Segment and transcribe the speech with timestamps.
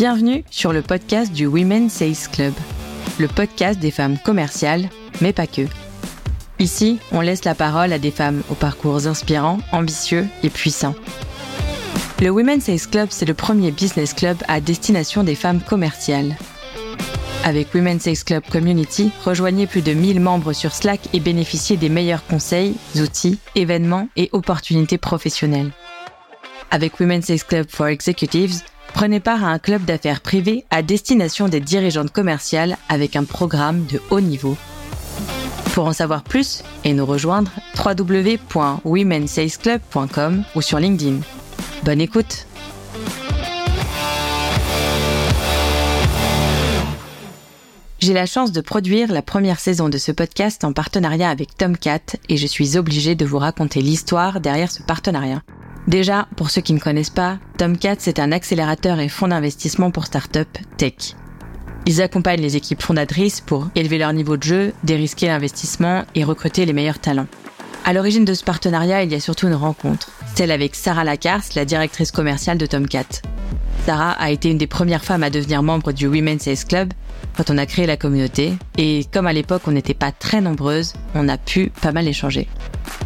[0.00, 2.54] Bienvenue sur le podcast du Women Sales Club,
[3.18, 4.88] le podcast des femmes commerciales,
[5.20, 5.66] mais pas que.
[6.58, 10.94] Ici, on laisse la parole à des femmes aux parcours inspirants, ambitieux et puissants.
[12.18, 16.34] Le Women Sales Club, c'est le premier business club à destination des femmes commerciales.
[17.44, 21.90] Avec Women Sales Club Community, rejoignez plus de 1000 membres sur Slack et bénéficiez des
[21.90, 25.72] meilleurs conseils, outils, événements et opportunités professionnelles.
[26.70, 28.62] Avec Women Sales Club for Executives,
[28.94, 33.84] Prenez part à un club d'affaires privé à destination des dirigeantes commerciales avec un programme
[33.86, 34.56] de haut niveau.
[35.74, 41.20] Pour en savoir plus et nous rejoindre, www.womensalesclub.com ou sur LinkedIn.
[41.84, 42.46] Bonne écoute
[48.00, 52.16] J'ai la chance de produire la première saison de ce podcast en partenariat avec Tomcat
[52.30, 55.42] et je suis obligée de vous raconter l'histoire derrière ce partenariat.
[55.90, 60.06] Déjà, pour ceux qui ne connaissent pas, Tomcat, c'est un accélérateur et fonds d'investissement pour
[60.06, 60.46] start-up
[60.76, 61.16] tech.
[61.84, 66.64] Ils accompagnent les équipes fondatrices pour élever leur niveau de jeu, dérisquer l'investissement et recruter
[66.64, 67.26] les meilleurs talents.
[67.84, 71.42] À l'origine de ce partenariat, il y a surtout une rencontre, celle avec Sarah Lacars,
[71.56, 73.22] la directrice commerciale de Tomcat.
[73.84, 76.92] Sarah a été une des premières femmes à devenir membre du Women's Sales Club
[77.40, 80.92] quand on a créé la communauté, et comme à l'époque on n'était pas très nombreuses,
[81.14, 82.46] on a pu pas mal échanger.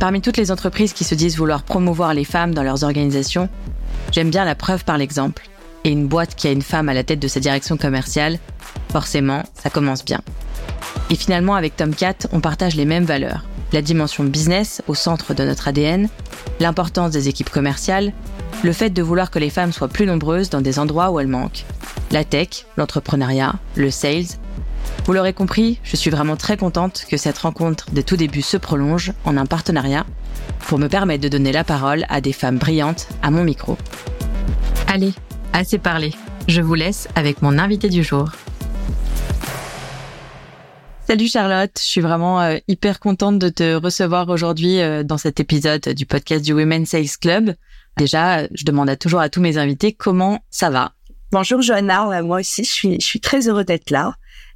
[0.01, 3.49] Parmi toutes les entreprises qui se disent vouloir promouvoir les femmes dans leurs organisations,
[4.11, 5.49] j'aime bien la preuve par l'exemple.
[5.85, 8.41] Et une boîte qui a une femme à la tête de sa direction commerciale,
[8.91, 10.21] forcément, ça commence bien.
[11.11, 13.45] Et finalement, avec Tomcat, on partage les mêmes valeurs.
[13.73, 16.09] La dimension business au centre de notre ADN,
[16.59, 18.13] l'importance des équipes commerciales,
[18.63, 21.27] le fait de vouloir que les femmes soient plus nombreuses dans des endroits où elles
[21.27, 21.65] manquent,
[22.11, 24.27] la tech, l'entrepreneuriat, le sales.
[25.05, 28.57] Vous l'aurez compris, je suis vraiment très contente que cette rencontre des tout débuts se
[28.57, 30.07] prolonge en un partenariat
[30.61, 33.77] pour me permettre de donner la parole à des femmes brillantes à mon micro.
[34.87, 35.13] Allez,
[35.53, 36.13] assez parlé.
[36.49, 38.31] Je vous laisse avec mon invité du jour.
[41.07, 45.39] Salut Charlotte, je suis vraiment euh, hyper contente de te recevoir aujourd'hui euh, dans cet
[45.39, 47.55] épisode du podcast du Women Sales Club.
[47.97, 50.93] Déjà, je demande toujours à tous mes invités comment ça va.
[51.31, 54.15] Bonjour Johanna, euh, moi aussi je suis, je suis très heureux d'être là.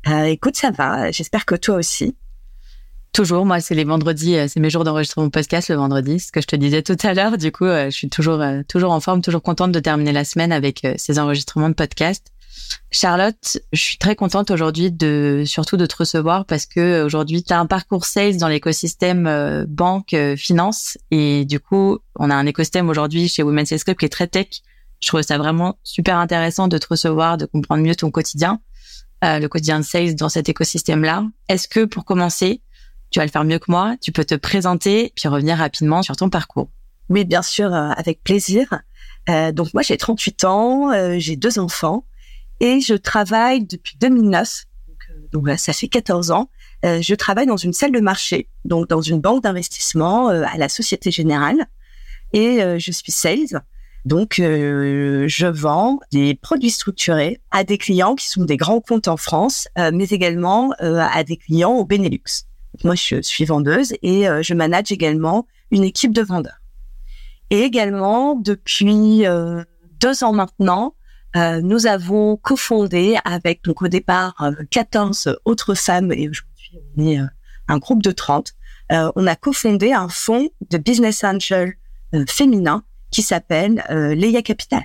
[0.09, 2.17] Euh, écoute, ça va, j'espère que toi aussi.
[3.13, 6.41] Toujours, moi c'est les vendredis, euh, c'est mes jours d'enregistrement podcast le vendredi, ce que
[6.41, 7.37] je te disais tout à l'heure.
[7.37, 10.87] Du coup, je suis toujours toujours en forme, toujours contente de terminer la semaine avec
[10.97, 12.33] ces enregistrements de podcast.
[12.91, 17.53] Charlotte, je suis très contente aujourd'hui de surtout de te recevoir parce que aujourd'hui tu
[17.53, 20.97] as un parcours sales dans l'écosystème banque finance.
[21.11, 24.27] Et du coup, on a un écosystème aujourd'hui chez Women's Sales Club qui est très
[24.27, 24.49] tech.
[25.01, 28.61] Je trouve ça vraiment super intéressant de te recevoir, de comprendre mieux ton quotidien,
[29.25, 31.25] euh, le quotidien de sales dans cet écosystème-là.
[31.49, 32.63] Est-ce que pour commencer,
[33.11, 36.17] tu vas le faire mieux que moi, tu peux te présenter puis revenir rapidement sur
[36.17, 36.71] ton parcours.
[37.09, 38.83] Oui, bien sûr, euh, avec plaisir.
[39.31, 42.05] Euh, donc moi, j'ai 38 ans, euh, j'ai deux enfants
[42.61, 44.65] et je travaille depuis 2009.
[45.33, 46.51] Donc, donc ça fait 14 ans.
[46.83, 51.11] je travaille dans une salle de marché, donc dans une banque d'investissement à la Société
[51.11, 51.67] Générale
[52.33, 53.63] et je suis sales.
[54.09, 59.09] Donc, euh, je vends des produits structurés à des clients qui sont des grands comptes
[59.09, 62.47] en France, euh, mais également euh, à des clients au Benelux.
[62.85, 66.61] moi, je suis vendeuse et je manage également une équipe de vendeurs.
[67.51, 69.25] Et également, depuis
[70.01, 70.95] deux ans maintenant,
[71.35, 77.19] nous avons cofondé avec, donc au départ, 14 autres femmes, et aujourd'hui, on est
[77.69, 78.55] un groupe de 30,
[78.91, 81.75] on a cofondé un fonds de business angel
[82.27, 84.83] féminin qui s'appelle euh, Leia Capital.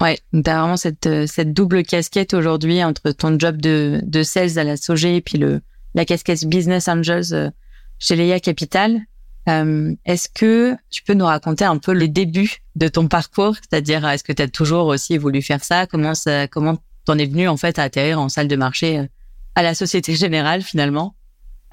[0.00, 4.22] Ouais, tu as vraiment cette, euh, cette double casquette aujourd'hui entre ton job de, de
[4.22, 5.60] sales à la Sogé et puis le,
[5.94, 7.50] la casquette Business Angels euh,
[7.98, 9.00] chez Leia Capital.
[9.48, 13.56] Euh, est-ce que tu peux nous raconter un peu les débuts de ton parcours?
[13.56, 15.86] C'est-à-dire, est-ce que tu as toujours aussi voulu faire ça?
[15.86, 19.08] Comment ça, comment t'en es venu en fait à atterrir en salle de marché
[19.54, 21.14] à la Société Générale finalement?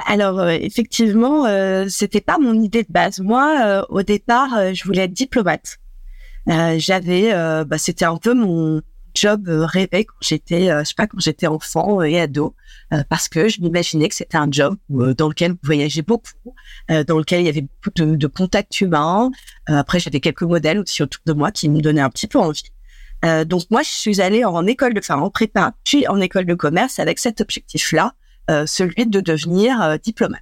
[0.08, 3.20] Alors effectivement, euh, c'était pas mon idée de base.
[3.20, 5.80] Moi, au départ, je voulais être diplomate.
[6.50, 8.82] Euh, j'avais, euh, bah, c'était un peu mon
[9.20, 12.56] job euh, rêvé quand j'étais, je sais pas, quand j'étais enfant et ado,
[13.10, 16.56] parce que je m'imaginais que c'était un job dans lequel vous voyagez beaucoup,
[16.90, 19.30] dans lequel il y avait beaucoup de, contacts humains.
[19.68, 22.72] après, j'avais quelques modèles autour de moi qui me donnaient un petit peu envie.
[23.46, 26.56] donc moi, je suis allée en école de, enfin en prépa, puis en école de
[26.56, 28.16] commerce avec cet objectif-là,
[28.66, 30.42] celui de devenir diplomate.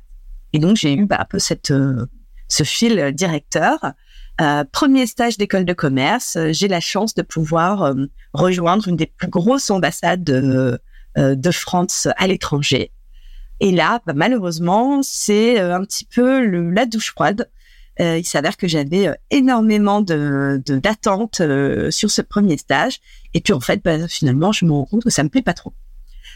[0.54, 3.94] Et donc j'ai eu bah, un peu ce fil directeur.
[4.40, 7.96] Euh, premier stage d'école de commerce, euh, j'ai la chance de pouvoir euh,
[8.34, 10.80] rejoindre une des plus grosses ambassades de,
[11.16, 12.92] de France à l'étranger.
[13.60, 17.50] Et là, bah, malheureusement, c'est un petit peu le, la douche froide.
[18.00, 21.42] il s'avère que j'avais énormément de d'attentes
[21.90, 23.00] sur ce premier stage.
[23.34, 25.56] Et puis en fait, bah, finalement, je me rends compte que ça me plaît pas
[25.56, 25.74] trop.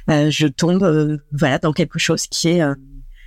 [0.08, 2.64] je tombe voilà dans quelque chose qui est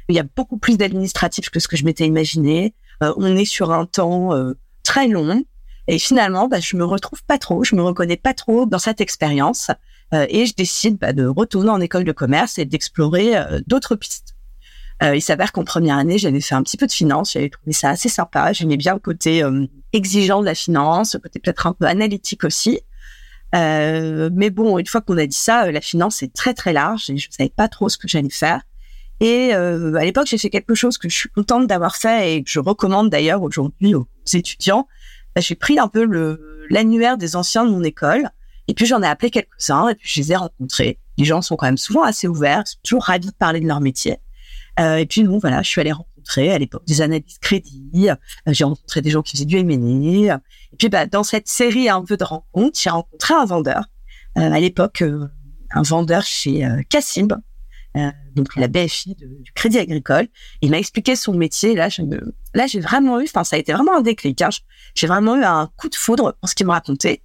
[0.08, 2.74] il y a beaucoup plus d'administratif que ce que je m'étais imaginé.
[3.00, 4.32] on est sur un temps
[4.84, 5.42] très long.
[5.88, 9.00] Et finalement, bah, je me retrouve pas trop, je me reconnais pas trop dans cette
[9.00, 9.70] expérience,
[10.12, 13.34] et je décide bah, de retourner en école de commerce et d'explorer
[13.66, 14.34] d'autres pistes.
[15.02, 17.72] Euh, il s'avère qu'en première année, j'avais fait un petit peu de finance, j'avais trouvé
[17.72, 18.52] ça assez sympa.
[18.52, 22.44] J'aimais bien le côté euh, exigeant de la finance, le côté peut-être un peu analytique
[22.44, 22.80] aussi.
[23.54, 27.10] Euh, mais bon, une fois qu'on a dit ça, la finance est très très large
[27.10, 28.62] et je ne savais pas trop ce que j'allais faire.
[29.20, 32.50] Et à l'époque, j'ai fait quelque chose que je suis contente d'avoir fait et que
[32.50, 34.88] je recommande d'ailleurs aujourd'hui aux étudiants.
[35.34, 38.30] Bah, j'ai pris un peu le l'annuaire des anciens de mon école
[38.68, 40.98] et puis j'en ai appelé quelques-uns et puis je les ai rencontrés.
[41.18, 43.80] Les gens sont quand même souvent assez ouverts, sont toujours ravis de parler de leur
[43.80, 44.18] métier.
[44.80, 48.08] Euh, et puis bon, voilà, je suis allée rencontrer à l'époque des analystes crédit.
[48.08, 48.14] Euh,
[48.48, 50.40] j'ai rencontré des gens qui faisaient du M&A.
[50.72, 53.84] Et puis bah, dans cette série un peu de rencontres, j'ai rencontré un vendeur.
[54.38, 55.04] Euh, à l'époque,
[55.70, 56.66] un vendeur chez
[57.94, 60.28] Cassib, donc la BFI du Crédit Agricole.
[60.62, 61.74] Il m'a expliqué son métier.
[61.74, 62.02] Là, je
[62.54, 64.42] là, j'ai vraiment eu, enfin, ça a été vraiment un déclic.
[64.42, 64.50] Hein.
[64.94, 67.22] J'ai vraiment eu un coup de foudre pour ce qu'il me racontait.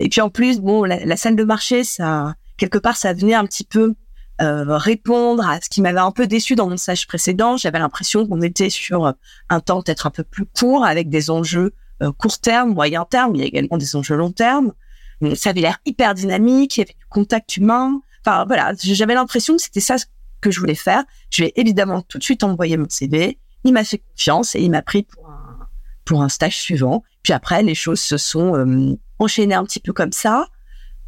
[0.00, 3.34] Et puis en plus, bon, la, la, salle de marché, ça, quelque part, ça venait
[3.34, 3.94] un petit peu
[4.40, 7.56] euh, répondre à ce qui m'avait un peu déçu dans mon stage précédent.
[7.56, 9.12] J'avais l'impression qu'on était sur
[9.48, 13.36] un temps peut-être un peu plus court, avec des enjeux euh, court terme, moyen terme.
[13.36, 14.72] Il y a également des enjeux long terme.
[15.36, 18.00] Ça avait l'air hyper dynamique, il y avait du contact humain.
[18.24, 19.96] Enfin voilà, j'avais l'impression que c'était ça
[20.40, 21.04] que je voulais faire.
[21.30, 23.38] Je vais évidemment tout de suite envoyer mon CV.
[23.64, 25.68] Il m'a fait confiance et il m'a pris pour un,
[26.04, 27.02] pour un stage suivant.
[27.22, 30.46] Puis après, les choses se sont euh, enchaînées un petit peu comme ça.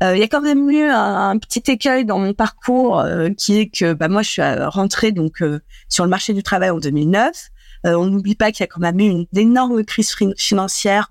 [0.02, 3.58] Euh, il y a quand même eu un, petit écueil dans mon parcours euh, qui
[3.58, 5.42] est que bah, moi je suis rentrée donc
[5.88, 7.50] sur le marché du travail en 2009.
[7.84, 11.10] on n'oublie pas qu'il y a quand même eu une énorme crise financière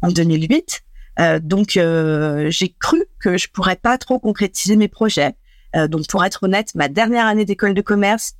[0.00, 0.82] en, 2008.
[1.18, 5.34] Donc j'ai cru que je pourrais pas trop concrétiser mes projets.
[5.88, 8.34] donc pour être honnête, ma dernière année d'école de commerce,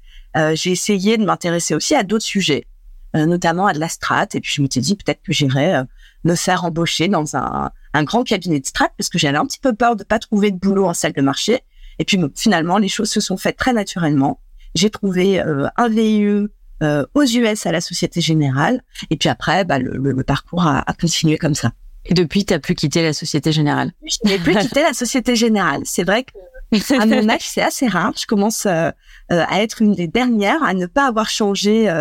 [0.55, 2.67] j'ai essayé de m'intéresser aussi à d'autres sujets,
[3.15, 4.29] notamment à de la strat.
[4.35, 5.85] Et puis je me suis dit peut-être que j'irais
[6.25, 9.59] me faire embaucher dans un un grand cabinet de strat parce que j'avais un petit
[9.59, 11.61] peu peur de pas trouver de boulot en salle de marché.
[11.99, 14.41] Et puis finalement, les choses se sont faites très naturellement.
[14.75, 16.49] J'ai trouvé euh, un VIE
[16.83, 18.83] euh, aux US à la Société Générale.
[19.11, 21.73] Et puis après, bah, le, le, parcours a, a, continué comme ça.
[22.05, 25.37] Et depuis, tu n'as plus quitté la Société Générale Je n'ai plus quitté la Société
[25.37, 25.83] Générale.
[25.85, 26.33] C'est vrai que
[27.01, 28.13] à mon âge, c'est assez rare.
[28.19, 28.91] Je commence euh,
[29.29, 31.93] à être une des dernières à ne pas avoir changé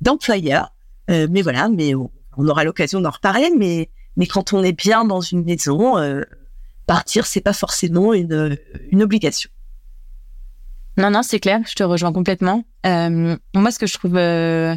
[0.00, 0.74] d'employeur.
[1.08, 2.10] mais voilà, mais on
[2.48, 3.50] aura l'occasion d'en reparler.
[3.56, 6.22] Mais mais quand on est bien dans une maison, euh,
[6.86, 8.58] partir, c'est pas forcément une,
[8.90, 9.48] une obligation.
[10.98, 12.64] Non, non, c'est clair, je te rejoins complètement.
[12.84, 14.76] Euh, moi, ce que je trouve, euh,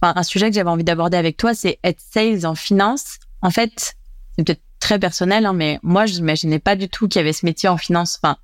[0.00, 3.18] un sujet que j'avais envie d'aborder avec toi, c'est être sales en finance.
[3.42, 3.94] En fait,
[4.36, 7.32] c'est peut-être très personnel, hein, mais moi, je n'imaginais pas du tout qu'il y avait
[7.32, 8.18] ce métier en finance.
[8.22, 8.36] Enfin,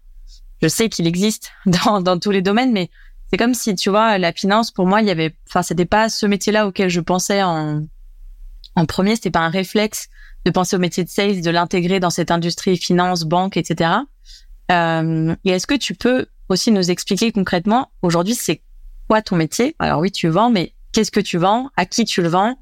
[0.62, 2.90] je sais qu'il existe dans, dans tous les domaines, mais
[3.30, 6.08] c'est comme si, tu vois, la finance, pour moi, il y avait, enfin, c'était pas
[6.08, 7.86] ce métier-là auquel je pensais en,
[8.74, 10.08] en premier, c'était pas un réflexe
[10.44, 13.90] de penser au métier de sales, de l'intégrer dans cette industrie finance, banque, etc.
[14.70, 18.62] Euh, et est-ce que tu peux aussi nous expliquer concrètement aujourd'hui c'est
[19.08, 19.74] quoi ton métier?
[19.78, 21.70] Alors oui, tu vends, mais qu'est-ce que tu vends?
[21.76, 22.56] À qui tu le vends?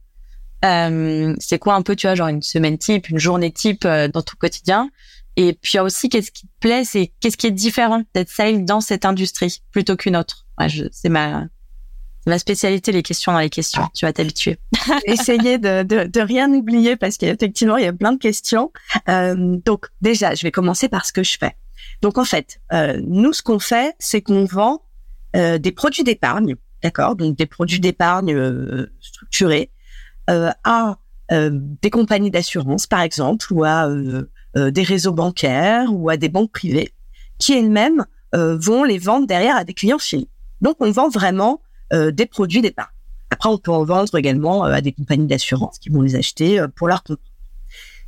[0.64, 4.08] Euh, C'est quoi un peu, tu vois, genre une semaine type, une journée type euh,
[4.08, 4.90] dans ton quotidien?
[5.36, 8.80] Et puis aussi, qu'est-ce qui te plaît C'est qu'est-ce qui est différent d'être sales dans
[8.80, 10.46] cette industrie plutôt qu'une autre?
[10.58, 11.46] Ouais, C'est ma
[12.26, 13.88] ma spécialité, les questions dans les questions.
[13.94, 14.58] Tu vas t'habituer.
[15.06, 18.72] Essayer de, de, de, rien oublier parce qu'effectivement, il y a plein de questions.
[19.08, 21.56] Euh, donc déjà, je vais commencer par ce que je fais.
[22.02, 24.82] Donc en fait, euh, nous, ce qu'on fait, c'est qu'on vend
[25.36, 27.14] euh, des produits d'épargne, d'accord?
[27.14, 28.36] Donc des produits d'épargne
[29.00, 29.70] structurés
[30.28, 30.98] à
[31.32, 33.88] euh, des compagnies d'assurance, par exemple, ou à
[34.54, 36.92] des réseaux bancaires ou à des banques privées,
[37.38, 40.28] qui elles-mêmes vont les vendre derrière à des clients finis.
[40.60, 41.60] Donc on vend vraiment
[41.92, 42.88] euh, des produits d'épargne.
[43.30, 46.58] Après, on peut en vendre également euh, à des compagnies d'assurance qui vont les acheter
[46.58, 47.20] euh, pour leur compte.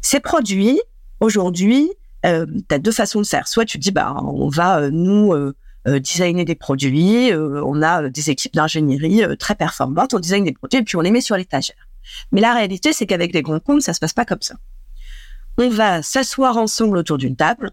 [0.00, 0.80] Ces produits,
[1.20, 1.90] aujourd'hui,
[2.24, 3.46] euh, tu as deux façons de faire.
[3.48, 5.32] Soit tu dis, bah, on va nous
[5.86, 10.82] designer des produits, on a des équipes d'ingénierie très performantes, on design des produits et
[10.82, 11.87] puis on les met sur l'étagère.
[12.32, 14.56] Mais la réalité, c'est qu'avec les grands comptes, ça se passe pas comme ça.
[15.56, 17.72] On va s'asseoir ensemble autour d'une table.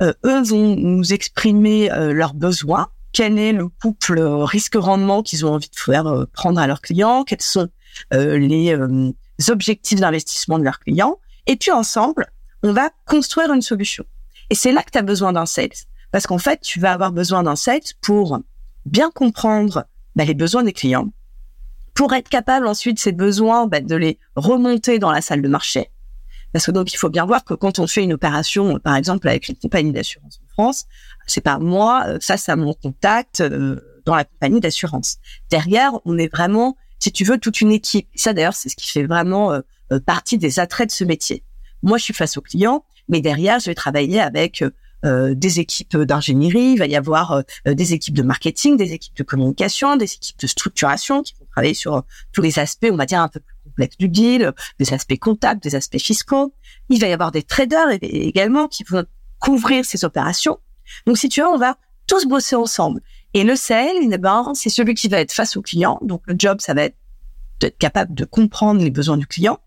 [0.00, 5.76] eux vont nous exprimer leurs besoins quel est le couple risque-rendement qu'ils ont envie de
[5.76, 7.68] faire euh, prendre à leurs clients, quels sont
[8.12, 9.12] euh, les euh,
[9.48, 11.18] objectifs d'investissement de leurs clients?
[11.46, 12.26] Et puis ensemble,
[12.62, 14.04] on va construire une solution.
[14.50, 15.70] Et c'est là que tu as besoin d'un sales.
[16.10, 18.38] Parce qu'en fait, tu vas avoir besoin d'un sales pour
[18.86, 19.84] bien comprendre
[20.16, 21.08] bah, les besoins des clients,
[21.98, 25.90] pour être capable ensuite ces besoins bah, de les remonter dans la salle de marché.
[26.52, 29.26] Parce que donc il faut bien voir que quand on fait une opération, par exemple
[29.26, 30.86] avec une compagnie d'assurance en France,
[31.26, 35.16] c'est pas moi face à mon contact dans la compagnie d'assurance.
[35.50, 38.08] Derrière, on est vraiment, si tu veux, toute une équipe.
[38.14, 39.60] ça d'ailleurs, c'est ce qui fait vraiment
[40.06, 41.42] partie des attraits de ce métier.
[41.82, 44.62] Moi, je suis face au client, mais derrière, je vais travailler avec
[45.04, 47.42] euh, des équipes d'ingénierie, il va y avoir euh,
[47.74, 51.74] des équipes de marketing, des équipes de communication, des équipes de structuration qui vont travailler
[51.74, 55.18] sur tous les aspects, on va dire, un peu plus complexes du deal, des aspects
[55.18, 56.52] comptables, des aspects fiscaux.
[56.88, 59.04] Il va y avoir des traders également qui vont
[59.38, 60.58] couvrir ces opérations.
[61.06, 61.76] Donc, si tu veux, on va
[62.06, 63.00] tous bosser ensemble.
[63.34, 65.98] Et le sales, eh ben, c'est celui qui va être face au client.
[66.02, 66.96] Donc, le job, ça va être
[67.60, 69.58] d'être capable de comprendre les besoins du client,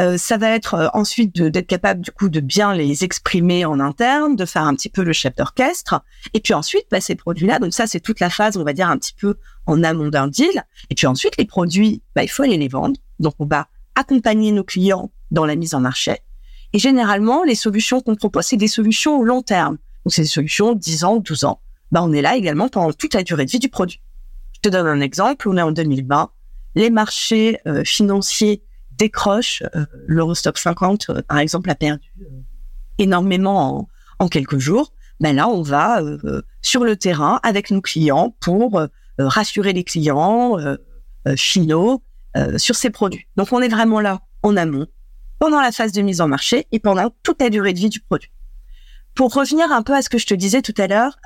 [0.00, 3.80] euh, ça va être euh, ensuite d'être capable du coup de bien les exprimer en
[3.80, 6.02] interne, de faire un petit peu le chef d'orchestre,
[6.34, 7.58] et puis ensuite bah, ces produits-là.
[7.58, 9.36] Donc ça c'est toute la phase, on va dire un petit peu
[9.66, 10.64] en amont d'un deal.
[10.90, 12.98] Et puis ensuite les produits, bah, il faut aller les vendre.
[13.18, 16.18] Donc on va accompagner nos clients dans la mise en marché.
[16.72, 19.78] Et généralement les solutions qu'on propose, c'est des solutions au long terme.
[20.04, 21.60] Donc c'est des solutions 10 ans, 12 ans.
[21.90, 24.00] Bah on est là également pendant toute la durée de vie du produit.
[24.54, 25.48] Je te donne un exemple.
[25.48, 26.30] On est en 2020.
[26.74, 28.62] Les marchés euh, financiers
[28.98, 29.62] décroche.
[29.74, 32.24] Euh, L'Eurostock 50, euh, par exemple, a perdu euh,
[32.98, 33.88] énormément
[34.18, 34.92] en, quelques jours.
[35.20, 36.00] Ben là, on va
[36.62, 38.80] sur le terrain avec nos clients pour
[39.18, 40.56] rassurer les clients
[41.34, 42.04] finaux
[42.56, 43.26] sur ces produits.
[43.34, 44.86] Donc, on est vraiment là en amont,
[45.40, 47.98] pendant la phase de mise en marché et pendant toute la durée de vie du
[47.98, 48.30] produit.
[49.16, 51.18] Pour revenir un peu à ce que je te disais tout à l'heure,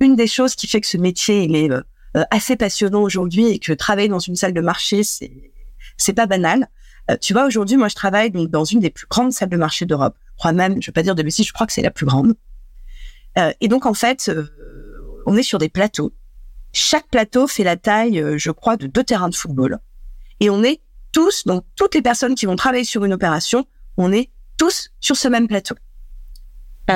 [0.00, 1.70] une des choses qui fait que ce métier il est
[2.30, 5.52] assez passionnant aujourd'hui et que travailler dans une salle de marché c'est
[5.96, 6.68] c'est pas banal.
[7.10, 9.56] Euh, tu vois, aujourd'hui, moi, je travaille donc dans une des plus grandes salles de
[9.56, 10.16] marché d'Europe.
[10.32, 12.06] Je crois même, je vais pas dire de bêtises, je crois que c'est la plus
[12.06, 12.34] grande.
[13.38, 14.46] Euh, et donc, en fait, euh,
[15.26, 16.12] on est sur des plateaux.
[16.72, 19.78] Chaque plateau fait la taille, je crois, de deux terrains de football.
[20.40, 20.80] Et on est
[21.12, 25.16] tous, donc toutes les personnes qui vont travailler sur une opération, on est tous sur
[25.16, 25.74] ce même plateau.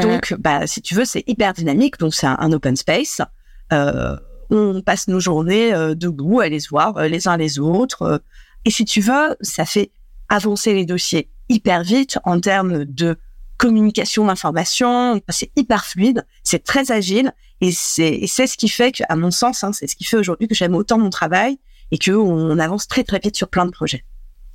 [0.03, 1.99] Donc, bah, si tu veux, c'est hyper dynamique.
[1.99, 3.23] Donc, c'est un, open space.
[3.71, 8.23] on passe nos journées debout à les voir les uns les autres.
[8.67, 9.91] et si tu veux, ça fait
[10.31, 13.19] avancer les dossiers hyper vite en termes de
[13.59, 19.03] communication d'information, c'est hyper fluide, c'est très agile et c'est c'est ce qui fait que,
[19.11, 21.59] à mon sens, hein, c'est ce qui fait aujourd'hui que j'aime autant mon travail
[21.91, 24.05] et que on avance très très vite sur plein de projets.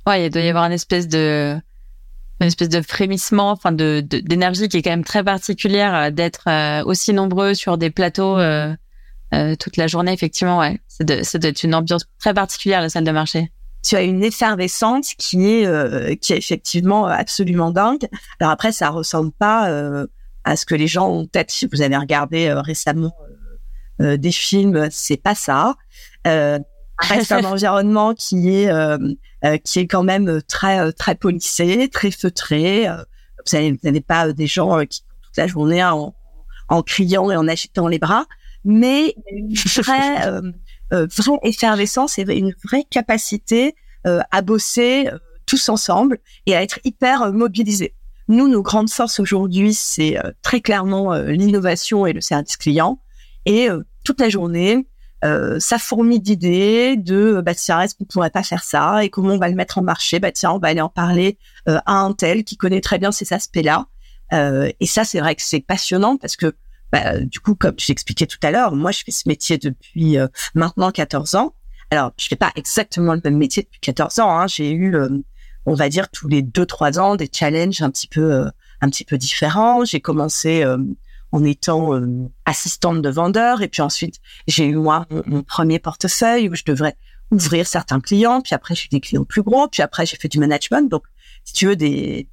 [0.08, 1.56] Ouais, il doit y avoir une espèce de
[2.40, 6.48] une espèce de frémissement, enfin de d'énergie qui est quand même très particulière euh, d'être
[6.48, 8.74] euh, aussi nombreux sur des plateaux euh,
[9.60, 10.12] toute la journée.
[10.12, 13.52] Effectivement, ouais, c'est de, être une ambiance très particulière la salle de marché
[13.86, 18.06] tu as une effervescence qui est euh, qui est effectivement absolument dingue.
[18.40, 20.06] Alors après, ça ressemble pas euh,
[20.44, 21.50] à ce que les gens ont peut-être.
[21.50, 23.14] Si vous avez regardé euh, récemment
[23.98, 25.74] des films, c'est pas ça.
[26.24, 28.70] c'est un environnement qui est
[29.64, 32.86] qui est quand même très très policé, très feutré.
[33.50, 36.14] Vous n'avez pas des gens qui toute la journée en,
[36.68, 38.26] en criant et en agitant les bras,
[38.66, 40.52] mais une vraie euh,
[40.90, 43.74] vraie effervescence et une vraie capacité
[44.06, 47.94] euh, à bosser euh, tous ensemble et à être hyper mobilisés.
[48.28, 53.00] Nous, nos grandes forces aujourd'hui, c'est très clairement l'innovation et le service client.
[53.44, 53.68] Et
[54.02, 54.88] toute la journée,
[55.22, 59.38] ça fourmille d'idées de bah tiens est-ce qu'on pourrait pas faire ça et comment on
[59.38, 60.18] va le mettre en marché?
[60.18, 63.32] Bah tiens on va aller en parler à un tel qui connaît très bien ces
[63.32, 63.86] aspects-là
[64.32, 66.52] et ça c'est vrai que c'est passionnant parce que
[66.96, 70.28] bah, du coup, comme je tout à l'heure, moi, je fais ce métier depuis euh,
[70.54, 71.54] maintenant 14 ans.
[71.90, 74.30] Alors, je fais pas exactement le même métier depuis 14 ans.
[74.30, 74.46] Hein.
[74.46, 75.08] J'ai eu, euh,
[75.66, 78.50] on va dire, tous les deux trois ans des challenges un petit peu, euh,
[78.80, 79.84] un petit peu différents.
[79.84, 80.64] J'ai commencé
[81.32, 82.00] en étant
[82.44, 86.96] assistante de vendeur, et puis ensuite, j'ai eu moi mon, premier portefeuille où je devrais
[87.30, 88.40] ouvrir certains clients.
[88.40, 89.68] Puis après, j'ai eu des clients plus gros.
[89.68, 90.88] Puis après, j'ai fait du management.
[90.88, 91.02] Donc,
[91.44, 92.28] si tu veux, des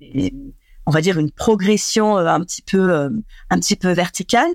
[0.85, 3.09] on va dire une progression euh, un petit peu euh,
[3.49, 4.49] un petit peu verticale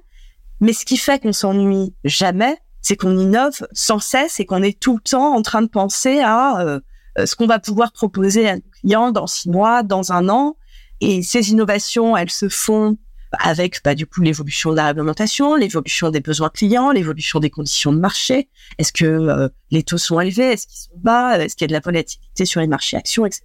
[0.61, 4.79] mais ce qui fait qu'on s'ennuie jamais c'est qu'on innove sans cesse et qu'on est
[4.79, 6.81] tout le temps en train de penser à euh,
[7.25, 10.57] ce qu'on va pouvoir proposer à nos clients dans six mois dans un an
[11.01, 12.97] et ces innovations elles se font
[13.33, 17.93] avec bah, du coup l'évolution de la réglementation, l'évolution des besoins clients, l'évolution des conditions
[17.93, 18.49] de marché.
[18.79, 20.53] Est-ce que les taux sont élevés?
[20.53, 21.39] Est-ce qu'ils sont bas?
[21.39, 23.43] Est-ce qu'il y a de la volatilité sur les marchés actions, etc.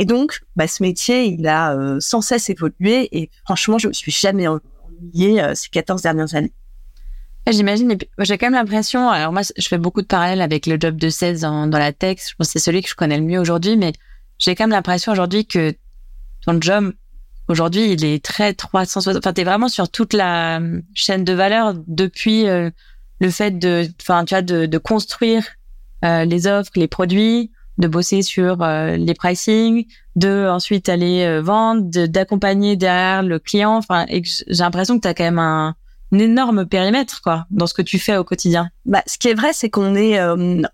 [0.00, 3.92] Et donc, bah, ce métier, il a euh, sans cesse évolué et franchement, je me
[3.92, 6.54] suis jamais ennuyée euh, ces 14 dernières années.
[7.46, 7.98] J'imagine.
[8.18, 9.10] J'ai quand même l'impression.
[9.10, 12.16] Alors moi, je fais beaucoup de parallèles avec le job de 16 dans, la tech.
[12.30, 13.92] Je pense que c'est celui que je connais le mieux aujourd'hui, mais
[14.38, 15.74] j'ai quand même l'impression aujourd'hui que
[16.46, 16.94] ton job
[17.48, 19.16] aujourd'hui, il est très 360.
[19.16, 24.06] Enfin, t'es vraiment sur toute la euh, chaîne de valeur depuis le fait de, tu
[24.06, 25.44] vois, de construire
[26.02, 33.22] les offres, les produits, de bosser sur les pricing, de ensuite aller vendre, d'accompagner derrière
[33.22, 33.76] le client.
[33.76, 35.74] Enfin, j'ai l'impression que tu as quand même un,
[36.12, 38.68] énorme périmètre quoi dans ce que tu fais au quotidien.
[38.84, 40.20] Bah, ce qui est vrai, c'est qu'on est,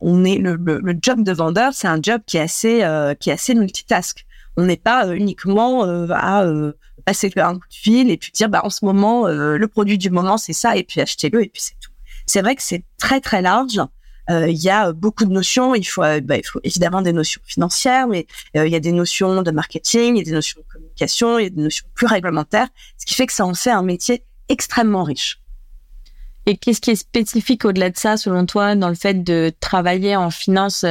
[0.01, 2.79] on est le, le, job de vendeur, c'est un job qui est assez,
[3.21, 4.25] qui est assez multitask.
[4.57, 6.47] On n'est pas uniquement à
[7.07, 9.97] passer un coup de fil et puis dire bah en ce moment euh, le produit
[9.97, 11.93] du moment c'est ça et puis achetez-le et puis c'est tout.
[12.27, 13.81] C'est vrai que c'est très très large.
[14.31, 15.75] Euh, il y a beaucoup de notions.
[15.75, 18.93] Il faut, euh, bah, il faut évidemment des notions financières, mais il y a des
[18.93, 21.87] notions de marketing, il y a des notions de communication, il y a des notions
[21.95, 22.69] plus réglementaires,
[22.99, 25.41] ce qui fait que ça en fait un métier extrêmement riche.
[26.47, 30.15] Et qu'est-ce qui est spécifique au-delà de ça, selon toi, dans le fait de travailler
[30.17, 30.85] en finance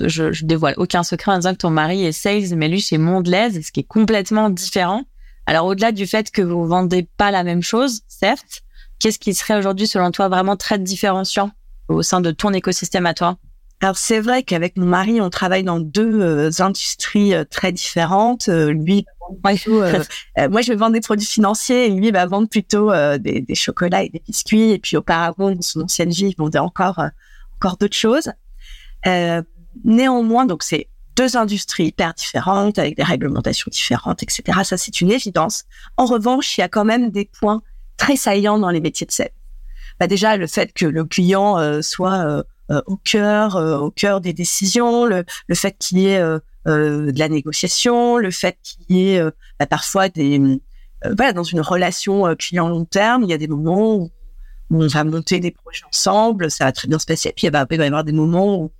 [0.00, 2.98] je, je dévoile aucun secret en disant que ton mari est sales, mais lui chez
[2.98, 5.04] Mondelez, ce qui est complètement différent.
[5.46, 8.62] Alors au-delà du fait que vous vendez pas la même chose, certes,
[8.98, 11.50] qu'est-ce qui serait aujourd'hui selon toi vraiment très différenciant?
[11.88, 13.38] Au sein de ton écosystème à toi
[13.84, 18.48] alors c'est vrai qu'avec mon mari, on travaille dans deux euh, industries euh, très différentes.
[18.48, 19.04] Euh, lui,
[19.44, 24.02] moi je vais vendre des produits financiers et lui va vendre plutôt des, des, chocolats
[24.02, 24.70] et des biscuits.
[24.70, 27.02] Et puis auparavant, dans son ancienne vie, il vendait encore
[27.56, 28.32] encore d'autres choses.
[29.84, 34.60] néanmoins, donc c'est deux industries hyper différentes, avec des réglementations différentes, etc.
[34.64, 35.64] Ça, c'est une évidence.
[35.96, 37.62] En revanche, il y a quand même des points
[37.96, 39.30] très saillants dans les métiers de sales.
[40.00, 44.20] Bah déjà, le fait que le client euh, soit euh, euh, au cœur, au cœur
[44.20, 46.20] des décisions, le, le fait qu'il y ait
[46.66, 49.22] de la négociation, le fait qu'il y ait
[49.58, 50.40] bah, parfois des
[51.04, 54.10] voilà, dans une relation client long terme, il y a des moments où,
[54.70, 57.34] on va monter des projets ensemble, ça va très bien se passer.
[57.36, 58.72] Puis il va, il va y avoir des moments où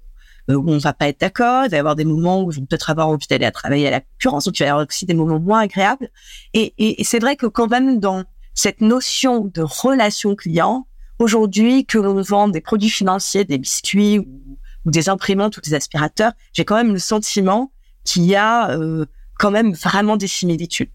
[0.50, 2.61] euh, où on va pas être d'accord, il va y avoir des moments où je
[2.61, 4.87] vais peut-être avoir envie d'aller à travailler à la concurrence, donc il va y avoir
[4.87, 6.11] aussi des moments moins agréables.
[6.52, 10.87] Et, et, et c'est vrai que quand même dans cette notion de relation client,
[11.18, 16.33] aujourd'hui, que l'on vend des produits financiers, des biscuits ou, des imprimantes ou des aspirateurs,
[16.52, 17.73] j'ai quand même le sentiment
[18.04, 19.06] qu'il y a euh,
[19.38, 20.91] quand même vraiment des similitudes.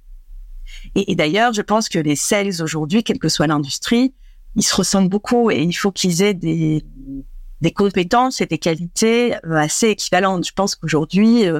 [0.96, 4.13] Et, d'ailleurs, je pense que les sales aujourd'hui, quelle que soit l'industrie,
[4.56, 6.86] ils se ressemblent beaucoup et il faut qu'ils aient des,
[7.62, 10.46] des compétences et des qualités euh, assez équivalentes.
[10.46, 11.60] Je pense qu'aujourd'hui, euh,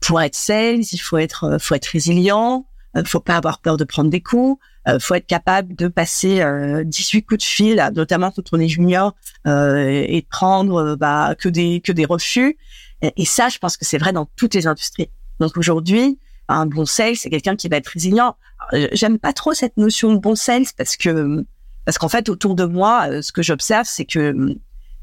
[0.00, 2.66] pour être sales, il faut être, euh, faut être résilient,
[3.04, 4.60] faut pas avoir peur de prendre des coups,
[4.98, 6.42] faut être capable de passer
[6.84, 9.14] 18 coups de fil, notamment quand on est junior,
[9.46, 12.56] et prendre bah, que des que des refus.
[13.02, 15.10] Et, ça, je pense que c'est vrai dans toutes les industries.
[15.38, 18.36] Donc aujourd'hui, un bon sales, c'est quelqu'un qui va être résilient.
[18.92, 21.44] J'aime pas trop cette notion de bon sales parce que
[21.84, 24.34] parce qu'en fait, autour de moi, ce que j'observe, c'est que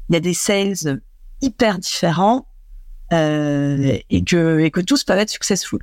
[0.08, 1.00] il y a des sales
[1.40, 2.46] hyper différents
[3.12, 5.80] euh, et que et que tous peuvent être successful.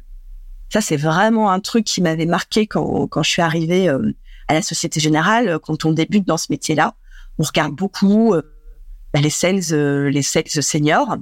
[0.70, 4.12] Ça c'est vraiment un truc qui m'avait marqué quand quand je suis arrivée euh,
[4.48, 5.60] à la Société Générale.
[5.60, 6.96] Quand on débute dans ce métier-là,
[7.38, 8.42] on regarde beaucoup euh,
[9.14, 11.18] bah, les sales euh, les sales seniors.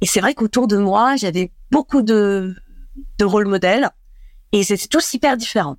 [0.00, 2.54] Et c'est vrai qu'autour de moi, j'avais beaucoup de
[3.18, 3.90] de rôles modèles
[4.52, 5.76] et c'était tous hyper différents.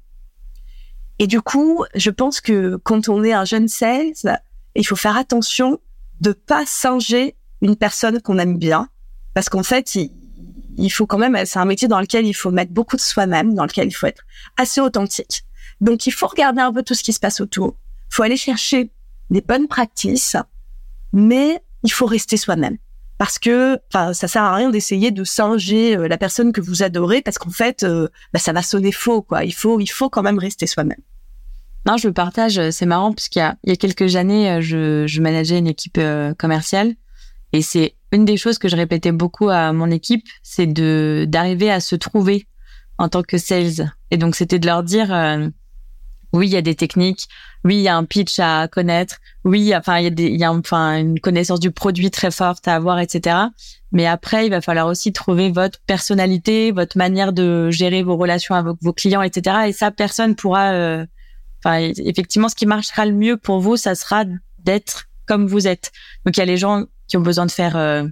[1.20, 4.40] Et du coup, je pense que quand on est un jeune sales,
[4.76, 5.80] il faut faire attention
[6.22, 8.90] de pas singer une personne qu'on aime bien,
[9.34, 10.12] parce qu'en fait, il,
[10.90, 13.66] faut quand même, c'est un métier dans lequel il faut mettre beaucoup de soi-même, dans
[13.66, 14.24] lequel il faut être
[14.58, 15.44] assez authentique.
[15.82, 17.76] Donc, il faut regarder un peu tout ce qui se passe autour.
[18.10, 18.92] Il faut aller chercher
[19.30, 20.38] les bonnes pratiques,
[21.14, 22.78] mais il faut rester soi-même.
[23.18, 26.84] Parce que, enfin, ça sert à rien d'essayer de singer euh, la personne que vous
[26.84, 29.44] adorez, parce qu'en fait, euh, bah, ça va sonner faux, quoi.
[29.44, 31.02] Il faut, il faut quand même rester soi-même.
[31.88, 32.70] Non, je partage.
[32.72, 35.58] C'est marrant parce qu'il y a, il y a quelques années, euh, je, je manageais
[35.58, 36.96] une équipe euh, commerciale
[37.54, 41.70] et c'est une des choses que je répétais beaucoup à mon équipe, c'est de d'arriver
[41.72, 42.48] à se trouver
[42.98, 43.94] en tant que sales.
[44.12, 45.48] Et donc c'était de leur dire, euh,
[46.34, 47.28] oui, il y a des techniques,
[47.64, 50.44] oui, il y a un pitch à connaître, oui, enfin il y a des, y
[50.44, 53.38] a enfin une connaissance du produit très forte à avoir, etc.
[53.92, 58.56] Mais après, il va falloir aussi trouver votre personnalité, votre manière de gérer vos relations
[58.56, 59.68] avec vos clients, etc.
[59.68, 61.06] Et ça, personne pourra
[61.64, 64.26] Enfin, effectivement, ce qui marchera le mieux pour vous, ça sera
[64.60, 65.92] d'être comme vous êtes.
[66.26, 68.04] Donc, il y a les gens qui ont besoin de faire euh,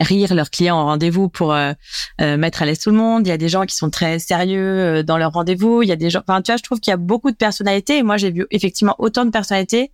[0.00, 1.72] rire leurs clients en rendez-vous pour euh,
[2.20, 3.26] euh, mettre à l'aise tout le monde.
[3.26, 5.82] Il y a des gens qui sont très sérieux dans leurs rendez-vous.
[5.82, 6.20] Il y a des gens.
[6.26, 7.98] Enfin, tu vois, je trouve qu'il y a beaucoup de personnalités.
[7.98, 9.92] Et moi, j'ai vu effectivement autant de personnalités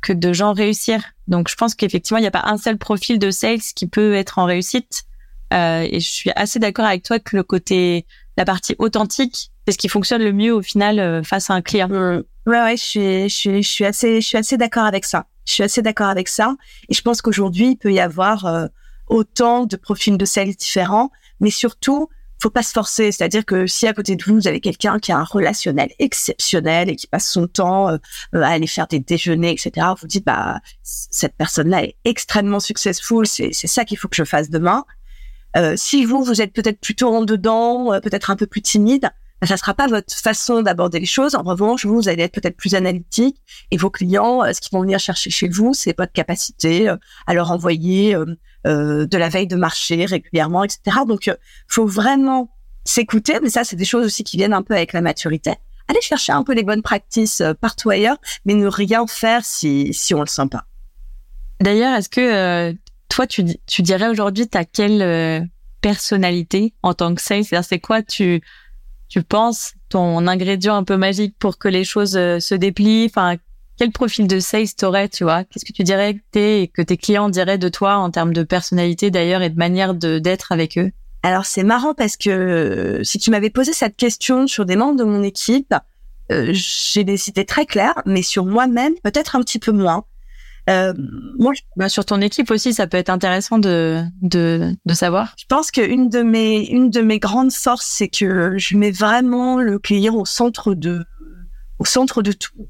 [0.00, 1.02] que de gens réussir.
[1.26, 4.14] Donc, je pense qu'effectivement, il n'y a pas un seul profil de sales qui peut
[4.14, 5.04] être en réussite.
[5.52, 9.78] et je suis assez d'accord avec toi que le côté, la partie authentique, c'est ce
[9.78, 11.88] qui fonctionne le mieux au final euh, face à un client.
[11.90, 15.26] Ouais, ouais, je suis, je suis, je suis assez, je suis assez d'accord avec ça.
[15.46, 16.56] Je suis assez d'accord avec ça.
[16.88, 18.66] Et je pense qu'aujourd'hui, il peut y avoir euh,
[19.06, 23.12] autant de profils de sales différents, mais surtout, faut pas se forcer.
[23.12, 26.90] C'est-à-dire que si à côté de vous, vous avez quelqu'un qui a un relationnel exceptionnel
[26.90, 27.98] et qui passe son temps euh,
[28.34, 33.50] à aller faire des déjeuners, etc., vous dites, bah, cette personne-là est extrêmement successful, c'est,
[33.52, 34.84] c'est ça qu'il faut que je fasse demain.
[35.56, 39.10] Euh, si vous, vous êtes peut-être plutôt en dedans, euh, peut-être un peu plus timide,
[39.46, 41.34] ça sera pas votre façon d'aborder les choses.
[41.34, 44.98] En revanche, vous, allez être peut-être plus analytique et vos clients, ce qu'ils vont venir
[44.98, 46.88] chercher chez vous, c'est votre capacité
[47.26, 48.16] à leur envoyer
[48.66, 50.98] euh, de la veille de marché régulièrement, etc.
[51.06, 51.36] Donc, euh,
[51.68, 52.50] faut vraiment
[52.84, 55.52] s'écouter, mais ça, c'est des choses aussi qui viennent un peu avec la maturité.
[55.86, 59.94] Aller chercher un peu les bonnes pratiques euh, partout ailleurs, mais ne rien faire si,
[59.94, 60.64] si on le sent pas.
[61.60, 62.76] D'ailleurs, est-ce que
[63.08, 65.48] toi, tu, tu dirais aujourd'hui, tu as quelle
[65.80, 67.44] personnalité en tant que sales?
[67.44, 68.42] C'est-à-dire, c'est quoi tu,
[69.08, 73.06] tu penses ton ingrédient un peu magique pour que les choses se déplient?
[73.06, 73.36] Enfin,
[73.76, 75.44] quel profil de sales t'aurais, tu vois?
[75.44, 78.42] Qu'est-ce que tu dirais que t'es que tes clients diraient de toi en termes de
[78.42, 80.90] personnalité d'ailleurs et de manière de d'être avec eux?
[81.22, 84.98] Alors c'est marrant parce que euh, si tu m'avais posé cette question sur des membres
[84.98, 85.74] de mon équipe,
[86.32, 90.04] euh, j'ai des idées très claires, mais sur moi-même peut-être un petit peu moins.
[90.68, 90.92] Euh,
[91.38, 95.34] moi, bah, sur ton équipe aussi, ça peut être intéressant de de, de savoir.
[95.38, 99.58] Je pense qu'une de mes une de mes grandes forces, c'est que je mets vraiment
[99.58, 101.04] le client au centre de
[101.78, 102.68] au centre de tout.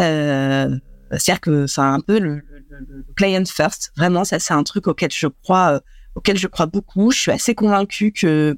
[0.00, 0.76] Euh,
[1.10, 3.92] C'est-à-dire que c'est un peu le, le, client first.
[3.96, 5.80] Vraiment, ça c'est un truc auquel je crois, euh,
[6.14, 7.10] auquel je crois beaucoup.
[7.10, 8.56] Je suis assez convaincue que,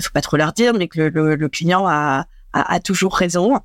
[0.00, 3.58] faut pas trop leur dire, mais que le, le client a, a, a, toujours raison.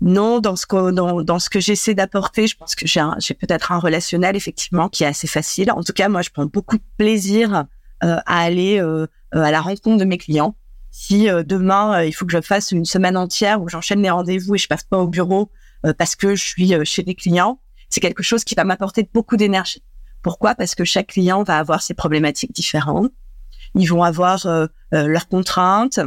[0.00, 3.78] Non, dans ce que dans, dans que j'essaie d'apporter, je pense que j'ai peut-être un
[3.78, 5.70] relationnel effectivement qui est assez facile.
[5.72, 7.64] En tout cas, moi, je prends beaucoup de plaisir
[8.02, 10.56] euh, à aller euh, à la rencontre de mes clients.
[10.90, 14.56] Si euh, demain il faut que je fasse une semaine entière où j'enchaîne les rendez-vous
[14.56, 15.50] et je passe pas au bureau
[15.86, 19.08] euh, parce que je suis euh, chez des clients, c'est quelque chose qui va m'apporter
[19.14, 19.82] beaucoup d'énergie.
[20.22, 20.54] Pourquoi?
[20.54, 23.12] Parce que chaque client va avoir ses problématiques différentes.
[23.74, 26.00] Ils vont avoir euh, leurs contraintes,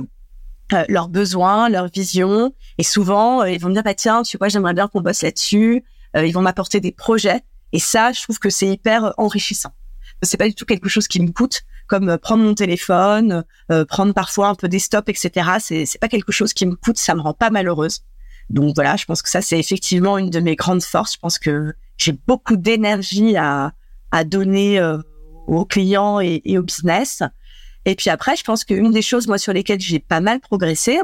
[0.88, 2.54] leurs besoins, leurs visions.
[2.78, 5.84] Et souvent, ils vont me dire, bah, tiens, tu vois, j'aimerais bien qu'on bosse là-dessus.
[6.16, 7.42] ils vont m'apporter des projets.
[7.72, 9.72] Et ça, je trouve que c'est hyper enrichissant.
[10.22, 13.44] C'est pas du tout quelque chose qui me coûte, comme prendre mon téléphone,
[13.90, 15.50] prendre parfois un peu des stops, etc.
[15.60, 18.02] C'est, pas quelque chose qui me coûte, ça me rend pas malheureuse.
[18.50, 21.14] Donc voilà, je pense que ça c'est effectivement une de mes grandes forces.
[21.14, 23.74] Je pense que j'ai beaucoup d'énergie à,
[24.26, 25.00] donner euh,
[25.48, 27.24] aux clients et, et, au business.
[27.86, 31.00] Et puis après, je pense qu'une des choses moi sur lesquelles j'ai pas mal progressé,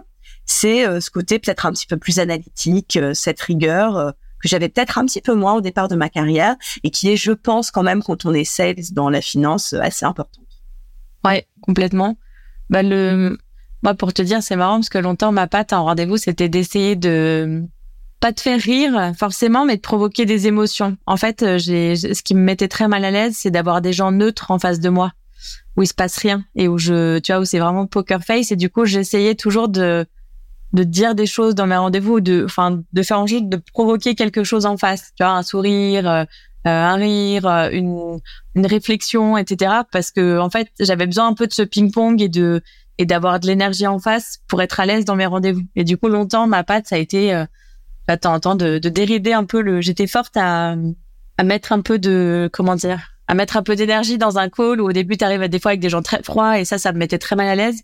[0.46, 4.70] c'est euh, ce côté peut-être un petit peu plus analytique, euh, cette rigueur que j'avais
[4.70, 7.72] peut-être un petit peu moins au départ de ma carrière et qui est, je pense,
[7.72, 10.46] quand même quand on est sales dans la finance, assez importante.
[11.26, 12.18] Ouais, complètement.
[12.70, 13.38] Bah le
[13.82, 16.96] moi, pour te dire, c'est marrant parce que longtemps, ma patte en rendez-vous, c'était d'essayer
[16.96, 17.64] de
[18.20, 20.98] pas te faire rire forcément, mais de provoquer des émotions.
[21.06, 23.94] En fait, euh, j'ai ce qui me mettait très mal à l'aise, c'est d'avoir des
[23.94, 25.14] gens neutres en face de moi,
[25.80, 28.52] où il se passe rien et où je, tu vois, où c'est vraiment poker face.
[28.52, 30.06] Et du coup, j'essayais toujours de
[30.74, 34.14] de dire des choses dans mes rendez-vous, de, enfin, de faire en sorte de provoquer
[34.14, 35.14] quelque chose en face.
[35.16, 36.26] Tu vois, un sourire, euh,
[36.66, 38.20] un rire, une,
[38.56, 39.72] une réflexion, etc.
[39.92, 42.62] Parce que en fait, j'avais besoin un peu de ce ping-pong et de
[42.98, 45.64] et d'avoir de l'énergie en face pour être à l'aise dans mes rendez-vous.
[45.78, 47.46] Et du coup, longtemps, ma patte, ça a été, euh,
[48.06, 49.80] bah, temps, de, de dérider un peu le.
[49.80, 50.76] J'étais forte à,
[51.38, 54.82] à mettre un peu de, comment dire, à mettre un peu d'énergie dans un call
[54.82, 56.92] où au début, tu arrives des fois avec des gens très froids et ça, ça
[56.92, 57.84] me mettait très mal à l'aise.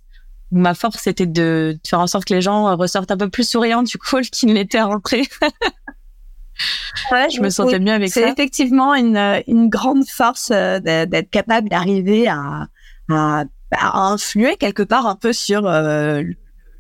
[0.51, 3.84] Ma force, c'était de, faire en sorte que les gens ressortent un peu plus souriants
[3.84, 5.27] du call qu'ils n'étaient rentrés.
[7.12, 8.21] ouais, je me sentais mieux avec ça.
[8.21, 12.67] C'est effectivement une, une grande force euh, d'être capable d'arriver à,
[13.10, 16.23] à à influer quelque part un peu sur euh,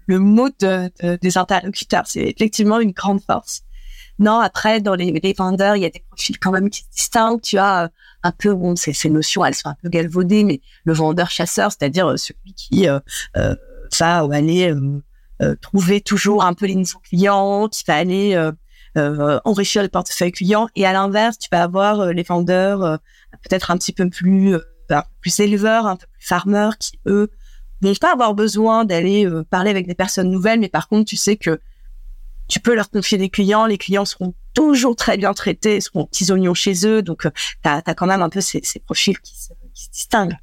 [0.07, 2.05] le mood des interlocuteurs.
[2.07, 3.64] C'est effectivement une grande force.
[4.19, 6.89] Non, après, dans les, les, vendeurs, il y a des profils quand même qui se
[6.89, 7.41] distinguent.
[7.41, 7.87] Tu as euh,
[8.23, 12.07] un peu, bon, ces, ces notions, elles sont un peu galvaudées, mais le vendeur-chasseur, c'est-à-dire
[12.07, 12.99] euh, celui qui euh,
[13.37, 13.55] euh,
[13.99, 14.73] va aller
[15.61, 18.51] trouver toujours un peu les nouveaux clients, qui va aller
[18.95, 20.67] enrichir le portefeuille client.
[20.75, 22.99] Et à l'inverse, tu vas avoir les vendeurs
[23.43, 27.29] peut-être un petit peu plus peu plus éleveurs, un peu plus farmers, qui eux
[27.81, 31.15] vont pas avoir besoin d'aller euh, parler avec des personnes nouvelles, mais par contre, tu
[31.15, 31.59] sais que
[32.47, 36.31] tu peux leur confier des clients, les clients seront toujours très bien traités, seront petits
[36.31, 37.31] oignons chez eux, donc euh,
[37.63, 40.37] tu as, quand même un peu ces, ces profils qui se, qui se, distinguent.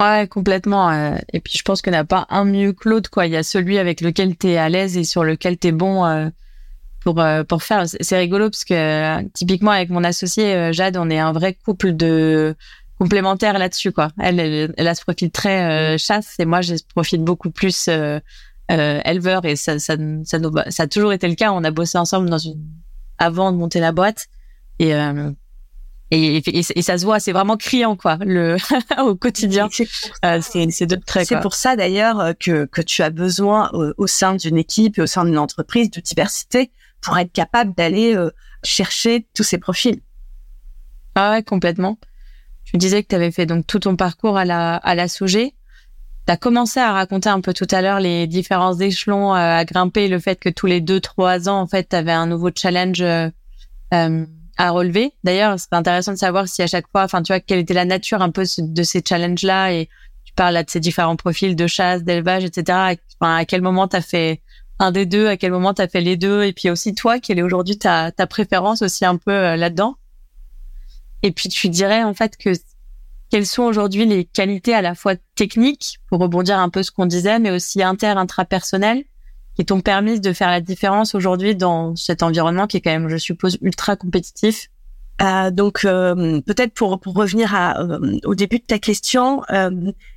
[0.00, 0.90] Ouais, complètement.
[0.90, 3.26] Euh, et puis je pense qu'il n'y a pas un mieux que l'autre, quoi.
[3.26, 5.72] Il y a celui avec lequel tu es à l'aise et sur lequel tu es
[5.72, 6.30] bon
[7.00, 7.84] pour pour faire.
[7.86, 12.56] C'est rigolo parce que typiquement avec mon associé Jade, on est un vrai couple de
[13.00, 14.10] complémentaire là-dessus quoi.
[14.20, 14.38] Elle,
[14.76, 17.88] elle, a ce profil très euh, chasse et moi j'ai ce profil beaucoup plus
[18.70, 21.52] euh, euh, éleveur et ça ça ça, nous, ça a toujours été le cas.
[21.52, 22.60] On a bossé ensemble dans une
[23.18, 24.28] avant de monter la boîte
[24.78, 24.94] et
[26.12, 28.56] et, et, ça se voit, c'est vraiment criant quoi, le
[28.98, 29.68] au quotidien.
[30.24, 31.28] Euh, c'est deux traits.
[31.28, 34.98] C'est pour ça d'ailleurs euh, que que tu as besoin euh, au, sein d'une équipe
[34.98, 38.16] et au sein d'une entreprise de diversité pour être capable d'aller
[38.62, 40.00] chercher tous ces profils.
[41.14, 41.98] Ah ouais, complètement.
[42.64, 45.54] Tu disais que tu avais fait donc tout ton parcours à la à la Sogé.
[46.30, 50.06] Tu as commencé à raconter un peu tout à l'heure les différents échelons à grimper,
[50.06, 53.00] le fait que tous les deux trois ans en fait, tu avais un nouveau challenge
[53.00, 53.28] euh,
[53.90, 55.12] à relever.
[55.24, 57.84] D'ailleurs, c'est intéressant de savoir si à chaque fois, enfin, tu vois, quelle était la
[57.84, 59.88] nature un peu de ces challenges-là et
[60.24, 62.96] tu parles là de ces différents profils de chasse, d'élevage, etc.
[63.20, 64.40] Enfin, à quel moment tu as fait
[64.78, 67.18] un des deux, à quel moment tu as fait les deux, et puis aussi toi,
[67.18, 69.96] quelle est aujourd'hui ta, ta préférence aussi un peu euh, là-dedans?
[71.24, 72.50] Et puis tu dirais en fait que
[73.30, 77.06] quelles sont aujourd'hui les qualités à la fois techniques, pour rebondir un peu ce qu'on
[77.06, 79.04] disait, mais aussi inter, intrapersonnelles,
[79.54, 83.08] qui t'ont permis de faire la différence aujourd'hui dans cet environnement qui est quand même,
[83.08, 84.68] je suppose, ultra compétitif
[85.20, 89.70] euh, donc euh, peut-être pour, pour revenir à, euh, au début de ta question, euh,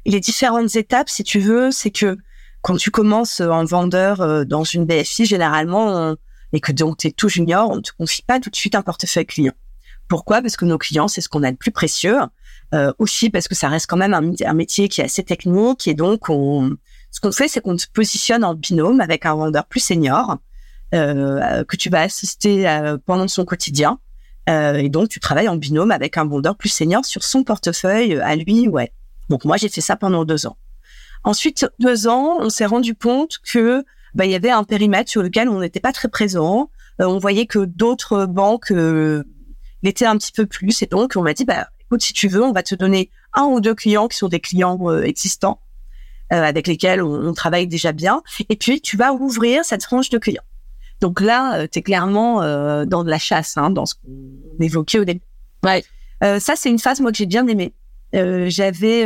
[0.05, 2.17] les différentes étapes, si tu veux, c'est que
[2.61, 6.15] quand tu commences en vendeur dans une BFI, généralement,
[6.53, 8.75] et que donc tu es tout junior, on ne te confie pas tout de suite
[8.75, 9.51] un portefeuille client.
[10.07, 10.41] Pourquoi?
[10.41, 12.15] Parce que nos clients, c'est ce qu'on a de plus précieux.
[12.97, 15.93] Aussi parce que ça reste quand même un, un, métier qui est assez technique et
[15.93, 16.75] donc on,
[17.13, 20.39] ce qu'on fait, c'est qu'on te positionne en binôme avec un vendeur plus senior
[20.95, 23.99] euh, que tu vas assister euh, pendant son quotidien.
[24.49, 28.19] Euh, et donc, tu travailles en binôme avec un vendeur plus senior sur son portefeuille
[28.19, 28.67] à lui.
[28.67, 28.91] Ouais.
[29.29, 30.57] Donc moi, j'ai fait ça pendant deux ans.
[31.23, 35.21] Ensuite, deux ans, on s'est rendu compte que bah, il y avait un périmètre sur
[35.21, 36.71] lequel on n'était pas très présent.
[36.97, 38.73] on voyait que d'autres banques
[39.83, 40.81] l'étaient un petit peu plus.
[40.81, 43.43] Et donc, on m'a dit, bah, écoute, si tu veux, on va te donner un
[43.43, 45.59] ou deux clients qui sont des clients existants
[46.31, 48.23] euh, avec lesquels on, travaille déjà bien.
[48.49, 50.43] Et puis, tu vas ouvrir cette frange de clients.
[51.01, 54.63] Donc là, euh, tu es clairement euh, dans de la chasse, hein, dans ce qu'on
[54.63, 55.21] évoquait au début.
[55.63, 55.83] Ouais.
[56.39, 57.73] ça, c'est une phase, moi, que j'ai bien aimée.
[58.13, 59.05] j'avais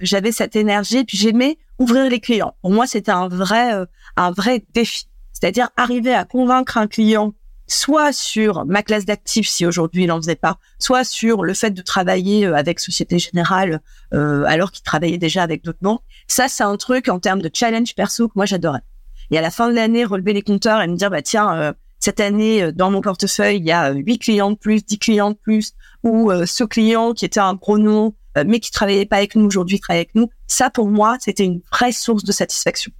[0.00, 2.54] j'avais cette énergie, puis j'aimais ouvrir les clients.
[2.60, 3.86] Pour moi, c'était un vrai
[4.16, 5.08] un vrai défi.
[5.32, 7.32] C'est-à-dire arriver à convaincre un client
[7.68, 11.70] soit sur ma classe d'actifs si aujourd'hui il en faisait pas, soit sur le fait
[11.70, 13.80] de travailler euh, avec Société Générale
[14.14, 16.02] euh, alors qu'il travaillait déjà avec d'autres banques.
[16.26, 18.82] Ça, c'est un truc en termes de challenge perso que moi j'adorais.
[19.30, 21.72] Et à la fin de l'année, relever les compteurs et me dire bah tiens euh,
[22.00, 25.36] cette année dans mon portefeuille il y a huit clients de plus, 10 clients de
[25.36, 28.14] plus, ou ce client qui était un gros nom
[28.46, 30.30] mais qui travaillait pas avec nous aujourd'hui travaille avec nous.
[30.46, 32.92] Ça pour moi c'était une vraie source de satisfaction.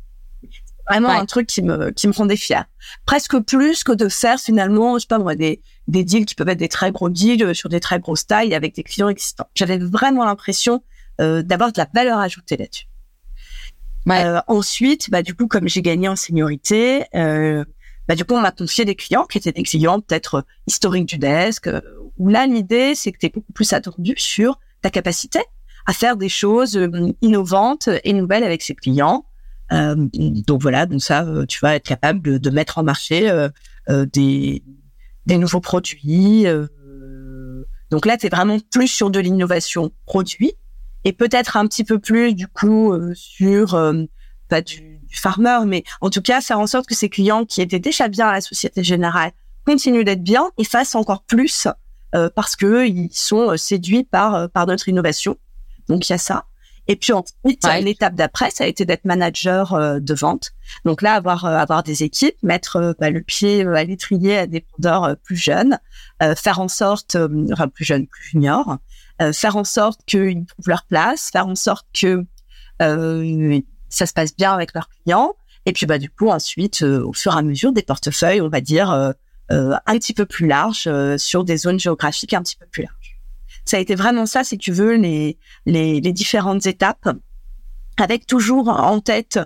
[0.89, 2.65] Vraiment un truc qui me qui me rendait fière.
[3.05, 6.49] Presque plus que de faire finalement, je sais pas moi, des des deals qui peuvent
[6.49, 9.49] être des très gros deals euh, sur des très grosses tailles avec des clients existants.
[9.55, 10.83] J'avais vraiment l'impression
[11.21, 12.87] euh, d'avoir de la valeur ajoutée là-dessus.
[14.11, 17.65] Euh, ensuite, bah du coup, comme j'ai gagné en seniorité, euh,
[18.07, 21.19] bah du coup, on m'a confié des clients qui étaient des clients peut-être historiques du
[21.19, 21.67] desk.
[21.67, 21.81] Euh,
[22.17, 25.41] où là, l'idée, c'est que tu es beaucoup plus attendu sur ta capacité
[25.87, 26.79] à faire des choses
[27.23, 29.25] innovantes et nouvelles avec ses clients.
[29.73, 29.95] Euh,
[30.47, 34.07] donc voilà, donc ça, euh, tu vas être capable de, de mettre en marché euh,
[34.07, 34.63] des,
[35.27, 36.47] des nouveaux produits.
[37.91, 40.53] donc là, tu es vraiment plus sur de l'innovation produit
[41.05, 43.79] et peut-être un petit peu plus du coup sur
[44.49, 47.63] pas du, du, farmer, mais en tout cas faire en sorte que ces clients qui
[47.63, 49.33] étaient déjà bien à la Société Générale
[49.65, 51.67] continuent d'être bien et fassent encore plus
[52.35, 55.39] parce que ils sont séduits par par notre innovation.
[55.89, 56.45] Donc il y a ça.
[56.91, 60.53] Et puis ensuite, l'étape d'après, ça a été d'être manager euh, de vente.
[60.87, 64.47] Donc là, avoir euh, avoir des équipes, mettre euh, bah, le pied à l'étrier à
[64.47, 65.79] des vendeurs plus jeunes,
[66.37, 67.17] faire en sorte,
[67.53, 68.79] enfin plus jeunes, plus juniors,
[69.33, 72.25] faire en sorte qu'ils trouvent leur place, faire en sorte que
[72.81, 75.35] ça se passe bien avec leurs clients.
[75.67, 78.61] Et puis bah du coup ensuite, au fur et à mesure, des portefeuilles, on va
[78.61, 78.91] dire
[79.51, 83.18] un petit peu plus larges sur des zones géographiques un petit peu plus larges
[83.69, 85.37] ça a été vraiment ça, si tu veux, les,
[86.13, 87.09] différentes étapes,
[87.99, 89.39] avec toujours en tête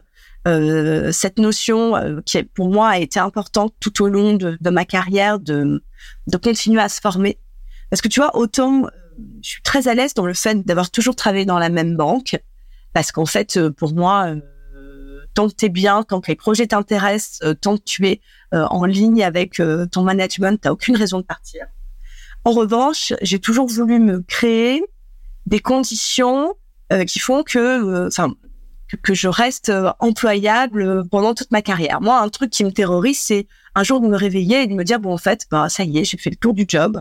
[0.47, 4.85] euh, cette notion euh, qui pour moi a été importante tout au long de, ma
[4.85, 5.83] carrière de,
[6.43, 7.39] continuer à se former.
[7.91, 8.89] Parce que tu vois, autant euh,
[9.43, 12.41] je suis très à l'aise dans le fait d'avoir toujours travaillé dans la même banque,
[12.93, 14.35] parce qu'en fait, pour moi,
[15.35, 18.21] tant que tu es bien, tant que les projets t'intéressent, tant que tu es
[18.53, 21.67] en ligne avec ton management, tu aucune raison de partir.
[22.45, 24.83] En revanche, j'ai toujours voulu me créer
[25.47, 26.55] des conditions
[26.93, 28.35] euh, qui font que, euh, enfin,
[29.03, 32.01] que, je reste euh, employable pendant toute ma carrière.
[32.01, 34.85] Moi, un truc qui me terrorise, c'est un jour de me réveiller et de me
[34.85, 37.01] dire bon, en fait, bah ça y est, j'ai fait le tour du job.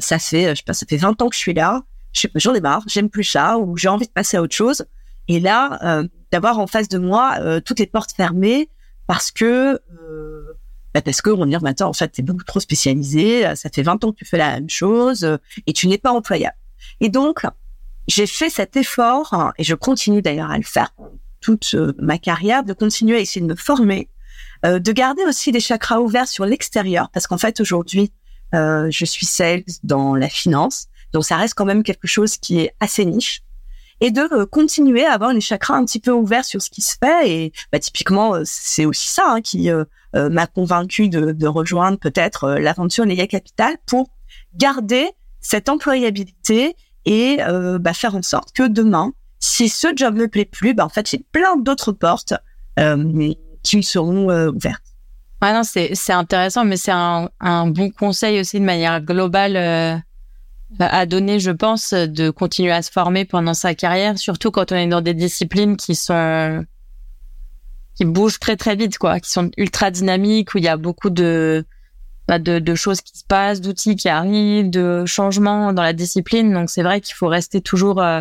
[0.00, 1.82] ça fait, je sais pas, ça fait 20 ans que je suis là.
[2.34, 4.84] J'en ai marre, j'aime plus ça ou j'ai envie de passer à autre chose.
[5.28, 8.68] Et là, d'avoir en face de moi toutes les portes fermées
[9.06, 9.80] parce que
[10.94, 14.04] bah parce que on dit maintenant en fait t'es beaucoup trop spécialisé, ça fait 20
[14.04, 16.56] ans que tu fais la même chose et tu n'es pas employable.
[17.00, 17.42] Et donc
[18.06, 20.94] j'ai fait cet effort et je continue d'ailleurs à le faire
[21.40, 24.08] toute ma carrière de continuer à essayer de me former,
[24.62, 28.12] de garder aussi des chakras ouverts sur l'extérieur parce qu'en fait aujourd'hui
[28.54, 32.60] euh, je suis sales dans la finance, donc ça reste quand même quelque chose qui
[32.60, 33.42] est assez niche
[34.00, 36.82] et de euh, continuer à avoir les chakras un petit peu ouverts sur ce qui
[36.82, 37.30] se fait.
[37.30, 39.84] Et bah, typiquement, euh, c'est aussi ça hein, qui euh,
[40.14, 44.10] m'a convaincu de, de, rejoindre peut-être l'aventure Léa Capital pour
[44.54, 47.38] garder cette employabilité et
[47.80, 51.08] bah, faire en sorte que demain, si ce job ne plaît plus, bah, en fait,
[51.08, 52.34] j'ai plein d'autres portes
[52.76, 54.82] qui me seront ouvertes.
[55.42, 60.02] Ouais, non, c'est, c'est intéressant, mais c'est un, un bon conseil aussi de manière globale
[60.78, 64.76] à donner, je pense, de continuer à se former pendant sa carrière, surtout quand on
[64.76, 66.64] est dans des disciplines qui sont
[67.98, 71.10] qui bougent très très vite, quoi, qui sont ultra dynamiques, où il y a beaucoup
[71.10, 71.64] de
[72.28, 76.52] bah, de, de, choses qui se passent, d'outils qui arrivent, de changements dans la discipline.
[76.52, 78.00] Donc c'est vrai qu'il faut rester toujours.
[78.00, 78.20] Euh,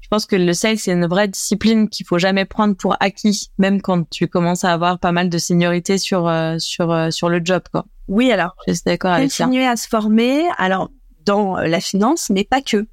[0.00, 3.50] je pense que le sales c'est une vraie discipline qu'il faut jamais prendre pour acquis,
[3.58, 7.28] même quand tu commences à avoir pas mal de seniorité sur euh, sur euh, sur
[7.28, 7.84] le job, quoi.
[8.08, 8.56] Oui, alors.
[8.66, 9.44] Je suis d'accord avec ça.
[9.44, 10.44] Continuer à se former.
[10.56, 10.90] Alors
[11.24, 12.86] dans euh, la finance, mais pas que.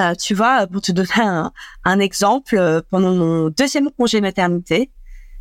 [0.00, 1.52] Euh, tu vois, pour te donner un,
[1.84, 4.92] un, exemple, euh, pendant mon deuxième congé maternité,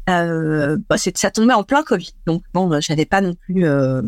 [0.10, 2.14] euh, bah, ça tombait en plein Covid.
[2.26, 4.02] Donc bon, bah, j'avais pas non plus euh,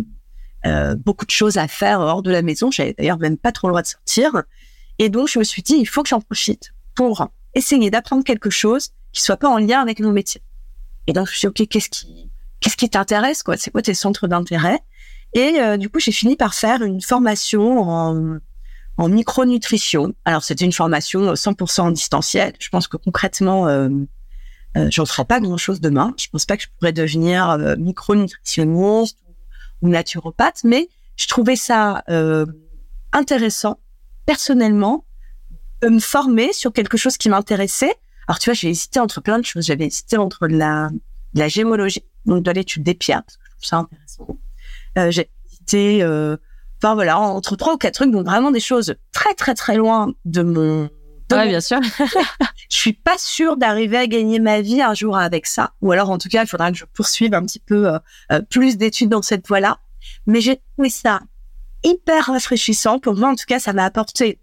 [0.66, 2.72] euh, beaucoup de choses à faire hors de la maison.
[2.72, 4.44] J'avais d'ailleurs même pas trop le droit de sortir.
[4.98, 8.50] Et donc je me suis dit, il faut que j'en profite pour essayer d'apprendre quelque
[8.50, 10.42] chose qui soit pas en lien avec mon métier.
[11.08, 13.58] Et donc je me suis dit, ok, qu'est-ce qui, qu'est-ce qui t'intéresse, quoi?
[13.58, 14.80] C'est quoi tes centres d'intérêt?
[15.34, 18.40] Et euh, du coup, j'ai fini par faire une formation en,
[18.98, 20.14] en micronutrition.
[20.26, 22.54] Alors, c'était une formation 100% en distanciel.
[22.60, 23.90] Je pense que concrètement, euh,
[24.78, 26.14] euh, j'en ferai pas grand-chose demain.
[26.18, 29.18] Je pense pas que je pourrais devenir euh, micronutritionniste
[29.82, 32.46] ou, naturopathe, mais je trouvais ça euh,
[33.14, 33.80] intéressant,
[34.26, 35.06] personnellement,
[35.82, 37.96] de me former sur quelque chose qui m'intéressait.
[38.28, 39.66] Alors, tu vois, j'ai hésité entre plein de choses.
[39.66, 40.90] J'avais hésité entre la,
[41.34, 44.40] la gémologie, donc de l'étude des pierres, parce que je trouve ça intéressant
[44.98, 45.30] euh, j'ai
[45.62, 46.38] été, euh,
[46.82, 50.14] enfin voilà, entre trois ou quatre trucs, donc vraiment des choses très très très loin
[50.26, 50.90] de mon.
[51.32, 51.80] ouais, bien sûr.
[52.70, 56.10] je suis pas sûre d'arriver à gagner ma vie un jour avec ça, ou alors
[56.10, 57.94] en tout cas, il faudra que je poursuive un petit peu
[58.32, 59.80] euh, plus d'études dans cette voie-là.
[60.26, 61.22] Mais j'ai trouvé ça
[61.84, 63.00] hyper rafraîchissant.
[63.00, 64.40] Pour moi, en tout cas, ça m'a apporté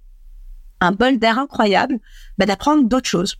[0.80, 1.98] un bol d'air incroyable,
[2.38, 3.36] bah, d'apprendre d'autres choses.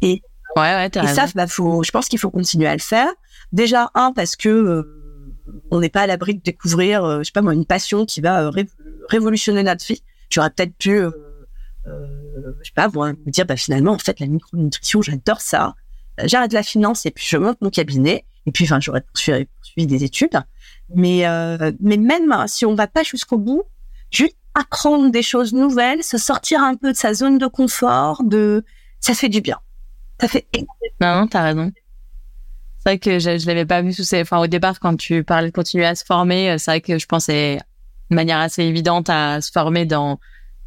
[0.00, 0.22] Et,
[0.56, 3.08] ouais, ouais, et ça, bah, faut, je pense qu'il faut continuer à le faire.
[3.52, 4.97] Déjà, un, parce que
[5.70, 8.20] on n'est pas à l'abri de découvrir, euh, je sais pas moi, une passion qui
[8.20, 8.64] va euh,
[9.08, 10.02] révolutionner notre vie.
[10.30, 11.10] J'aurais peut-être pu, euh,
[11.86, 15.74] euh, je sais pas, moi, me dire, bah finalement, en fait, la micronutrition, j'adore ça.
[16.24, 18.24] J'arrête la finance et puis je monte mon cabinet.
[18.46, 19.46] Et puis, enfin, j'aurais poursuivi,
[19.86, 20.40] des études.
[20.94, 21.24] Mais,
[21.80, 23.62] mais même hein, si on va pas jusqu'au bout,
[24.10, 28.64] juste apprendre des choses nouvelles, se sortir un peu de sa zone de confort, de,
[28.98, 29.58] ça fait du bien.
[30.20, 30.48] Ça fait.
[31.00, 31.70] Non, t'as raison
[32.88, 34.22] c'est vrai que je, je l'avais pas vu sous ces.
[34.22, 36.98] Enfin, au départ, quand tu parlais de continuer à se former, euh, c'est vrai que
[36.98, 37.58] je pensais
[38.10, 40.18] de manière assez évidente à se former dans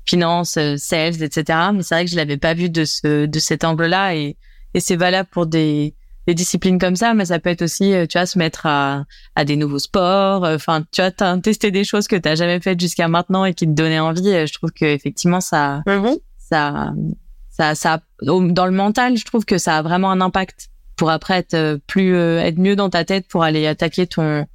[0.05, 1.57] finance, euh, sales, etc.
[1.73, 4.37] Mais c'est vrai que je l'avais pas vu de ce de cet angle-là et
[4.75, 5.95] et c'est valable pour des
[6.27, 9.05] des disciplines comme ça, mais ça peut être aussi, euh, tu vois, se mettre à,
[9.35, 10.43] à des nouveaux sports.
[10.43, 13.65] Enfin, tu vois, tester des choses que tu n'as jamais faites jusqu'à maintenant et qui
[13.65, 14.45] te donnaient envie.
[14.45, 15.81] Je trouve que effectivement, ça,
[16.37, 16.93] ça,
[17.49, 20.69] ça, ça, dans le mental, je trouve que ça a vraiment un impact
[21.01, 24.45] pour après être euh, plus euh, être mieux dans ta tête pour aller attaquer ton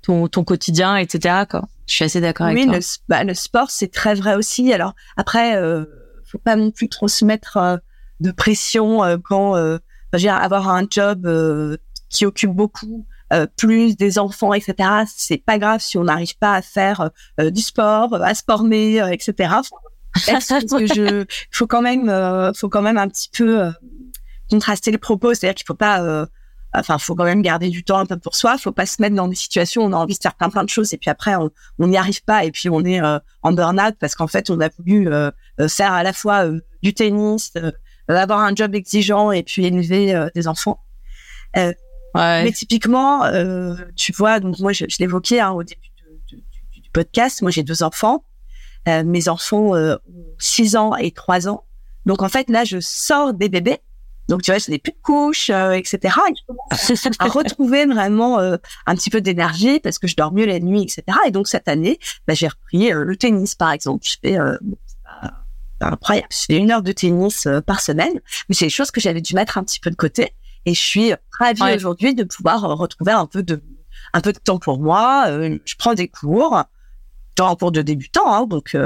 [0.00, 1.40] ton, ton quotidien, etc.
[1.50, 1.64] Quoi.
[1.88, 2.76] Je suis assez d'accord avec toi.
[2.76, 4.72] Le, bah, le sport c'est très vrai aussi.
[4.72, 5.84] Alors après, euh,
[6.24, 7.76] faut pas non plus trop se mettre euh,
[8.20, 9.78] de pression quand euh,
[10.12, 11.28] avoir un job
[12.10, 13.04] qui occupe beaucoup.
[13.56, 14.88] plus des enfants, etc.
[15.12, 19.32] C'est pas grave si on n'arrive pas à faire du sport, à se former, etc.
[20.14, 22.08] que je, faut quand même,
[22.54, 23.72] faut quand même un petit peu
[24.48, 26.26] contraster le propos, c'est-à-dire qu'il faut pas, euh,
[26.74, 28.58] enfin, faut quand même garder du temps un peu pour soi.
[28.58, 30.64] Faut pas se mettre dans des situations où on a envie de faire plein plein
[30.64, 31.50] de choses et puis après on
[31.86, 34.68] n'y arrive pas et puis on est euh, en burn-out parce qu'en fait on a
[34.78, 35.30] voulu euh,
[35.60, 36.46] euh faire à la fois
[36.82, 37.52] du tennis,
[38.08, 40.80] avoir un job exigeant et puis élever des enfants.
[41.56, 41.74] Ouais.
[42.14, 43.24] Mais typiquement,
[43.96, 45.90] tu vois, donc moi je, je l'évoquais hein, au début
[46.72, 47.42] du podcast.
[47.42, 48.24] Moi j'ai deux enfants.
[48.86, 49.98] mes enfants ont
[50.38, 51.64] 6 ans et 3 ans.
[52.06, 53.80] Donc en fait là je sors des bébés
[54.28, 56.14] donc tu vois, je n'ai plus de couches, euh, etc.
[56.28, 58.56] Et à, retrouver vraiment euh,
[58.86, 61.02] un petit peu d'énergie parce que je dors mieux la nuit, etc.
[61.26, 64.06] Et donc cette année, bah, j'ai repris euh, le tennis, par exemple.
[64.06, 64.38] Je fais
[65.80, 66.28] incroyable.
[66.30, 69.34] Je fais une heure de tennis par semaine, mais c'est des choses que j'avais dû
[69.34, 70.34] mettre un petit peu de côté.
[70.66, 73.62] Et je suis ravie aujourd'hui de pouvoir retrouver un peu de
[74.12, 75.26] un peu de temps pour moi.
[75.28, 76.64] je prends des cours,
[77.38, 78.76] un cours de débutant, hein, donc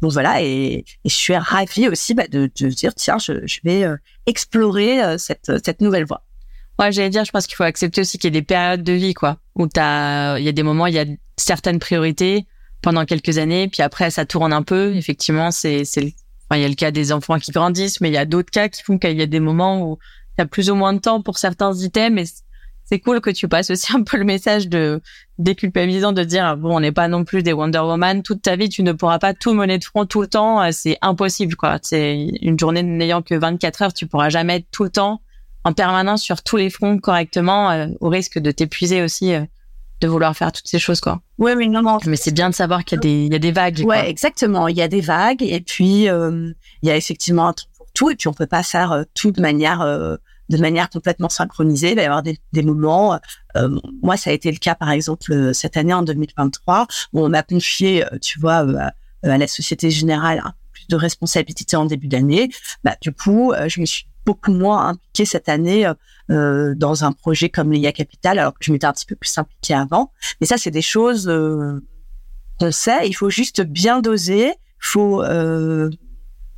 [0.00, 3.84] donc voilà, et, je suis ravie aussi bah, de, de dire tiens, je, vais
[4.26, 6.22] explorer cette cette nouvelle voie.
[6.80, 8.94] Ouais, j'allais dire, je pense qu'il faut accepter aussi qu'il y a des périodes de
[8.94, 11.04] vie, quoi, où t'as, il y a des moments, il y a
[11.36, 12.46] certaines priorités
[12.80, 14.96] pendant quelques années, puis après ça tourne un peu.
[14.96, 16.14] Effectivement, c'est, c'est,
[16.48, 18.50] enfin, il y a le cas des enfants qui grandissent, mais il y a d'autres
[18.50, 19.98] cas qui font qu'il y a des moments où
[20.38, 22.32] il y a plus ou moins de temps pour certains items, et
[22.90, 25.00] c'est cool que tu passes aussi un peu le message de
[25.38, 28.68] déculpabilisant de dire bon, on n'est pas non plus des Wonder Woman toute ta vie,
[28.68, 31.78] tu ne pourras pas tout mener de front tout le temps, c'est impossible, quoi.
[31.82, 35.22] C'est une journée n'ayant que 24 heures, tu pourras jamais être tout le temps
[35.64, 39.44] en permanence sur tous les fronts correctement, euh, au risque de t'épuiser aussi, euh,
[40.00, 41.20] de vouloir faire toutes ces choses, quoi.
[41.38, 41.98] Oui, mais non, non.
[42.06, 43.82] Mais c'est bien de savoir qu'il y a des, il y a des vagues.
[43.84, 44.68] Ouais, exactement.
[44.68, 47.86] Il y a des vagues, et puis euh, il y a effectivement un truc pour
[47.92, 49.82] tout, et puis on peut pas faire tout de manière
[50.50, 51.90] de manière complètement synchronisée.
[51.90, 53.18] Il va y avoir des, des moments.
[54.02, 57.42] moi, ça a été le cas, par exemple, cette année en 2023, où on m'a
[57.42, 58.66] confié, tu vois,
[59.22, 60.42] à la Société Générale
[60.72, 62.50] plus de responsabilités en début d'année.
[62.84, 65.94] Bah, du coup, je me suis beaucoup moins impliquée cette année euh,
[66.30, 69.36] euh, dans un projet comme l'IA Capital, alors que je m'étais un petit peu plus
[69.38, 70.12] impliquée avant.
[70.40, 71.80] Mais ça, c'est des choses euh,
[72.58, 73.06] qu'on sait.
[73.08, 74.52] Il faut juste bien doser.
[74.78, 75.90] Faut euh,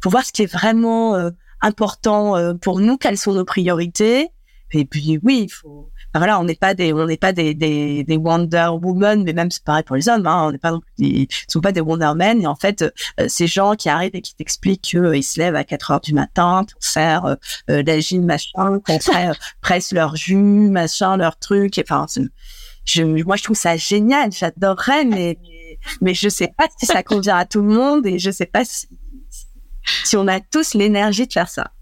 [0.03, 1.31] faut voir ce qui est vraiment euh,
[1.63, 4.29] important pour nous, quelles sont nos priorités.
[4.75, 8.05] Et puis oui, il faut voilà, on n'est pas des, on n'est pas des, des,
[8.05, 11.27] des Wonder Woman, mais même c'est pareil pour les hommes, hein, on n'est pas ils
[11.49, 12.43] sont pas des Wonder Men.
[12.43, 15.57] Et en fait, euh, ces gens qui arrivent et qui t'expliquent qu'ils euh, se lèvent
[15.57, 17.35] à 4 heures du matin pour faire euh,
[17.71, 18.99] euh la gym machin, qu'on
[19.63, 21.81] presse leur jus, machin, leur truc.
[21.83, 22.07] Enfin,
[22.85, 24.33] je, moi, je trouve ça génial.
[24.33, 25.39] J'adorerais, mais,
[26.03, 28.67] mais je sais pas si ça convient à tout le monde et je sais pas
[28.67, 28.87] si,
[30.05, 31.73] si on a tous l'énergie de faire ça.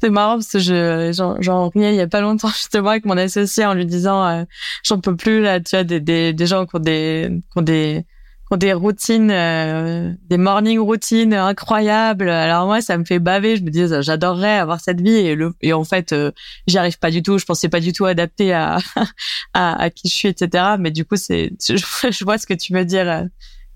[0.00, 1.10] C'est marrant parce que je
[1.40, 4.44] j'en riais il y a pas longtemps justement avec mon associé en lui disant euh,
[4.82, 7.62] j'en peux plus là tu vois des, des, des gens qui ont des qui ont
[7.62, 8.06] des
[8.48, 12.30] qui ont des routines euh, des morning routines incroyables.
[12.30, 13.56] Alors moi ça me fait baver.
[13.56, 16.32] Je me dis j'adorerais avoir cette vie et le et en fait euh,
[16.66, 17.36] j'y arrive pas du tout.
[17.36, 18.78] Je pensais pas du tout adapter à
[19.52, 21.76] à, à qui je suis etc mais du coup c'est je,
[22.10, 23.24] je, vois ce que tu veux dire euh,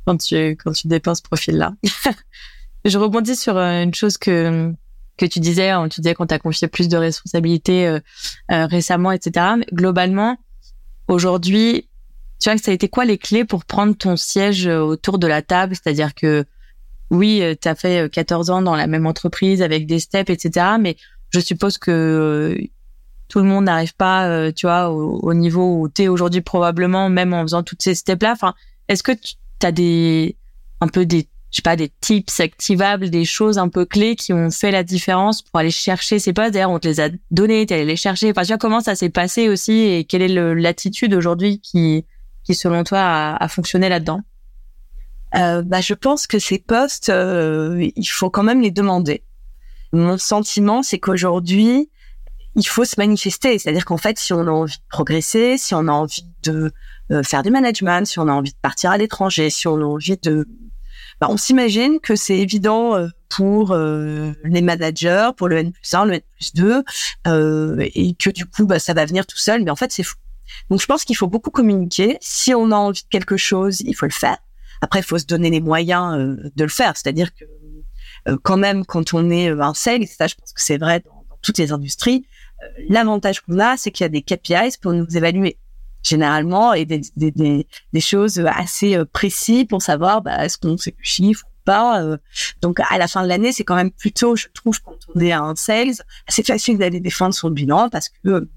[0.07, 1.75] quand tu quand tu dépenses ce profil là
[2.85, 4.75] je rebondis sur une chose que
[5.17, 8.01] que tu disais, hein, tu disais qu'on t'a confié plus de responsabilités euh,
[8.51, 9.47] euh, récemment, etc.
[9.59, 10.39] Mais globalement,
[11.09, 11.89] aujourd'hui,
[12.41, 15.19] tu vois que ça a été quoi les clés pour prendre ton siège euh, autour
[15.19, 15.75] de la table?
[15.75, 16.45] C'est-à-dire que
[17.11, 20.67] oui, tu as fait 14 ans dans la même entreprise avec des steps, etc.
[20.81, 20.97] Mais
[21.31, 22.59] je suppose que
[23.29, 27.33] tout le monde n'arrive pas, tu vois, au, niveau où tu es aujourd'hui probablement, même
[27.35, 28.33] en faisant toutes ces steps-là.
[28.33, 28.55] Enfin,
[28.89, 30.35] est-ce que tu as des
[30.81, 34.33] un peu des je sais pas, des tips activables, des choses un peu clés qui
[34.33, 36.51] ont fait la différence pour aller chercher ces postes.
[36.51, 38.33] D'ailleurs, on te les a donnés, tu allé les chercher.
[38.33, 42.07] Enfin, tu vois comment ça s'est passé aussi et quelle est l'attitude aujourd'hui qui,
[42.43, 44.23] qui, selon toi, a, a fonctionné là-dedans?
[45.37, 49.23] Euh, bah, Je pense que ces postes, euh, il faut quand même les demander.
[49.93, 51.89] Mon sentiment, c'est qu'aujourd'hui,
[52.57, 53.61] il faut se manifester.
[53.61, 56.73] C'est-à-dire qu'en fait, si on a envie de progresser, si on a envie de
[57.13, 59.85] euh, faire du management, si on a envie de partir à l'étranger, si on a
[59.85, 60.49] envie de
[61.21, 65.95] bah, on s'imagine que c'est évident euh, pour euh, les managers, pour le N plus
[65.95, 66.85] 1, le N plus 2,
[67.27, 69.63] euh, et que du coup, bah, ça va venir tout seul.
[69.63, 70.17] Mais en fait, c'est fou.
[70.71, 72.19] Donc, je pense qu'il faut beaucoup communiquer.
[72.21, 74.37] Si on a envie de quelque chose, il faut le faire.
[74.81, 76.97] Après, il faut se donner les moyens de le faire.
[76.97, 77.45] C'est-à-dire que
[78.43, 81.25] quand même, quand on est un sales, et ça, je pense que c'est vrai dans,
[81.41, 82.27] toutes les industries,
[82.89, 85.59] l'avantage qu'on a, c'est qu'il y a des KPIs pour nous évaluer
[86.05, 90.77] généralement et des, des, des, des choses assez euh, précises pour savoir bah, est-ce qu'on
[90.79, 92.03] fait du chiffre ou pas.
[92.03, 92.19] Euh.
[92.61, 95.33] Donc à la fin de l'année, c'est quand même plutôt, je trouve, quand on est
[95.33, 95.95] un sales,
[96.29, 98.51] assez facile d'aller défendre son bilan parce que euh,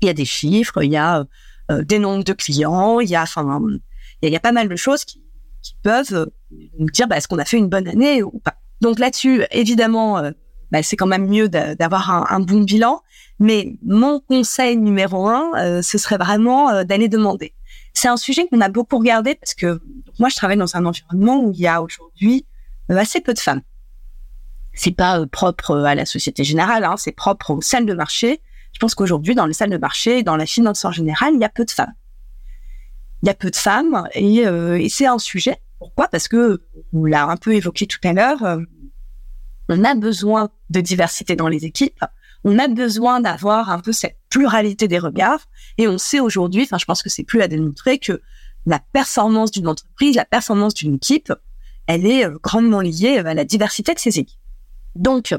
[0.00, 1.24] il y a des chiffres, il y a
[1.82, 3.60] des nombres de clients, il y a, enfin,
[4.22, 5.20] il y, a, pas mal de choses qui,
[5.82, 6.30] peuvent
[6.78, 8.54] nous dire bah, est-ce qu'on a fait une bonne année ou pas.
[8.80, 10.22] Donc là-dessus, évidemment,
[10.70, 13.02] bah, c'est quand même mieux d'avoir un, bon bilan.
[13.38, 17.54] Mais mon conseil numéro un, euh, ce serait vraiment euh, d'aller demander.
[17.94, 19.80] C'est un sujet qu'on a beaucoup regardé parce que
[20.18, 22.46] moi, je travaille dans un environnement où il y a aujourd'hui
[22.90, 23.62] euh, assez peu de femmes.
[24.74, 28.40] C'est pas propre à la Société Générale, hein, c'est propre aux salles de marché.
[28.72, 31.44] Je pense qu'aujourd'hui, dans les salles de marché, dans la finance en général, il y
[31.44, 31.94] a peu de femmes.
[33.22, 35.56] Il y a peu de femmes et, et c'est un sujet.
[35.80, 36.06] Pourquoi?
[36.06, 36.62] Parce que
[36.92, 38.58] on l'a un peu évoqué tout à l'heure.
[39.68, 42.04] on a besoin de diversité dans les équipes
[42.44, 45.40] on a besoin d'avoir un peu cette pluralité des regards.
[45.76, 48.22] Et on sait aujourd'hui, enfin, je pense que c'est plus à démontrer que
[48.66, 51.32] la performance d'une entreprise, la performance d'une équipe,
[51.86, 54.38] elle est euh, grandement liée à la diversité de ses équipes.
[54.94, 55.34] Donc,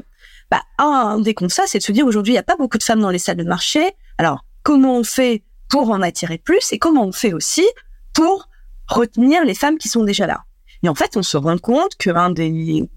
[0.50, 2.82] bah, un des constats, c'est de se dire aujourd'hui, il n'y a pas beaucoup de
[2.82, 3.92] femmes dans les salles de marché.
[4.18, 7.66] Alors, comment on fait pour en attirer plus et comment on fait aussi
[8.12, 8.48] pour
[8.88, 10.44] retenir les femmes qui sont déjà là?
[10.82, 12.88] Et en fait, on se rend compte que un des,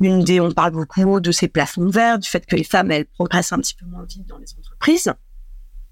[0.00, 3.06] une des, on parle beaucoup de ces plafonds verts, du fait que les femmes, elles
[3.06, 5.12] progressent un petit peu moins vite dans les entreprises.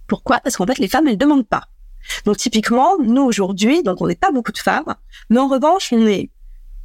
[0.07, 0.39] Pourquoi?
[0.41, 1.65] Parce qu'en fait, les femmes, elles demandent pas.
[2.25, 4.95] Donc typiquement, nous aujourd'hui, donc on n'est pas beaucoup de femmes,
[5.29, 6.31] mais en revanche, on est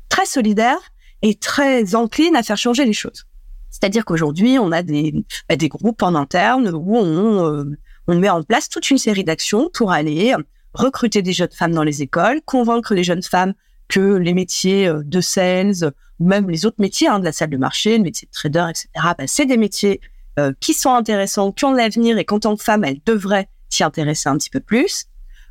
[0.10, 0.82] très solidaires
[1.22, 3.28] et très enclines à faire changer les choses.
[3.70, 5.14] C'est-à-dire qu'aujourd'hui, on a des,
[5.48, 9.24] bah, des groupes en interne où on, euh, on met en place toute une série
[9.24, 10.36] d'actions pour aller
[10.74, 13.54] recruter des jeunes femmes dans les écoles, convaincre les jeunes femmes
[13.92, 17.50] que les métiers euh, de sales, ou même les autres métiers hein, de la salle
[17.50, 18.88] de marché, le métier de trader, etc.,
[19.18, 20.00] bah, c'est des métiers
[20.40, 23.84] euh, qui sont intéressants, qui ont l'avenir et qu'en tant que femme, elles devraient s'y
[23.84, 25.06] intéresser un petit peu plus.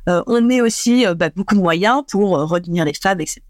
[0.09, 3.41] Euh, on met aussi bah, beaucoup de moyens pour retenir les femmes, etc.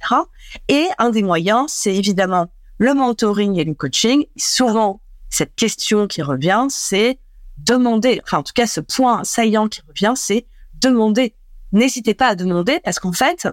[0.68, 4.26] Et un des moyens, c'est évidemment le mentoring et le coaching.
[4.36, 7.20] souvent, cette question qui revient, c'est
[7.58, 11.36] demander, enfin en tout cas ce point saillant qui revient, c'est demander.
[11.72, 13.48] N'hésitez pas à demander parce qu'en fait,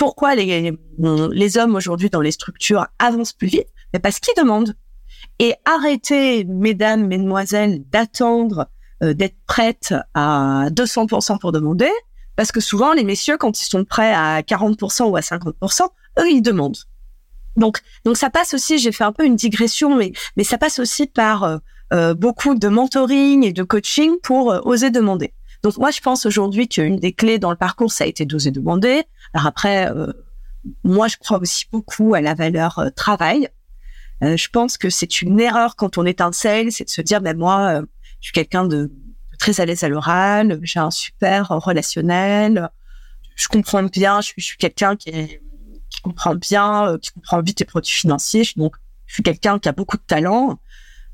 [0.00, 3.66] pourquoi les, les hommes aujourd'hui dans les structures avancent plus vite
[4.02, 4.74] parce qu'ils demandent.
[5.38, 8.70] Et arrêtez, mesdames, mesdemoiselles, d'attendre
[9.02, 11.90] euh, d'être prêtes à 200% pour demander,
[12.34, 15.82] parce que souvent les messieurs, quand ils sont prêts à 40% ou à 50%,
[16.20, 16.78] eux, ils demandent.
[17.56, 18.78] Donc, donc ça passe aussi.
[18.78, 21.58] J'ai fait un peu une digression, mais mais ça passe aussi par euh,
[21.92, 25.34] euh, beaucoup de mentoring et de coaching pour oser demander.
[25.62, 28.50] Donc moi, je pense aujourd'hui qu'une des clés dans le parcours, ça a été d'oser
[28.50, 29.02] demander.
[29.34, 29.92] Alors après,
[30.84, 33.48] moi, je crois aussi beaucoup à la valeur travail.
[34.22, 37.20] je pense que c'est une erreur quand on est un sales, c'est de se dire,
[37.20, 37.82] ben moi,
[38.20, 38.90] je suis quelqu'un de
[39.38, 42.70] très à l'aise à l'oral, j'ai un super relationnel,
[43.36, 45.40] je comprends bien, je suis, quelqu'un qui
[45.90, 48.48] qui comprend bien, euh, qui comprend vite les produits financiers.
[48.56, 50.58] Donc, je suis quelqu'un qui a beaucoup de talent.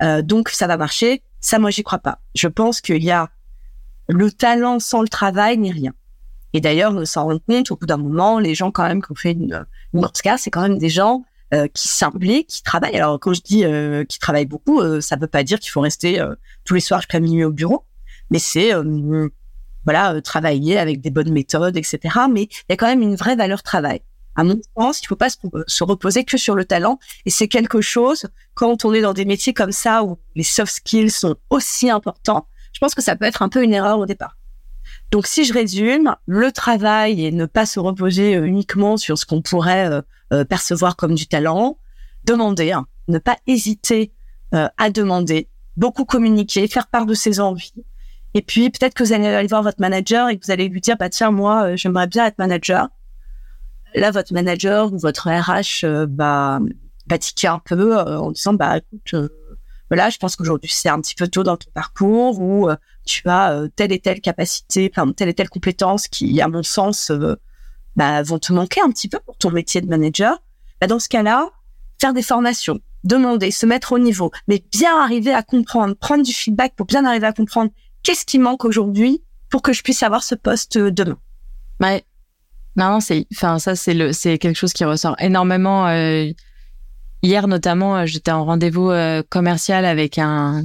[0.03, 1.23] Euh, donc, ça va marcher.
[1.41, 2.21] Ça, moi, j'y crois pas.
[2.35, 3.31] Je pense qu'il y a
[4.09, 5.93] le talent sans le travail n'est rien.
[6.53, 9.13] Et d'ailleurs, on s'en rend compte au bout d'un moment, les gens quand même qui
[9.13, 12.97] ont fait une, une c'est quand même des gens euh, qui s'impliquent, qui travaillent.
[12.97, 15.81] Alors quand je dis euh, qui travaillent beaucoup, euh, ça veut pas dire qu'il faut
[15.81, 16.35] rester euh,
[16.65, 17.85] tous les soirs jusqu'à minuit au bureau,
[18.31, 18.73] mais c'est
[19.85, 22.01] voilà travailler avec des bonnes méthodes, etc.
[22.33, 24.01] Mais il y a quand même une vraie valeur travail
[24.37, 26.99] à mon sens, il faut pas se, reposer que sur le talent.
[27.25, 30.75] Et c'est quelque chose, quand on est dans des métiers comme ça, où les soft
[30.75, 32.47] skills sont aussi importants,
[32.77, 34.37] je pense que ça peut être un peu une erreur au départ.
[35.11, 39.25] Donc, si je résume, le travail et ne pas se reposer euh, uniquement sur ce
[39.25, 40.03] qu'on pourrait euh,
[40.35, 41.79] euh, percevoir comme du talent,
[42.25, 44.13] demander, hein, ne pas hésiter
[44.53, 47.75] à demander, beaucoup communiquer, faire part de ses envies.
[48.33, 50.81] Et puis, peut-être que vous allez aller voir votre manager et que vous allez lui
[50.81, 52.89] dire, bah tiens, moi, j'aimerais bien être manager
[53.97, 56.61] là, votre manager ou votre RH euh, bah,
[57.19, 59.31] tiquer un peu euh, en disant, bah, écoute,
[59.87, 62.69] euh, voilà, je pense qu'aujourd'hui c'est un petit peu tôt dans ton parcours où
[63.05, 67.13] tu as telle et telle capacité, enfin telle et telle compétence qui, à mon sens,
[67.95, 70.43] bah, vont te manquer un petit peu pour ton métier de manager.
[70.81, 71.51] Bah, dans ce cas-là,
[72.01, 76.33] faire des formations, demander, se mettre au niveau, mais bien arriver à comprendre, prendre du
[76.33, 77.71] feedback pour bien arriver à comprendre
[78.03, 81.19] qu'est-ce qui manque aujourd'hui pour que je puisse avoir ce poste demain.
[81.81, 82.05] Ouais,
[82.77, 85.89] non, non, c'est, enfin, ça, c'est le, c'est quelque chose qui ressort énormément.
[85.89, 86.31] Euh,
[87.23, 90.65] hier, notamment, euh, j'étais en rendez-vous euh, commercial avec un,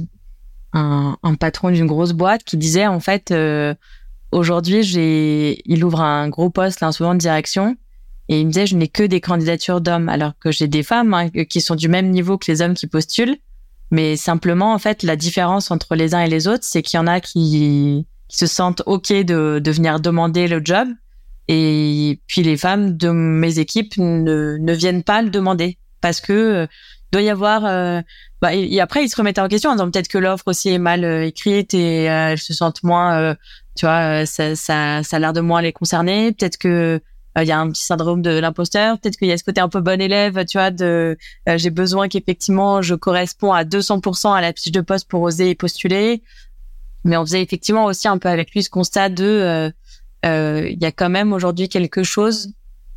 [1.38, 3.74] patron d'une grosse boîte qui disait, en fait, euh,
[4.30, 4.82] aujourd'hui,
[5.64, 7.76] il ouvre un gros poste, là, souvent de direction.
[8.28, 11.12] Et il me disait, je n'ai que des candidatures d'hommes, alors que j'ai des femmes
[11.12, 13.36] hein, qui sont du même niveau que les hommes qui postulent.
[13.90, 17.00] Mais simplement, en fait, la différence entre les uns et les autres, c'est qu'il y
[17.00, 20.88] en a qui, se sentent OK de, de venir demander le job
[21.48, 26.66] et puis les femmes de mes équipes ne viennent pas le demander parce que euh,
[27.12, 27.64] doit y avoir.
[27.64, 28.02] Euh,
[28.42, 30.78] bah, et, après ils se remettent en question en disant peut-être que l'offre aussi est
[30.78, 33.34] mal euh, écrite et elles se sentent moins,
[33.76, 36.32] tu vois, ça, ça, ça a l'air de moins les concerner.
[36.32, 37.00] Peut-être que
[37.40, 38.98] il y a un petit syndrome de l'imposteur.
[38.98, 42.08] Peut-être qu'il y a ce côté un peu bon élève, tu vois, de j'ai besoin
[42.08, 46.22] qu'effectivement je corresponds à 200% à la fiche de poste pour oser postuler.
[47.04, 49.72] Mais on faisait effectivement aussi un peu avec lui ce constat de
[50.24, 52.52] euh, il y a quand même aujourd'hui quelque chose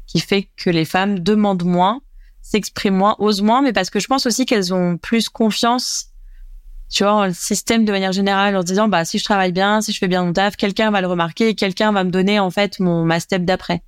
[0.05, 2.01] qui fait que les femmes demandent moins,
[2.45, 6.11] s'expriment moins, osent moins, mais parce que je pense aussi qu'elles ont plus confiance,
[6.91, 9.51] tu vois, dans le système de manière générale, en se disant, bah, si je travaille
[9.51, 12.39] bien, si je fais bien mon taf, quelqu'un va le remarquer quelqu'un va me donner,
[12.39, 13.81] en fait, mon, ma step d'après.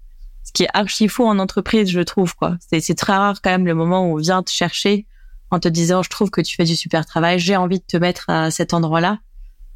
[0.43, 2.57] Ce qui est archi fou en entreprise, je trouve, quoi.
[2.67, 5.05] C'est, c'est très rare quand même le moment où on vient te chercher
[5.51, 7.97] en te disant, je trouve que tu fais du super travail, j'ai envie de te
[7.97, 9.19] mettre à cet endroit-là.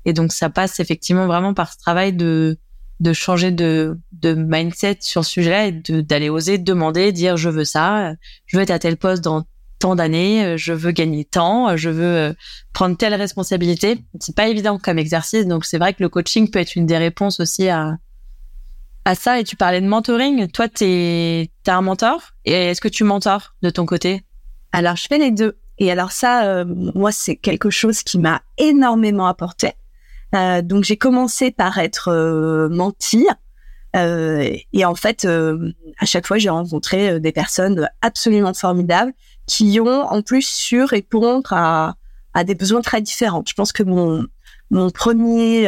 [0.06, 2.58] Et donc, ça passe effectivement vraiment par ce travail de,
[3.02, 7.66] de changer de, de mindset sur ce sujet-là et d'aller oser demander, dire je veux
[7.66, 8.14] ça,
[8.46, 9.44] je veux être à tel poste dans
[9.80, 12.36] tant d'années, je veux gagner tant, je veux
[12.72, 13.98] prendre telle responsabilité.
[14.20, 16.98] C'est pas évident comme exercice, donc c'est vrai que le coaching peut être une des
[16.98, 17.98] réponses aussi à
[19.04, 19.40] à ça.
[19.40, 20.48] Et tu parlais de mentoring.
[20.52, 22.22] Toi, t'es t'as un mentor?
[22.46, 24.24] Et est-ce que tu mentors de ton côté?
[24.72, 25.58] Alors je fais les deux.
[25.80, 29.72] Et alors ça, moi, c'est quelque chose qui m'a énormément apporté.
[30.34, 33.28] Euh, donc j'ai commencé par être euh, menti.
[33.96, 39.14] Euh, et en fait, euh, à chaque fois, j'ai rencontré des personnes absolument formidables
[39.48, 41.96] qui ont en plus su répondre à,
[42.34, 43.44] à des besoins très différents.
[43.46, 44.26] Je pense que mon,
[44.70, 45.68] mon premier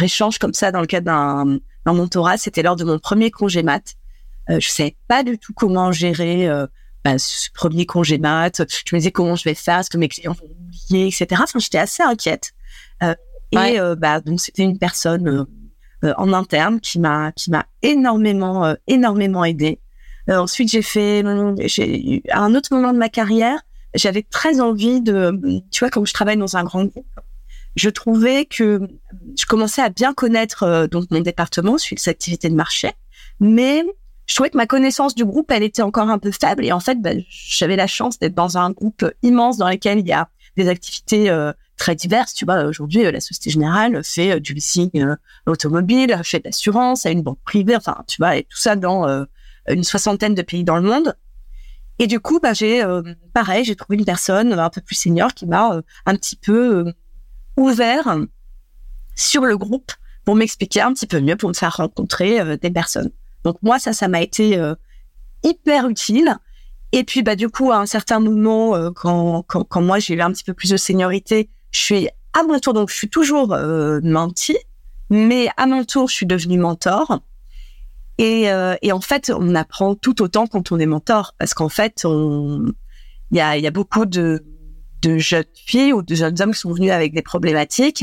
[0.00, 1.58] échange comme ça dans le cadre d'un,
[1.92, 3.94] mentorat, c'était lors de mon premier congé mat.
[4.50, 6.48] Euh, je savais pas du tout comment gérer
[7.04, 8.62] bah, ce premier congé mat.
[8.86, 11.26] Je me disais comment je vais faire, est-ce que mes clients vont oublier, etc.
[11.42, 12.52] Enfin, j'étais assez inquiète.
[13.02, 13.14] Euh,
[13.52, 15.46] et euh, bah donc c'était une personne
[16.04, 19.80] euh, en interne qui m'a qui m'a énormément énormément aidé.
[20.28, 21.24] ensuite j'ai fait
[21.66, 23.60] j'ai à un autre moment de ma carrière
[23.94, 27.06] j'avais très envie de tu vois comme je travaille dans un grand groupe
[27.76, 28.80] je trouvais que
[29.38, 32.92] je commençais à bien connaître donc mon département suite à activités de marché
[33.38, 33.84] mais
[34.26, 36.64] je trouvais que ma connaissance du groupe, elle était encore un peu faible.
[36.64, 40.06] Et en fait, bah, j'avais la chance d'être dans un groupe immense dans lequel il
[40.08, 41.30] y a des activités
[41.76, 42.34] très diverses.
[42.34, 45.16] Tu vois, aujourd'hui, euh, la Société Générale fait euh, du leasing euh,
[45.46, 49.26] automobile, fait de l'assurance, a une banque privée, enfin, tu vois, et tout ça dans
[49.68, 51.14] une soixantaine de pays dans le monde.
[51.98, 52.84] Et du coup, bah, j'ai,
[53.32, 56.92] pareil, j'ai trouvé une personne un peu plus senior qui m'a un petit peu
[57.56, 58.18] ouvert
[59.14, 59.92] sur le groupe
[60.24, 63.10] pour m'expliquer un petit peu mieux, pour me faire rencontrer des personnes.
[63.44, 64.60] Donc moi, ça, ça m'a été
[65.42, 66.36] hyper utile.
[66.92, 70.20] Et puis, bah, du coup, à un certain moment, quand, quand, quand moi, j'ai eu
[70.20, 73.52] un petit peu plus de seniorité, je suis à mon tour, donc je suis toujours
[73.52, 74.56] euh, menti,
[75.10, 77.20] mais à mon tour, je suis devenue mentor.
[78.18, 81.68] Et, euh, et en fait, on apprend tout autant quand on est mentor, parce qu'en
[81.68, 82.72] fait, il
[83.32, 84.44] y a, y a beaucoup de,
[85.02, 88.02] de jeunes filles ou de jeunes hommes qui sont venus avec des problématiques.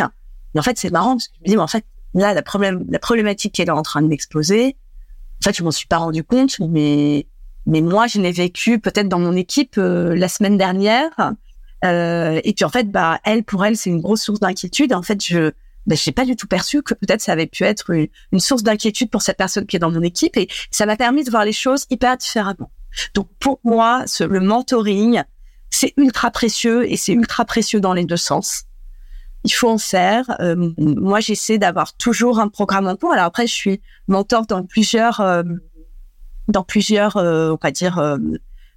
[0.55, 2.41] Et en fait, c'est marrant parce que je me dis, mais en fait, là, la,
[2.99, 4.77] problématique qui est en train de m'exploser,
[5.41, 7.27] en fait, je m'en suis pas rendu compte, mais
[7.65, 11.33] mais moi, je l'ai vécu peut-être dans mon équipe euh, la semaine dernière.
[11.83, 14.93] Euh, et puis en fait, bah elle pour elle c'est une grosse source d'inquiétude.
[14.93, 15.51] En fait, je
[15.85, 17.91] bah, j'ai pas du tout perçu que peut-être ça avait pu être
[18.31, 21.25] une, source d'inquiétude pour cette personne qui est dans mon équipe et ça m'a permis
[21.25, 22.71] de voir les choses hyper différemment.
[23.13, 25.23] Donc pour moi, ce, le mentoring,
[25.69, 28.63] c'est ultra précieux et c'est ultra précieux dans les deux sens.
[29.43, 30.37] Il faut en faire.
[30.39, 33.11] Euh, moi, j'essaie d'avoir toujours un programme en cours.
[33.11, 35.43] Alors après, je suis mentor dans plusieurs, euh,
[36.47, 38.01] dans plusieurs, on va dire,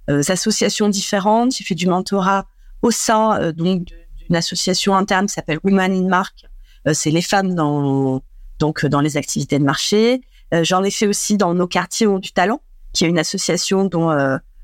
[0.09, 1.53] associations différentes.
[1.55, 2.47] J'ai fait du mentorat
[2.81, 6.45] au sein euh, donc d'une association interne qui s'appelle Women in Mark.
[6.87, 8.21] Euh, c'est les femmes dans
[8.59, 10.21] donc dans les activités de marché.
[10.53, 12.61] Euh, j'en ai fait aussi dans nos quartiers ont du talent,
[12.93, 14.09] qui est une association dont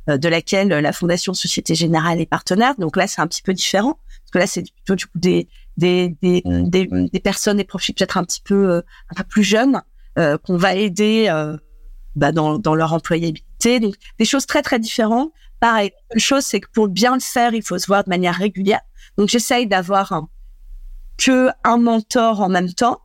[0.05, 2.73] de laquelle la Fondation Société Générale est partenaire.
[2.77, 5.47] Donc là, c'est un petit peu différent parce que là, c'est plutôt du coup des
[5.77, 9.81] des, des, des, des personnes, des profils peut-être un petit peu un peu plus jeunes
[10.15, 11.29] qu'on va aider
[12.15, 13.79] bah, dans, dans leur employabilité.
[13.79, 15.31] Donc des choses très très différentes
[15.63, 15.91] pareil.
[16.13, 18.81] Une chose, c'est que pour bien le faire, il faut se voir de manière régulière.
[19.17, 20.23] Donc, j'essaye d'avoir
[21.17, 22.99] que un mentor en même temps.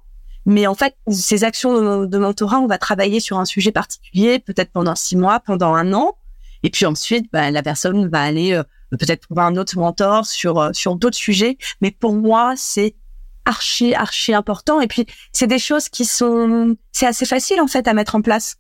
[0.45, 4.73] Mais en fait, ces actions de, mentorat, on va travailler sur un sujet particulier, peut-être
[4.73, 6.17] pendant six mois, pendant un an.
[6.65, 10.59] Et puis ensuite, bah, la personne va aller euh, peut-être trouver un autre mentor sur
[10.59, 11.59] euh, sur d'autres sujets.
[11.81, 12.97] Mais pour moi, c'est
[13.45, 14.81] archi archi important.
[14.81, 18.21] Et puis, c'est des choses qui sont, c'est assez facile en fait à mettre en
[18.21, 18.57] place.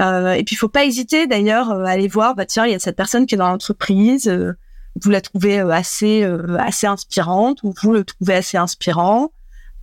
[0.00, 2.34] Euh, et puis, il faut pas hésiter d'ailleurs euh, à aller voir.
[2.34, 4.28] Bah tiens, il y a cette personne qui est dans l'entreprise.
[4.28, 4.52] Euh,
[5.00, 6.22] vous la trouvez assez
[6.56, 9.32] assez inspirante ou vous le trouvez assez inspirant.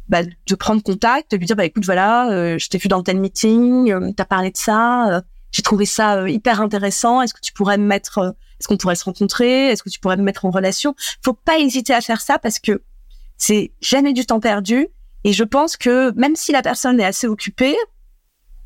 [0.08, 3.18] Bah, de prendre contact, de lui dire bah écoute voilà, je t'ai vu dans tel
[3.20, 7.22] meeting, euh, t'as parlé de ça, j'ai trouvé ça hyper intéressant.
[7.22, 10.16] Est-ce que tu pourrais me mettre, est-ce qu'on pourrait se rencontrer, est-ce que tu pourrais
[10.16, 10.96] me mettre en relation?
[11.24, 12.82] Faut pas hésiter à faire ça parce que
[13.38, 14.88] c'est jamais du temps perdu.
[15.24, 17.76] Et je pense que même si la personne est assez occupée,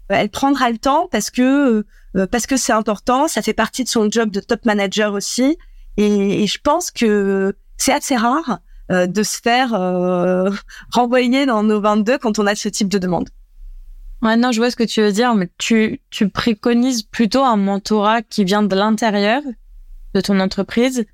[0.09, 1.85] elle prendra le temps parce que euh,
[2.15, 5.57] euh, parce que c'est important, ça fait partie de son job de top manager aussi.
[5.97, 8.59] Et, je pense que c'est assez rare
[8.91, 9.71] euh, de se faire
[10.91, 13.29] renvoyer dans nos 22 quand on a ce type de demande.
[14.21, 17.57] Ouais, non, je vois ce que tu veux dire, mais tu, tu préconises plutôt un
[17.57, 19.41] mentorat qui vient de l'intérieur
[20.13, 21.05] de ton entreprise,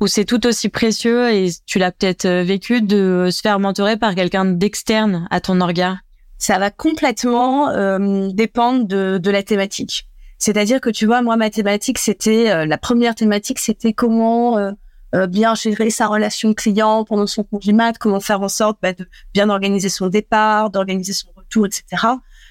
[0.00, 4.14] où c'est tout aussi précieux et tu l'as peut-être vécu de se faire mentorer par
[4.14, 5.98] quelqu'un d'externe à ton orga
[6.40, 10.08] ça va complètement euh, dépendre de, de, la thématique.
[10.38, 15.26] C'est-à-dire que tu vois, moi, ma thématique, c'était euh, la première thématique, c'était comment euh,
[15.26, 19.06] bien gérer sa relation client pendant son congé mat, comment faire en sorte bah, de
[19.34, 21.84] bien organiser son départ, d'organiser son retour, etc.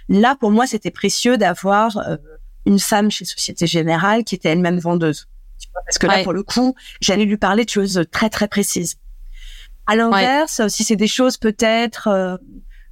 [0.08, 1.98] Là, pour moi, c'était précieux d'avoir
[2.66, 5.28] une femme chez Société Générale qui était elle-même vendeuse.
[5.86, 8.98] parce que là, pour le coup, j'allais lui parler de choses très très précises.
[9.88, 12.40] À l'inverse, si c'est des choses peut-être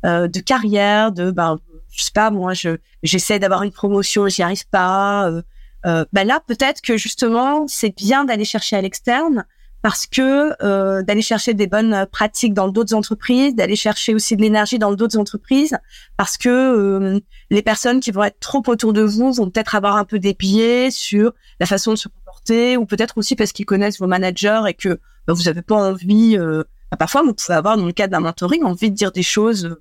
[0.05, 1.59] euh, de carrière, de ben,
[1.91, 5.29] je sais pas, moi, je j'essaie d'avoir une promotion, j'y arrive pas.
[5.29, 5.41] Euh,
[5.85, 9.45] euh, ben là, peut-être que justement, c'est bien d'aller chercher à l'externe
[9.81, 14.41] parce que euh, d'aller chercher des bonnes pratiques dans d'autres entreprises, d'aller chercher aussi de
[14.41, 15.77] l'énergie dans d'autres entreprises,
[16.17, 17.19] parce que euh,
[17.51, 20.33] les personnes qui vont être trop autour de vous vont peut-être avoir un peu des
[20.33, 24.63] biais sur la façon de se comporter, ou peut-être aussi parce qu'ils connaissent vos managers
[24.67, 26.37] et que bah, vous n'avez pas envie.
[26.37, 26.63] Euh,
[26.95, 29.77] parfois, vous pouvez avoir dans le cadre d'un mentoring envie de dire des choses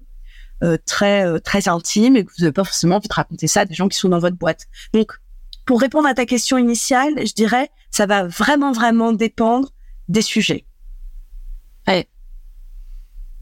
[0.63, 3.61] euh, très euh, très intimes et que vous n'avez pas forcément envie de raconter ça
[3.61, 4.67] à des gens qui sont dans votre boîte.
[4.95, 5.13] Donc,
[5.67, 9.71] pour répondre à ta question initiale, je dirais, ça va vraiment vraiment dépendre
[10.09, 10.65] des sujets.
[11.87, 12.09] Ouais.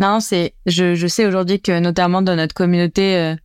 [0.00, 3.36] Non, c'est, je, je sais aujourd'hui que notamment dans notre communauté, euh,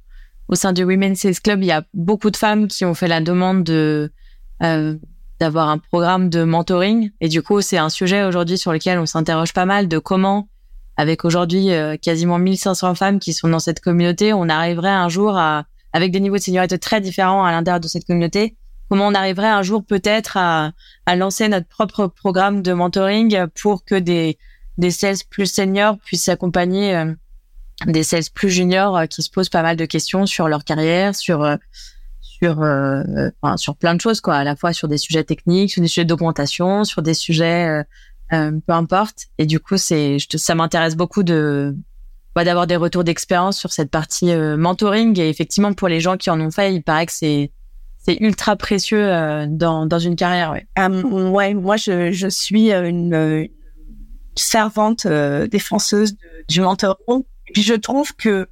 [0.48, 3.08] au sein du Women's Sales Club, il y a beaucoup de femmes qui ont fait
[3.08, 4.12] la demande de
[4.64, 4.98] euh,
[5.40, 7.12] d'avoir un programme de mentoring.
[7.22, 10.48] Et du coup, c'est un sujet aujourd'hui sur lequel on s'interroge pas mal de comment,
[10.98, 15.38] avec aujourd'hui euh, quasiment 1500 femmes qui sont dans cette communauté, on arriverait un jour
[15.38, 18.58] à, avec des niveaux de seniorité très différents à l'intérieur de cette communauté,
[18.90, 20.72] comment on arriverait un jour peut-être à,
[21.06, 24.38] à lancer notre propre programme de mentoring pour que des,
[24.78, 27.14] des sales plus seniors puissent accompagner euh,
[27.86, 31.16] des sales plus juniors euh, qui se posent pas mal de questions sur leur carrière,
[31.16, 31.58] sur
[32.44, 35.72] euh, sur enfin, sur plein de choses quoi, à la fois sur des sujets techniques,
[35.72, 37.84] sur des sujets d'augmentation, sur des sujets
[38.30, 39.28] peu importe.
[39.38, 41.76] Et du coup, c'est ça m'intéresse beaucoup de
[42.36, 46.30] bah, d'avoir des retours d'expérience sur cette partie mentoring et effectivement pour les gens qui
[46.30, 47.52] en ont fait, il paraît que c'est
[48.00, 50.52] c'est ultra précieux euh, dans, dans une carrière.
[50.52, 53.50] Ouais, ouais moi je, je suis euh, une,
[54.36, 56.16] servante euh, défenseuse
[56.48, 57.24] du mentoring.
[57.48, 58.48] Et puis je trouve que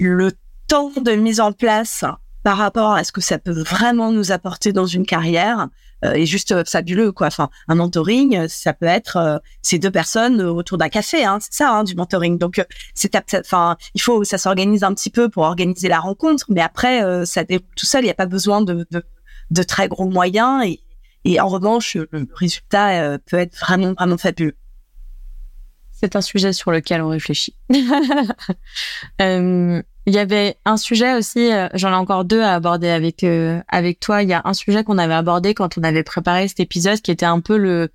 [0.00, 0.32] le
[0.68, 2.04] temps de mise en place
[2.42, 5.68] par rapport à ce que ça peut vraiment nous apporter dans une carrière
[6.04, 7.28] euh, est juste euh, fabuleux quoi.
[7.28, 11.54] Enfin, un mentoring, ça peut être euh, ces deux personnes autour d'un café, hein, c'est
[11.54, 12.38] ça hein, du mentoring.
[12.38, 12.64] Donc
[12.94, 17.24] c'est enfin, il faut ça s'organise un petit peu pour organiser la rencontre, mais après
[17.24, 18.02] ça déroule tout seul.
[18.02, 19.04] Il n'y a pas besoin de, de,
[19.50, 20.80] de très gros moyens et,
[21.24, 24.56] et en revanche le résultat peut être vraiment vraiment fabuleux.
[26.02, 27.54] C'est un sujet sur lequel on réfléchit.
[29.20, 33.22] euh, il y avait un sujet aussi, euh, j'en ai encore deux à aborder avec
[33.22, 34.22] euh, avec toi.
[34.22, 37.10] Il y a un sujet qu'on avait abordé quand on avait préparé cet épisode, qui
[37.10, 37.90] était un peu le.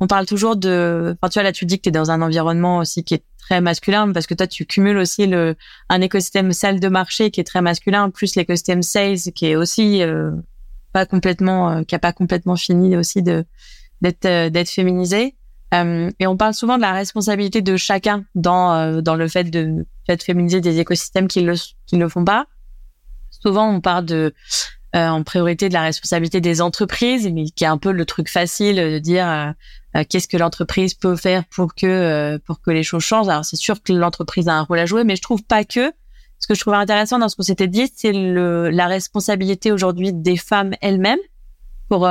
[0.00, 1.14] On parle toujours de.
[1.20, 3.24] Enfin, tu vois là, tu dis que tu es dans un environnement aussi qui est
[3.38, 5.54] très masculin parce que toi, tu cumules aussi le
[5.90, 10.02] un écosystème salle de marché qui est très masculin, plus l'écosystème sales qui est aussi
[10.02, 10.30] euh,
[10.94, 13.44] pas complètement, qui a pas complètement fini aussi de
[14.00, 15.36] d'être d'être féminisé.
[15.72, 19.44] Euh, et on parle souvent de la responsabilité de chacun dans euh, dans le fait
[19.44, 21.54] de, fait féminiser des écosystèmes qui le
[21.86, 22.46] qui ne le font pas.
[23.30, 24.34] Souvent, on parle de
[24.94, 28.28] euh, en priorité de la responsabilité des entreprises, mais qui est un peu le truc
[28.28, 29.54] facile de dire
[30.08, 33.28] qu'est-ce que l'entreprise peut faire pour que pour que les choses changent.
[33.28, 35.92] Alors c'est sûr que l'entreprise a un rôle à jouer, mais je trouve pas que.
[36.38, 40.36] Ce que je trouve intéressant dans ce qu'on s'était dit, c'est la responsabilité aujourd'hui des
[40.36, 41.20] femmes elles-mêmes
[41.88, 42.06] pour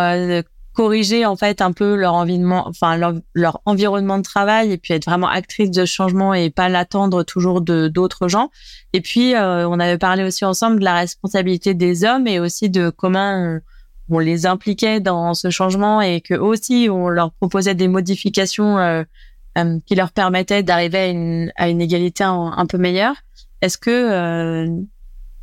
[0.74, 2.98] corriger en fait un peu leur environnement, enfin
[3.34, 7.62] leur, environnement de travail et puis être vraiment actrice de changement et pas l'attendre toujours
[7.62, 8.50] de d'autres gens.
[8.94, 12.70] Et puis euh, on avait parlé aussi ensemble de la responsabilité des hommes et aussi
[12.70, 13.60] de comment
[14.10, 19.04] on, les impliquait dans ce changement et que aussi on leur proposait des modifications euh,
[19.58, 23.16] euh, qui leur permettaient d'arriver à une, à une égalité un, un peu meilleure.
[23.62, 24.68] Est-ce que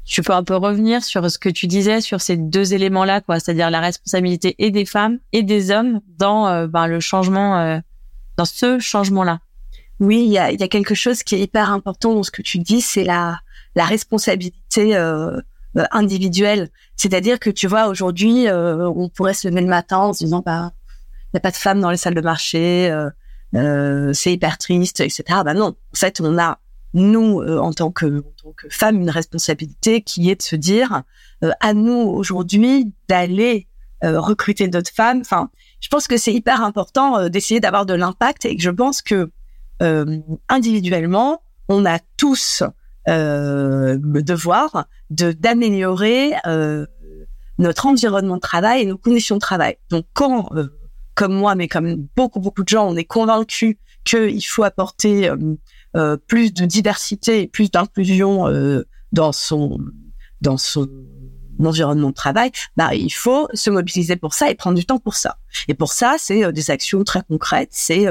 [0.09, 3.39] tu peux un peu revenir sur ce que tu disais sur ces deux éléments-là, quoi,
[3.39, 7.79] c'est-à-dire la responsabilité et des femmes et des hommes dans euh, ben, le changement, euh,
[8.39, 9.41] dans ce changement-là.
[10.01, 12.41] Oui, il y a, y a, quelque chose qui est hyper important dans ce que
[12.41, 13.41] tu dis, c'est la,
[13.75, 15.37] la responsabilité euh,
[15.77, 16.71] euh individuelle.
[16.97, 20.73] C'est-à-dire que tu vois, aujourd'hui, on pourrait se lever le matin en se disant, bah,
[21.27, 22.91] il n'y a pas de femmes dans les salles de marché,
[23.53, 25.25] c'est hyper triste, etc.
[25.45, 26.59] Bah non, en fait, on a
[26.95, 30.57] nous, euh, en, tant que, en tant que femmes, une responsabilité qui est de se
[30.57, 31.03] dire,
[31.45, 33.69] euh, à nous aujourd'hui d'aller
[34.05, 35.21] euh, recruter d'autres femmes.
[35.21, 39.03] Enfin, je pense que c'est hyper important d'essayer d'avoir de l'impact et que je pense
[39.03, 39.31] que
[40.49, 42.65] individuellement, on a tous
[43.07, 46.33] le devoir de d'améliorer
[47.59, 49.77] notre environnement de travail et nos conditions de travail.
[49.91, 50.51] Donc, quand,
[51.15, 55.31] comme moi, mais comme beaucoup beaucoup de gens, on est convaincus qu'il faut apporter
[55.97, 59.79] euh, plus de diversité et plus d'inclusion euh, dans son
[60.43, 60.87] dans son
[61.65, 65.15] environnement de travail, bah, il faut se mobiliser pour ça et prendre du temps pour
[65.15, 65.39] ça.
[65.67, 67.71] Et pour ça, c'est euh, des actions très concrètes.
[67.73, 68.07] C'est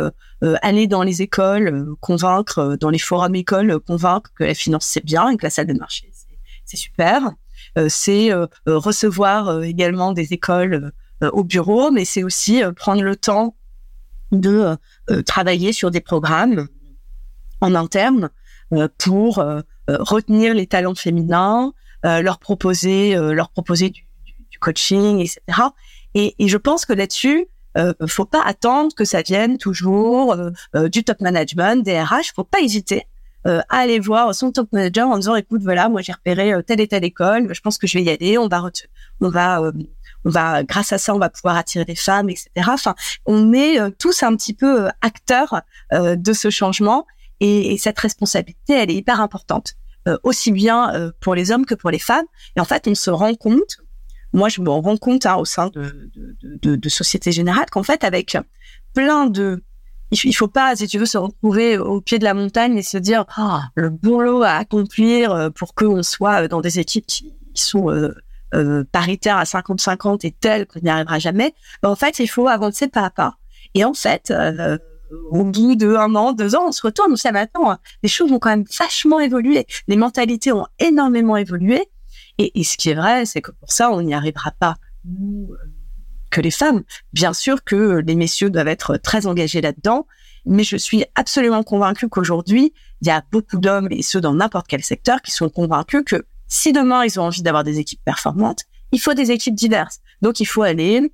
[0.62, 5.30] aller dans les écoles, convaincre, dans les forums écoles, convaincre que la finance c'est bien
[5.30, 6.12] et que la salle de marché
[6.66, 7.32] c'est super.
[7.88, 8.32] c'est
[8.66, 13.56] recevoir également des écoles au bureau, mais c'est aussi prendre le temps
[14.32, 14.76] de
[15.26, 16.68] travailler sur des programmes
[17.62, 18.30] en interne
[18.97, 19.43] pour
[19.88, 24.05] retenir les talents féminins, leur proposer leur proposer du,
[24.49, 25.41] du coaching, etc.
[26.14, 27.47] Et, et je pense que là-dessus,
[27.78, 32.34] euh, faut pas attendre que ça vienne toujours euh, euh, du top management, des RH.
[32.36, 33.05] Faut pas hésiter
[33.45, 36.82] euh, à aller voir son top manager en disant écoute voilà moi j'ai repéré telle
[36.82, 38.38] et telle école, je pense que je vais y aller.
[38.38, 38.64] On va
[39.22, 39.62] on va
[40.26, 42.49] on va grâce à ça on va pouvoir attirer des femmes, etc.
[42.68, 42.95] Enfin
[43.26, 45.62] on est tous un petit peu acteurs
[45.93, 47.05] de ce changement
[47.40, 49.76] et, et, cette responsabilité elle est hyper importante
[50.24, 52.24] aussi bien pour les hommes que pour les femmes.
[52.56, 53.78] Et en fait on se rend compte
[54.34, 58.38] moi, je me rends compte hein, au sein de, Société Générale qu'en fait, avec
[58.94, 59.64] plein de...
[60.12, 62.98] Il faut pas, si tu veux, se retrouver au pied de la montagne et se
[62.98, 67.90] dire ah, le boulot à accomplir euh, pour qu'on soit dans des équipes qui sont
[67.90, 68.16] euh,
[68.54, 71.54] euh, paritaires à 50-50 et telles qu'on n'y arrivera jamais.
[71.84, 73.38] Ben, en fait, il faut avancer pas à pas.
[73.74, 74.78] Et en fait, euh,
[75.32, 78.10] au bout de un an, deux ans, on se retourne, on sait maintenant, hein, les
[78.10, 81.88] choses ont quand même vachement évolué, les mentalités ont énormément évolué,
[82.38, 85.55] et, et ce qui est vrai, c'est que pour ça, on n'y arrivera pas, euh,
[86.30, 86.84] que les femmes.
[87.14, 90.08] Bien sûr que les messieurs doivent être très engagés là-dedans,
[90.45, 94.68] mais je suis absolument convaincue qu'aujourd'hui, il y a beaucoup d'hommes, et ceux dans n'importe
[94.68, 98.64] quel secteur, qui sont convaincus que si demain ils ont envie d'avoir des équipes performantes,
[98.91, 99.99] il faut des équipes diverses.
[100.22, 101.12] Donc il faut aller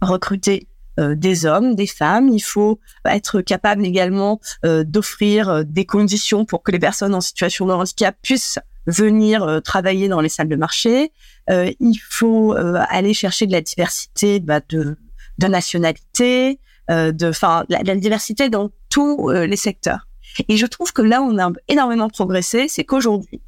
[0.00, 0.68] recruter
[0.98, 2.28] euh, des hommes, des femmes.
[2.28, 7.66] Il faut être capable également euh, d'offrir des conditions pour que les personnes en situation
[7.66, 11.12] de handicap puissent venir euh, travailler dans les salles de marché.
[11.50, 14.96] Euh, il faut euh, aller chercher de la diversité bah, de,
[15.38, 20.06] de nationalités, de, enfin, la, la, diversité dans tous les secteurs.
[20.50, 23.40] Et je trouve que là, on a énormément progressé, c'est qu'aujourd'hui,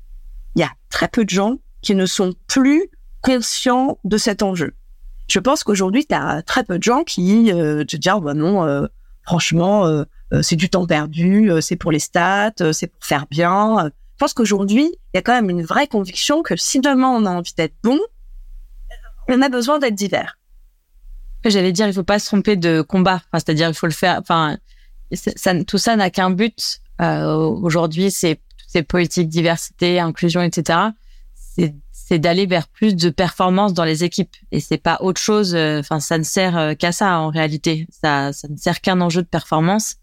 [0.55, 2.89] il y a très peu de gens qui ne sont plus
[3.21, 4.73] conscients de cet enjeu.
[5.29, 8.87] Je pense qu'aujourd'hui, tu as très peu de gens qui euh, te disent, bah non,
[9.22, 10.05] franchement,
[10.43, 13.87] c'est du temps perdu, c'est pour les stats, c'est pour faire bien.
[13.87, 17.27] Je pense qu'aujourd'hui, il y a quand même une vraie conviction que si demain on
[17.27, 17.99] a envie d'être bon,
[19.29, 20.39] on a besoin d'être divers.
[21.45, 23.16] J'allais dire, il faut pas se tromper de combat.
[23.16, 24.18] Enfin, c'est-à-dire, il faut le faire.
[24.20, 24.57] Enfin,
[25.12, 26.81] ça, tout ça n'a qu'un but.
[27.01, 30.79] Euh, aujourd'hui, c'est ces politiques diversité, inclusion, etc.
[31.35, 31.74] C'est
[32.11, 34.35] d'aller vers plus de performance dans les équipes.
[34.53, 35.55] Et c'est pas autre chose.
[35.55, 37.87] Euh, enfin, ça ne sert euh, qu'à ça en réalité.
[37.91, 39.97] Ça, ça ne sert qu'un enjeu de performance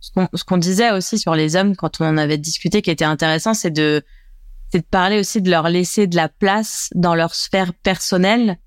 [0.00, 3.54] ce qu'on disait aussi sur les hommes quand on en avait discuté qui était intéressant,
[3.54, 4.02] c'est de
[4.72, 8.58] c'est de parler aussi de leur laisser de la place dans leur sphère personnelle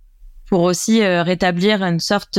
[0.45, 2.37] pour aussi euh, rétablir une sorte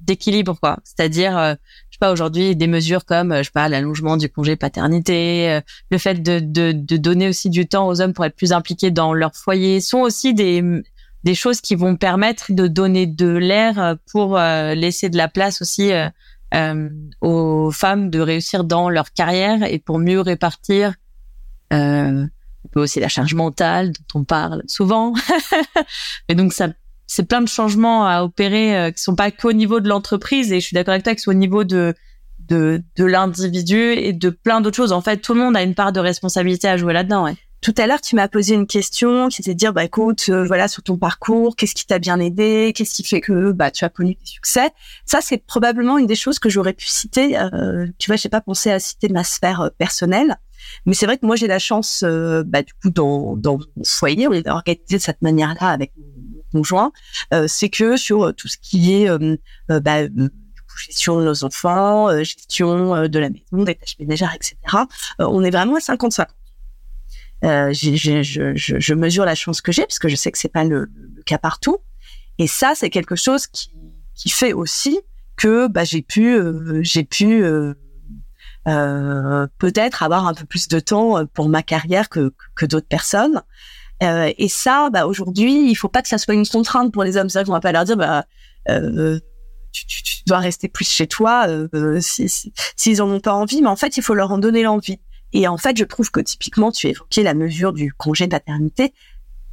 [0.00, 0.78] d'équilibre quoi.
[0.84, 1.56] C'est-à-dire
[1.98, 6.22] sais pas aujourd'hui des mesures comme je sais pas l'allongement du congé paternité, le fait
[6.22, 9.34] de, de, de donner aussi du temps aux hommes pour être plus impliqués dans leur
[9.34, 10.62] foyer sont aussi des
[11.24, 15.92] des choses qui vont permettre de donner de l'air pour laisser de la place aussi
[16.54, 16.88] euh,
[17.20, 20.94] aux femmes de réussir dans leur carrière et pour mieux répartir
[21.74, 22.26] euh,
[22.74, 25.12] aussi la charge mentale dont on parle souvent.
[26.28, 26.68] Mais donc ça,
[27.08, 30.60] c'est plein de changements à opérer euh, qui sont pas qu'au niveau de l'entreprise et
[30.60, 31.94] je suis d'accord avec toi que c'est au niveau de
[32.48, 34.92] de, de l'individu et de plein d'autres choses.
[34.92, 37.24] En fait, tout le monde a une part de responsabilité à jouer là-dedans.
[37.24, 37.34] Ouais.
[37.60, 40.44] Tout à l'heure, tu m'as posé une question qui était de dire, bah écoute, euh,
[40.44, 43.84] voilà, sur ton parcours, qu'est-ce qui t'a bien aidé, qu'est-ce qui fait que bah tu
[43.84, 44.70] as connu des succès.
[45.04, 47.36] Ça, c'est probablement une des choses que j'aurais pu citer.
[47.36, 50.36] Euh, tu vois, j'ai pas pensé à citer ma sphère euh, personnelle,
[50.86, 54.28] mais c'est vrai que moi j'ai la chance, bah du coup, dans, dans mon foyer,
[54.28, 55.92] on est organisé de cette manière-là avec
[56.52, 56.92] conjoint.
[57.46, 59.08] c'est que sur tout ce qui est
[59.68, 60.06] bah,
[60.86, 64.56] gestion de nos enfants, gestion de la maison, des tâches ménagères, etc.
[65.18, 66.26] on est vraiment à 50-50.
[67.44, 70.48] Euh, je, je, je, mesure la chance que j'ai parce que je sais que c'est
[70.48, 71.78] pas le, le, cas partout.
[72.38, 73.70] Et ça, c'est quelque chose qui,
[74.14, 75.00] qui fait aussi
[75.36, 77.74] que bah, j'ai pu, euh, j'ai pu euh,
[78.66, 83.42] euh, peut-être avoir un peu plus de temps pour ma carrière que, que d'autres personnes.
[84.02, 87.16] Euh, et ça, bah, aujourd'hui, il faut pas que ça soit une contrainte pour les
[87.16, 87.28] hommes.
[87.28, 88.24] C'est vrai qu'on va pas leur dire, bah,
[88.66, 91.46] tu, tu, tu, dois rester plus chez toi
[92.00, 93.62] s'ils si, si, en ont pas envie.
[93.62, 94.98] Mais en fait, il faut leur en donner l'envie.
[95.32, 98.94] Et en fait, je trouve que typiquement, tu évoquais la mesure du congé de paternité,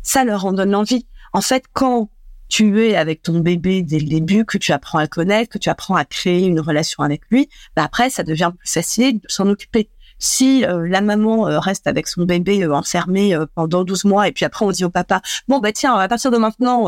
[0.02, 1.08] ça leur en donne l'envie.
[1.34, 2.10] En fait, quand
[2.48, 5.70] tu es avec ton bébé dès le début, que tu apprends à connaître, que tu
[5.70, 9.48] apprends à créer une relation avec lui, bah après, ça devient plus facile de s'en
[9.50, 9.89] occuper.
[10.18, 14.32] Si euh, la maman euh, reste avec son bébé euh, enfermé pendant 12 mois et
[14.32, 16.88] puis après on dit au papa, bon bah tiens, à partir de maintenant,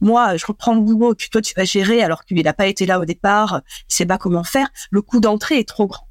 [0.00, 2.86] moi je reprends le boulot, puis toi tu vas gérer alors qu'il n'a pas été
[2.86, 6.08] là au départ, il sait pas comment faire, le coût d'entrée est trop grand.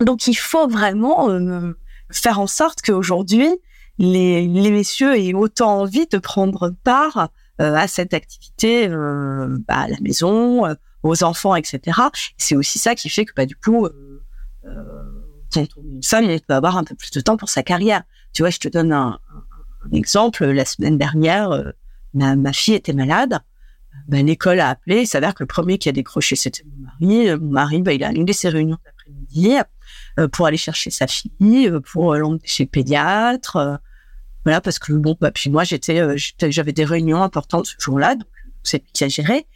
[0.00, 1.72] Donc il faut vraiment euh,
[2.10, 3.48] faire en sorte qu'aujourd'hui,
[3.98, 7.28] les, les messieurs aient autant envie de prendre part
[7.58, 10.64] à cette activité bah, à la maison,
[11.02, 12.00] aux enfants, etc.
[12.38, 13.86] C'est aussi ça qui fait que bah, du coup,
[14.62, 15.09] quand
[15.56, 18.02] on est une femme, peut avoir un peu plus de temps pour sa carrière.
[18.32, 19.18] Tu vois, je te donne un,
[19.84, 20.44] un exemple.
[20.44, 21.72] La semaine dernière,
[22.14, 23.40] ma, ma fille était malade
[24.08, 25.02] ben, l'école a appelé.
[25.02, 27.28] Il s'avère que le premier qui a décroché, c'était mon mari.
[27.28, 29.56] Euh, mon mari, ben, il a annulé ses réunions d'après-midi
[30.18, 33.80] euh, pour aller chercher sa fille, euh, pour l'emmener chez le pédiatre.
[34.44, 36.02] voilà, parce que bon, bah, puis moi, j'étais,
[36.48, 38.28] j'avais des réunions importantes ce jour-là, donc
[38.62, 39.46] c'est lui qui a géré.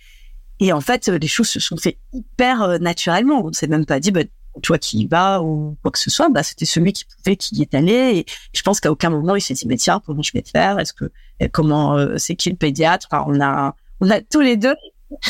[0.61, 3.45] Et en fait, les choses se sont fait hyper naturellement.
[3.45, 4.23] On s'est même pas dit, bah,
[4.63, 7.57] toi qui y vas ou quoi que ce soit, bah, c'était celui qui pouvait qui
[7.57, 8.19] y est allé.
[8.19, 10.51] Et je pense qu'à aucun moment il s'est dit, mais tiens, comment je vais te
[10.51, 10.79] faire?
[10.79, 11.11] Est-ce que
[11.53, 13.09] comment c'est qui le pédiatre?
[13.11, 14.75] Enfin, On a on a tous les deux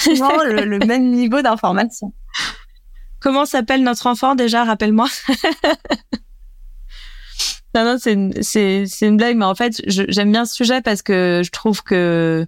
[0.06, 2.12] le, le même niveau d'information.
[3.20, 4.64] Comment s'appelle notre enfant déjà?
[4.64, 5.08] Rappelle-moi.
[7.74, 10.82] non, non, c'est une, c'est, c'est une blague, mais en fait, j'aime bien ce sujet
[10.82, 12.46] parce que je trouve que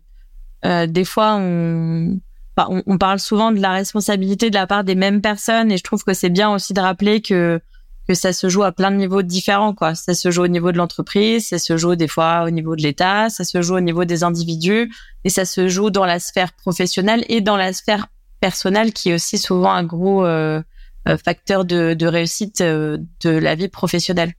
[0.65, 2.21] euh, des fois, on,
[2.57, 5.83] on, on, parle souvent de la responsabilité de la part des mêmes personnes et je
[5.83, 7.61] trouve que c'est bien aussi de rappeler que
[8.07, 9.95] que ça se joue à plein de niveaux différents, quoi.
[9.95, 12.83] Ça se joue au niveau de l'entreprise, ça se joue des fois au niveau de
[12.83, 14.93] l'État, ça se joue au niveau des individus,
[15.25, 18.07] et ça se joue dans la sphère professionnelle et dans la sphère
[18.41, 20.63] personnelle, qui est aussi souvent un gros euh,
[21.09, 24.35] euh, facteur de, de réussite euh, de la vie professionnelle.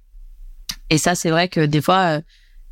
[0.90, 2.22] Et ça, c'est vrai que des fois,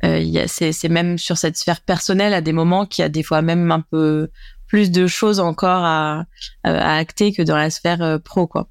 [0.04, 3.22] euh, c'est, c'est même sur cette sphère personnelle à des moments qu'il y a des
[3.22, 4.28] fois même un peu
[4.66, 6.24] plus de choses encore à,
[6.64, 8.68] à acter que dans la sphère pro, quoi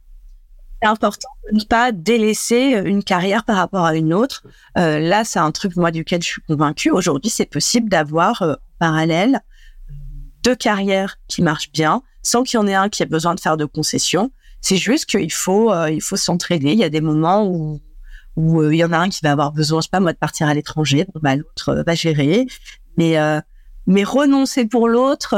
[0.82, 4.44] c'est important de ne pas délaisser une carrière par rapport à une autre.
[4.78, 6.92] Euh, là, c'est un truc moi duquel je suis convaincue.
[6.92, 9.42] Aujourd'hui, c'est possible d'avoir euh, parallèle
[10.44, 13.40] deux carrières qui marchent bien, sans qu'il y en ait un qui ait besoin de
[13.40, 14.32] faire de concessions.
[14.62, 16.72] C'est juste qu'il faut euh, il faut s'entraider.
[16.72, 17.82] Il y a des moments où
[18.36, 20.14] où euh, il y en a un qui va avoir besoin, je sais pas moi,
[20.14, 22.48] de partir à l'étranger, bah, l'autre va gérer.
[22.98, 23.18] Mais
[23.88, 25.36] mais renoncer pour l'autre,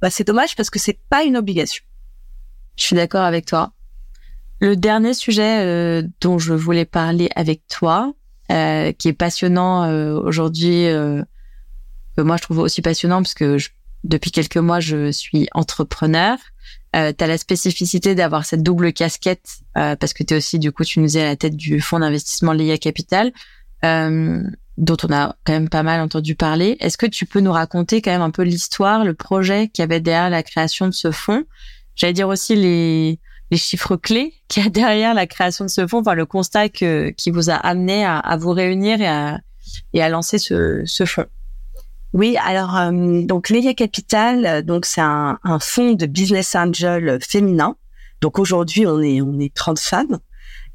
[0.00, 1.84] bah, c'est dommage parce que c'est pas une obligation.
[2.76, 3.72] Je suis d'accord avec toi.
[4.60, 8.14] Le dernier sujet euh, dont je voulais parler avec toi,
[8.50, 10.86] euh, qui est passionnant euh, aujourd'hui,
[12.16, 13.58] que moi je trouve aussi passionnant parce que
[14.04, 16.38] depuis quelques mois je suis entrepreneur.
[16.94, 20.70] Euh, tu as la spécificité d'avoir cette double casquette parce que tu es aussi du
[20.70, 23.32] coup tu nous es à la tête du fonds d'investissement Lia Capital
[24.76, 26.76] dont on a quand même pas mal entendu parler.
[26.80, 30.00] Est-ce que tu peux nous raconter quand même un peu l'histoire, le projet qui avait
[30.00, 31.44] derrière la création de ce fonds?
[31.94, 33.20] J'allais dire aussi les
[33.50, 36.68] les chiffres clés qu'il y a derrière la création de ce fonds, enfin le constat
[36.68, 39.40] que, qui vous a amené à, à vous réunir et à,
[39.92, 41.26] et à lancer ce, ce fonds.
[42.12, 47.18] Oui, alors euh, donc Leia Capital, euh, donc c'est un, un fonds de business angel
[47.20, 47.76] féminin.
[48.20, 50.18] Donc aujourd'hui, on est on est 30 femmes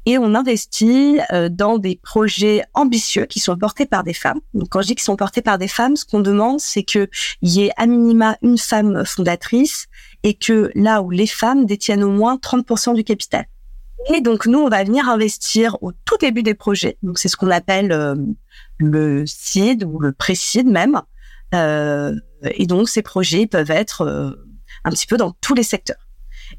[0.06, 4.40] et on investit euh, dans des projets ambitieux qui sont portés par des femmes.
[4.54, 7.08] Donc quand je dis qu'ils sont portés par des femmes, ce qu'on demande, c'est que
[7.42, 9.86] y ait à minima une femme fondatrice
[10.22, 13.46] et que là où les femmes détiennent au moins 30% du capital.
[14.14, 16.96] Et donc nous, on va venir investir au tout début des projets.
[17.02, 18.16] Donc c'est ce qu'on appelle euh,
[18.78, 21.02] le seed ou le pré-seed même.
[21.54, 24.30] Euh, et donc ces projets peuvent être euh,
[24.84, 26.08] un petit peu dans tous les secteurs.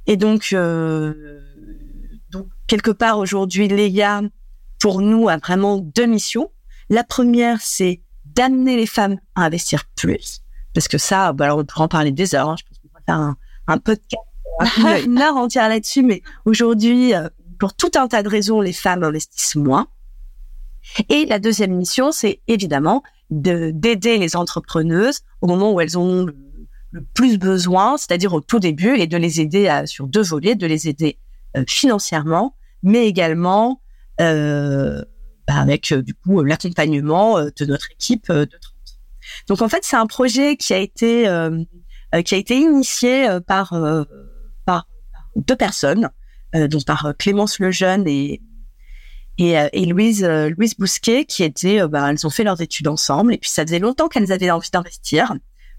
[0.08, 1.40] Et donc, euh,
[2.72, 4.22] quelque part aujourd'hui, Léa,
[4.80, 6.54] pour nous, a vraiment deux missions.
[6.90, 10.42] La première, c'est d'amener les femmes à investir plus,
[10.74, 12.50] parce que ça, bah alors on pourra en parler des heures.
[12.50, 12.56] Hein.
[12.58, 13.36] je pense qu'on va faire un,
[13.68, 14.24] un podcast,
[15.06, 17.28] une heure entière là-dessus, mais aujourd'hui, euh,
[17.60, 19.88] pour tout un tas de raisons, les femmes investissent moins.
[21.10, 26.24] Et la deuxième mission, c'est évidemment de d'aider les entrepreneuses au moment où elles ont
[26.24, 26.36] le,
[27.14, 30.88] plus besoin, c'est-à-dire au tout début, et de les aider sur deux volets, de les
[30.88, 31.20] aider
[31.58, 33.82] euh, financièrement, mais également
[34.20, 35.04] euh,
[35.48, 38.62] bah avec du coup l'accompagnement de notre équipe de 30.
[39.48, 41.28] Donc en fait, c'est un projet qui a été
[42.14, 44.04] euh, qui a été initié euh, par, euh,
[44.66, 44.88] par
[45.36, 46.10] deux personnes,
[46.54, 48.42] donc par Clémence Lejeune et
[49.38, 53.34] et, et Louise Louise Bousquet qui étaient bah, elles ont fait leurs études ensemble.
[53.34, 55.34] Et puis ça faisait longtemps qu'elles avaient envie d'investir.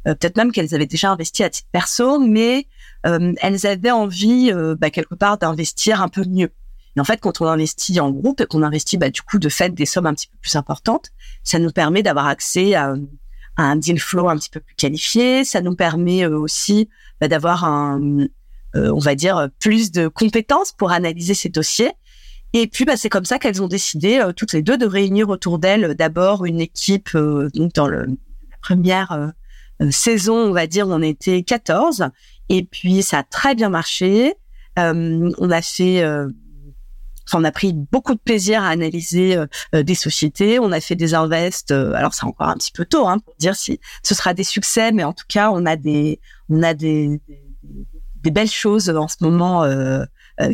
[0.05, 2.66] Peut-être même qu'elles avaient déjà investi à titre perso mais
[3.05, 4.50] elles avaient envie
[4.80, 6.50] bah, quelque part d'investir un peu mieux
[6.97, 9.49] et en fait quand on investit en groupe et qu'on investit bah, du coup de
[9.49, 11.11] fait des sommes un petit peu plus importantes
[11.43, 12.95] ça nous permet d'avoir accès à
[13.57, 15.45] un deal flow un petit peu plus qualifié.
[15.45, 16.88] Ça nous permet euh, aussi
[17.20, 18.01] bah, d'avoir un,
[18.74, 21.93] euh, on va dire, plus de compétences pour analyser ces dossiers.
[22.55, 25.28] Et puis, bah, c'est comme ça qu'elles ont décidé euh, toutes les deux de réunir
[25.28, 27.11] autour d'elles d'abord une équipe.
[27.14, 29.32] donc, dans le, la première
[29.90, 32.09] saison, on va dire, on était 14.
[32.49, 34.34] Et puis, ça a très bien marché.
[34.76, 36.05] on a fait
[37.35, 39.37] on a pris beaucoup de plaisir à analyser
[39.72, 40.59] des sociétés.
[40.59, 41.70] On a fait des invests.
[41.70, 44.93] alors c'est encore un petit peu tôt hein, pour dire si ce sera des succès,
[44.93, 47.20] mais en tout cas on a des on a des,
[48.22, 49.64] des, belles choses en ce moment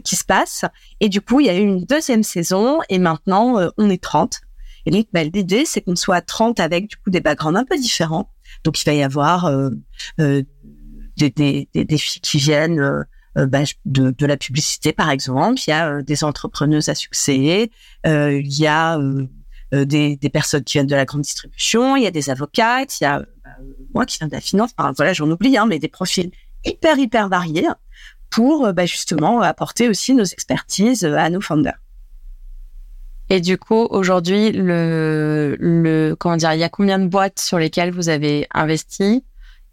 [0.05, 0.65] qui se passent.
[1.01, 4.41] Et du coup il y a eu une deuxième saison et maintenant on est 30.
[4.87, 7.79] Et donc bah, l'idée c'est qu'on soit 30 avec du coup des backgrounds un peu
[7.79, 8.31] différents.
[8.65, 9.51] Donc il va y avoir
[11.27, 13.03] des, des, filles qui viennent euh,
[13.37, 15.61] bah, de, de, la publicité, par exemple.
[15.67, 17.71] Il y a euh, des entrepreneuses à succès.
[18.07, 18.99] Euh, il y a
[19.73, 21.97] des, des, personnes qui viennent de la grande distribution.
[21.97, 23.01] Il y a des avocates.
[23.01, 23.51] Il y a bah,
[23.95, 24.71] moi qui viens de la finance.
[24.77, 26.31] Enfin, voilà, j'en oublie, hein, mais des profils
[26.65, 27.69] hyper hyper variés
[28.31, 31.79] pour bah, justement apporter aussi nos expertises à nos founders.
[33.31, 37.59] Et du coup, aujourd'hui, le, le, comment dire, il y a combien de boîtes sur
[37.59, 39.25] lesquelles vous avez investi?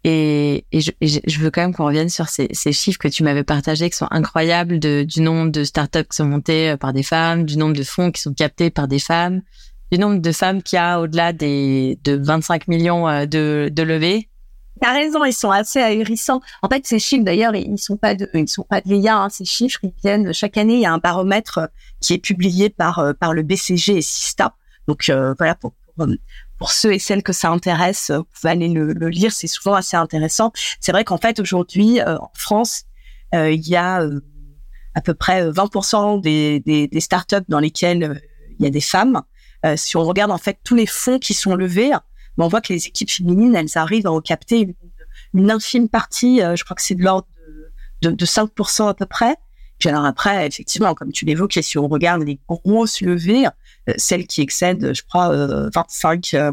[0.04, 3.24] Et, et, je, je, veux quand même qu'on revienne sur ces, ces, chiffres que tu
[3.24, 6.92] m'avais partagés qui sont incroyables de, du nombre de startups qui sont montées euh, par
[6.92, 9.42] des femmes, du nombre de fonds qui sont captés par des femmes,
[9.90, 14.28] du nombre de femmes qui a au-delà des de 25 millions euh, de, de levées.
[14.80, 16.40] T'as raison, ils sont assez ahurissants.
[16.62, 19.16] En fait, ces chiffres, d'ailleurs, ils sont pas de, ils sont pas de l'IA.
[19.16, 19.28] Hein.
[19.28, 20.74] Ces chiffres, ils viennent chaque année.
[20.74, 21.70] Il y a un baromètre
[22.00, 24.54] qui est publié par euh, par le BCG et Sista.
[24.86, 26.06] Donc voilà pour, pour,
[26.58, 29.74] pour ceux et celles que ça intéresse, euh, vous pouvez aller le, lire, c'est souvent
[29.74, 30.52] assez intéressant.
[30.80, 32.84] C'est vrai qu'en fait aujourd'hui euh, en France,
[33.34, 34.06] euh, il y a
[34.94, 38.22] à peu près 20% des, des, des, startups dans lesquelles
[38.58, 39.22] il y a des femmes.
[39.74, 42.72] si on regarde en fait tous les fonds qui sont levés, ben, on voit que
[42.72, 44.74] les équipes féminines, elles arrivent à capter
[45.34, 47.26] une, infime partie, je crois que c'est de l'ordre
[48.00, 49.36] de, de, de 5% à peu près.
[49.78, 53.46] Puis alors après, effectivement, comme tu l'évoquais, si on regarde les grosses levées,
[53.88, 55.28] euh, celles qui excèdent, je crois,
[55.74, 56.52] 25, euh,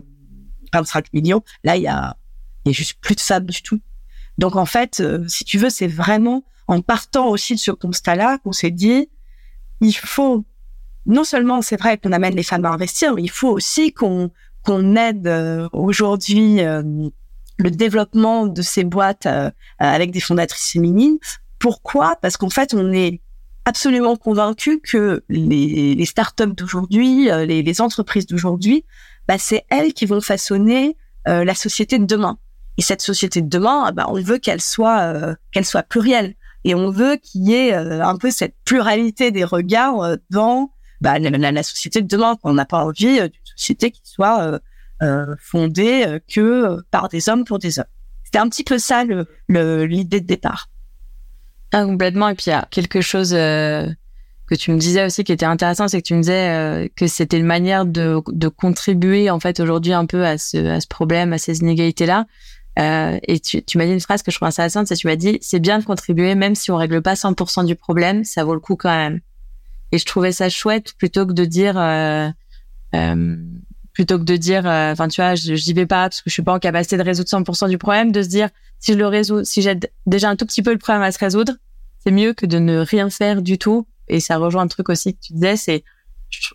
[0.74, 2.18] 25 euh, millions, là, il y a,
[2.66, 3.80] y a juste plus de femmes du tout.
[4.38, 8.52] Donc en fait, si tu veux, c'est vraiment en partant aussi de ce constat-là qu'on
[8.52, 9.10] s'est dit,
[9.80, 10.44] il faut
[11.06, 14.32] non seulement, c'est vrai qu'on amène les femmes à investir, mais il faut aussi qu'on
[14.64, 15.28] qu'on aide
[15.74, 19.28] aujourd'hui le développement de ces boîtes
[19.78, 21.20] avec des fondatrices féminines
[21.64, 22.18] pourquoi?
[22.22, 23.22] Parce qu'en fait, on est
[23.64, 28.84] absolument convaincu que les, startups d'aujourd'hui, euh, les, entreprises d'aujourd'hui,
[29.30, 30.98] bah, c'est elles qui vont façonner
[31.30, 32.38] euh, la société de demain.
[32.78, 36.36] Et cette société de demain, bah, on veut qu'elle soit euh, qu'elle soit plurielle
[36.66, 41.52] et on veut qu'il y ait un peu cette pluralité des regards dans bah, la,
[41.54, 42.38] la, société de demain.
[42.44, 44.60] On n'a pas envie d'une société qui soit
[45.40, 47.86] fondée que par des hommes pour des hommes.
[48.26, 50.68] C'était un petit peu ça l'idée le, l'idée de départ.
[51.74, 52.30] Ah, complètement.
[52.30, 53.90] Et puis il y a quelque chose euh,
[54.48, 57.08] que tu me disais aussi qui était intéressant, c'est que tu me disais euh, que
[57.08, 60.88] c'était une manière de, de contribuer en fait aujourd'hui un peu à ce, à ce
[60.88, 62.28] problème, à ces inégalités-là.
[62.78, 65.16] Euh, et tu, tu m'as dit une phrase que je trouve intéressante, c'est tu m'as
[65.16, 68.54] dit c'est bien de contribuer même si on règle pas 100% du problème, ça vaut
[68.54, 69.20] le coup quand même.
[69.92, 72.30] Et je trouvais ça chouette plutôt que de dire euh,
[72.96, 73.36] euh
[73.94, 76.34] plutôt que de dire, euh, enfin tu vois, je j'y vais pas parce que je
[76.34, 79.08] suis pas en capacité de résoudre 100% du problème, de se dire si je le
[79.08, 81.54] résous, si j'aide déjà un tout petit peu le problème à se résoudre,
[82.04, 83.88] c'est mieux que de ne rien faire du tout.
[84.10, 85.84] Et ça rejoint un truc aussi que tu disais, c'est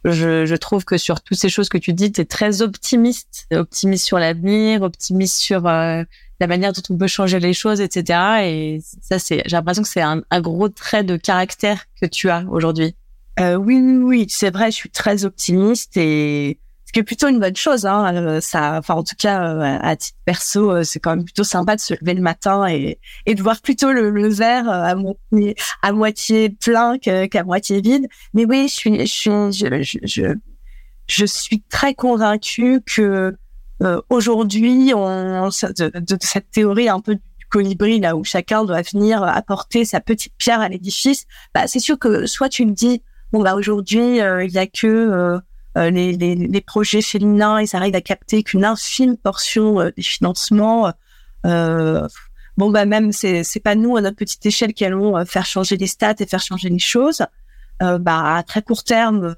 [0.05, 3.47] je, je, trouve que sur toutes ces choses que tu dis, tu es très optimiste,
[3.53, 6.03] optimiste sur l'avenir, optimiste sur euh,
[6.41, 8.19] la manière dont on peut changer les choses, etc.
[8.43, 12.29] Et ça, c'est, j'ai l'impression que c'est un, un, gros trait de caractère que tu
[12.29, 12.97] as aujourd'hui.
[13.39, 16.59] Euh, oui, oui, oui, c'est vrai, je suis très optimiste et
[16.89, 17.85] ce qui plutôt une bonne chose.
[17.85, 18.15] Hein.
[18.15, 21.45] Euh, ça, enfin en tout cas euh, à titre perso, euh, c'est quand même plutôt
[21.45, 24.95] sympa de se lever le matin et, et de voir plutôt le, le verre à
[24.95, 28.07] moitié, à moitié plein qu'à moitié vide.
[28.33, 30.35] Mais oui, je suis, je suis, je, je,
[31.07, 33.37] je, suis très convaincue que
[34.09, 39.23] aujourd'hui, on, de, de, cette théorie un peu du colibri là où chacun doit venir
[39.23, 43.43] apporter sa petite pierre à l'édifice, bah, c'est sûr que soit tu me dis bon
[43.43, 45.39] bah aujourd'hui il y a que euh,
[45.77, 50.93] les, les, les, projets féminins, ils arrivent à capter qu'une infime portion euh, des financements.
[51.47, 52.07] Euh,
[52.57, 55.87] bon bah même c'est pas nous à notre petite échelle qui allons faire changer les
[55.87, 57.23] stats et faire changer les choses.
[57.81, 59.37] bah à très court terme,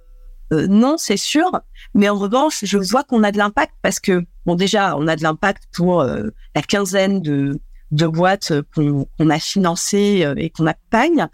[0.50, 1.50] non c'est sûr.
[1.92, 5.16] Mais en revanche, je vois qu'on a de l'impact parce que bon déjà on a
[5.16, 11.28] de l'impact pour la quinzaine de de boîtes qu'on a financées et qu'on accompagne,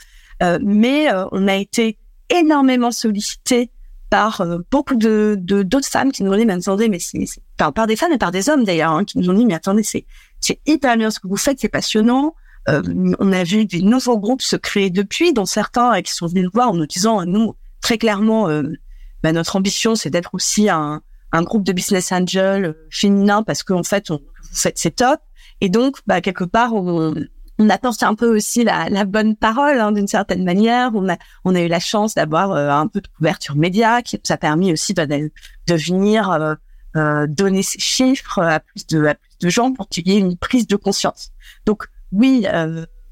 [0.60, 1.98] mais on a été
[2.30, 3.70] énormément sollicité
[4.10, 7.26] par euh, beaucoup de d'autres femmes qui nous ont dit mais attendez mais c'est
[7.56, 9.82] par, des femmes et par des hommes d'ailleurs hein, qui nous ont dit mais attendez
[9.82, 10.06] c'est
[10.40, 12.34] c'est hyper bien ce que vous faites c'est passionnant.
[12.68, 12.82] Euh,
[13.20, 16.44] on a vu des nouveaux groupes se créer depuis dont certains euh, qui sont venus
[16.44, 18.48] nous voir en nous disant nous très clairement
[19.22, 21.00] bah, notre ambition c'est d'être aussi un,
[21.32, 25.20] un groupe de business angel féminin parce qu'en fait on, vous faites c'est top.
[25.60, 27.14] Et donc bah quelque part on,
[27.58, 30.90] on apporte un peu aussi la, la bonne parole hein, d'une certaine manière.
[30.94, 34.16] On a, on a eu la chance d'avoir euh, un peu de couverture média qui
[34.16, 36.54] nous a permis aussi de, de venir euh,
[36.96, 40.18] euh, donner ces chiffres à plus de, à plus de gens pour qu'il y ait
[40.18, 41.30] une prise de conscience.
[41.64, 42.46] Donc oui,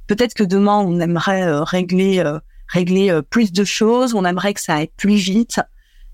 [0.06, 2.22] peut-être que demain on aimerait régler
[2.68, 5.60] régler plus de choses, on aimerait que ça aille plus vite,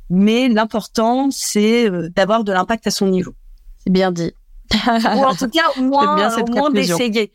[0.09, 3.35] mais l'important c'est d'avoir de l'impact à son niveau.
[3.77, 4.32] C'est bien dit.
[4.73, 7.32] Ou en tout cas au moins, au moins d'essayer.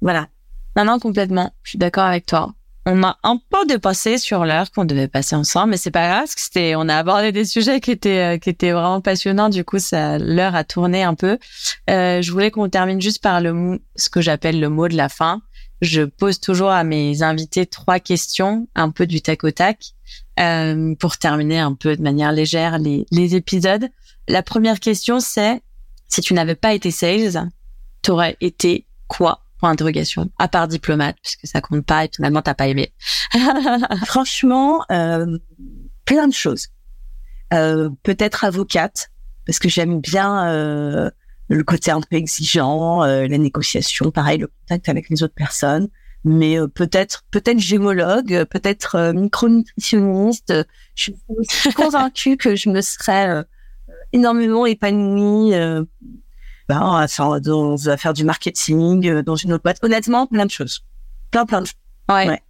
[0.00, 0.28] Voilà.
[0.76, 1.52] Non, non, complètement.
[1.62, 2.54] Je suis d'accord avec toi.
[2.86, 6.26] On a un peu dépassé sur l'heure qu'on devait passer ensemble, mais c'est pas grave,
[6.26, 9.48] que c'était, on a abordé des sujets qui étaient, euh, qui étaient vraiment passionnants.
[9.48, 11.38] Du coup, ça, l'heure a tourné un peu.
[11.88, 15.08] Euh, je voulais qu'on termine juste par le, ce que j'appelle le mot de la
[15.08, 15.40] fin.
[15.80, 19.78] Je pose toujours à mes invités trois questions, un peu du tac au tac,
[20.38, 23.88] euh, pour terminer un peu de manière légère les, les épisodes.
[24.28, 25.62] La première question, c'est
[26.08, 27.48] si tu n'avais pas été sales,
[28.02, 29.43] t'aurais été quoi?
[29.70, 32.92] Interrogation, à part diplomate, puisque ça compte pas et finalement t'as pas aimé.
[34.06, 35.38] Franchement, euh,
[36.04, 36.68] plein de choses.
[37.52, 39.10] Euh, peut-être avocate,
[39.46, 41.10] parce que j'aime bien euh,
[41.48, 45.88] le côté un peu exigeant, euh, la négociation, pareil, le contact avec les autres personnes.
[46.24, 50.54] Mais euh, peut-être, peut-être gémologue, peut-être euh, micronutritionniste.
[50.94, 51.12] Je
[51.48, 53.44] suis convaincue que je me serais
[54.12, 55.52] énormément épanouie
[56.68, 59.78] ben, on, va faire, on va faire du marketing euh, dans une autre boîte.
[59.82, 60.84] Honnêtement, plein de choses.
[61.30, 61.76] Plein, plein de choses.
[62.08, 62.40] Ouais.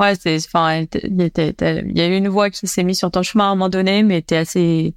[0.00, 3.44] Ouais, c'est, enfin, il y a eu une voix qui s'est mise sur ton chemin
[3.44, 4.94] à un moment donné, mais t'es assez,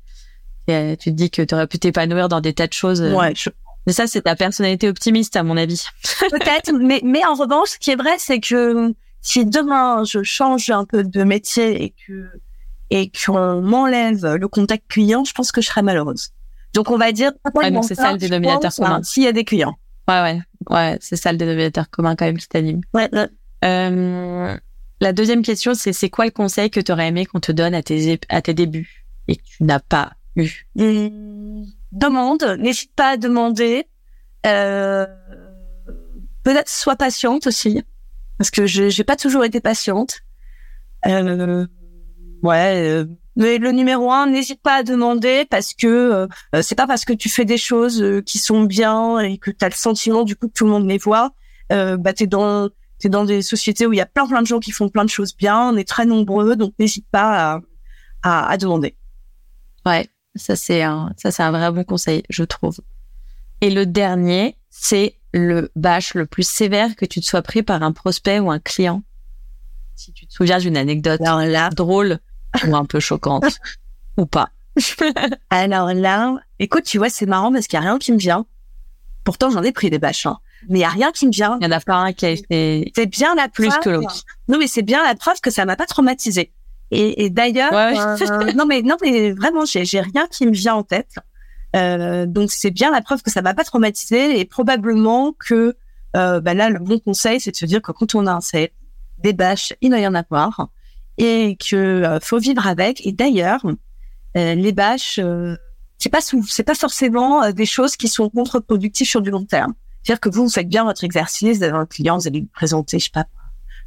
[0.68, 3.02] tu te dis que t'aurais pu t'épanouir dans des tas de choses.
[3.02, 3.14] Euh.
[3.14, 3.34] Ouais.
[3.86, 5.86] Mais ça, c'est ta personnalité optimiste, à mon avis.
[6.32, 10.70] Peut-être, mais, mais en revanche, ce qui est vrai, c'est que si demain je change
[10.70, 12.30] un peu de métier et que,
[12.90, 16.32] et qu'on m'enlève le contact client, je pense que je serais malheureuse.
[16.74, 17.32] Donc on va dire.
[17.44, 17.50] Ah,
[17.82, 19.02] c'est ça le dénominateur commun.
[19.04, 19.76] S'il y a des clients.
[20.08, 22.82] Ouais, ouais, ouais, c'est ça le dénominateur commun quand même qui t'anime.
[22.94, 23.10] Ouais.
[23.66, 24.58] Euh,
[25.02, 27.76] la deuxième question, c'est c'est quoi le conseil que tu aurais aimé qu'on te donne
[27.76, 30.68] à tes à tes débuts et que tu n'as pas eu?
[30.76, 33.88] Mmh, Demande, n'hésite pas à demander.
[34.46, 35.06] Euh,
[36.44, 37.84] Peut-être sois patiente aussi,
[38.38, 40.22] parce que je j'ai pas toujours été patiente.
[41.06, 41.68] Euh,
[42.42, 42.90] ouais.
[42.90, 43.06] Euh,
[43.38, 47.14] mais le numéro un, n'hésite pas à demander parce que euh, c'est pas parce que
[47.14, 50.36] tu fais des choses euh, qui sont bien et que tu as le sentiment du
[50.36, 51.34] coup que tout le monde les voit,
[51.72, 54.48] euh, bah t'es dans t'es dans des sociétés où il y a plein plein de
[54.48, 57.62] gens qui font plein de choses bien, on est très nombreux, donc n'hésite pas à,
[58.24, 58.96] à, à, demander.
[59.86, 62.80] Ouais, ça c'est un ça c'est un vrai bon conseil, je trouve.
[63.62, 67.84] Et le dernier, c'est le bâche le plus sévère que tu te sois pris par
[67.84, 69.04] un prospect ou un client.
[69.96, 72.20] Si tu te souviens d'une anecdote là, drôle
[72.66, 73.60] ou un peu choquante
[74.18, 74.50] ou pas
[75.50, 78.46] Alors là, écoute, tu vois, c'est marrant parce qu'il y a rien qui me vient.
[79.24, 80.38] Pourtant, j'en ai pris des bâches, hein.
[80.70, 81.58] mais il y a rien qui me vient.
[81.60, 84.24] Il y en a pas un qui a été c'est bien la plus que l'autre.
[84.48, 86.54] Non, mais c'est bien la preuve que ça m'a pas traumatisé.
[86.92, 90.84] Et, et d'ailleurs, euh, non mais non mais vraiment, j'ai rien qui me vient en
[90.84, 91.16] tête.
[91.76, 95.76] Euh, donc c'est bien la preuve que ça m'a pas traumatisé et probablement que
[96.16, 98.40] euh, bah là le bon conseil c'est de se dire que quand on a un
[98.40, 98.74] set,
[99.18, 100.70] des bâches, il va y en avoir
[101.18, 103.06] et que euh, faut vivre avec.
[103.06, 103.66] Et d'ailleurs,
[104.36, 105.56] euh, les bâches, euh,
[105.98, 109.74] c'est pas c'est pas forcément des choses qui sont contre-productives sur du long terme.
[110.04, 112.50] C'est-à-dire que vous, vous faites bien votre exercice, vous avez un client, vous allez lui
[112.54, 113.26] présenter, je sais pas,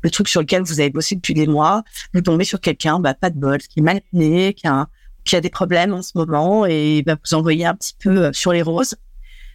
[0.02, 1.82] le truc sur lequel vous avez bossé depuis des mois,
[2.12, 4.88] vous tombez sur quelqu'un, bah, pas de bol, qui est mal né, qui a,
[5.24, 8.52] qui a des problèmes en ce moment, et bah, vous envoyez un petit peu sur
[8.52, 8.96] les roses.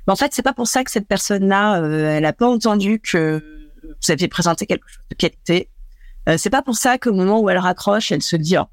[0.08, 3.44] Mais en fait, c'est pas pour ça que cette personne-là, elle a pas entendu que
[3.84, 5.70] vous aviez présenté quelque chose de qualité.
[6.28, 8.66] Euh, c'est pas pour ça qu'au moment où elle raccroche, elle se dit oh,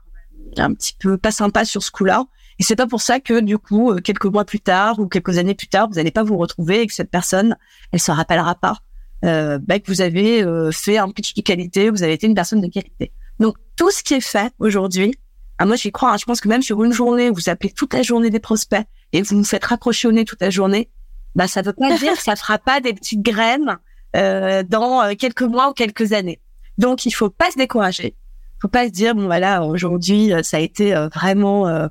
[0.57, 2.25] un petit peu pas sympa sur ce coup-là.
[2.59, 5.39] Et c'est pas pour ça que du coup, euh, quelques mois plus tard ou quelques
[5.39, 7.57] années plus tard, vous n'allez pas vous retrouver et que cette personne,
[7.93, 8.79] elle se rappellera pas
[9.25, 12.35] euh, bah, que vous avez euh, fait un pitch de qualité, vous avez été une
[12.35, 13.13] personne de qualité.
[13.39, 15.15] Donc tout ce qui est fait aujourd'hui,
[15.59, 16.13] ah, moi j'y crois.
[16.13, 18.85] Hein, je pense que même sur une journée, vous appelez toute la journée des prospects
[19.13, 20.91] et vous vous faites raccrocher au nez toute la journée,
[21.35, 23.79] bah ça veut pas dire que ça fera pas des petites graines
[24.17, 26.41] euh, dans quelques mois ou quelques années.
[26.83, 28.17] Donc, il faut pas se décourager.
[28.61, 31.89] Faut pas se dire bon voilà aujourd'hui euh, ça a été euh, vraiment euh,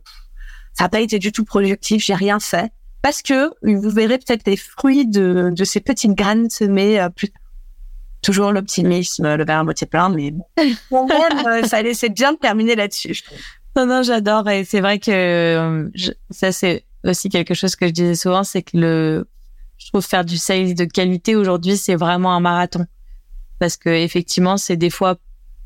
[0.74, 4.46] ça n'a pas été du tout productif, j'ai rien fait parce que vous verrez peut-être
[4.46, 7.30] les fruits de, de ces petites graines semées plus.
[8.22, 10.32] Toujours l'optimisme, le verre à moitié plein, mais
[10.92, 11.08] bon,
[11.66, 13.24] ça laissait bien de terminer là-dessus.
[13.76, 14.48] Non, non, j'adore.
[14.48, 15.90] Et c'est vrai que
[16.30, 19.28] ça, c'est aussi quelque chose que je disais souvent, c'est que le,
[19.80, 22.86] je trouve faire du sales de qualité aujourd'hui, c'est vraiment un marathon
[23.62, 25.18] parce que effectivement, c'est des fois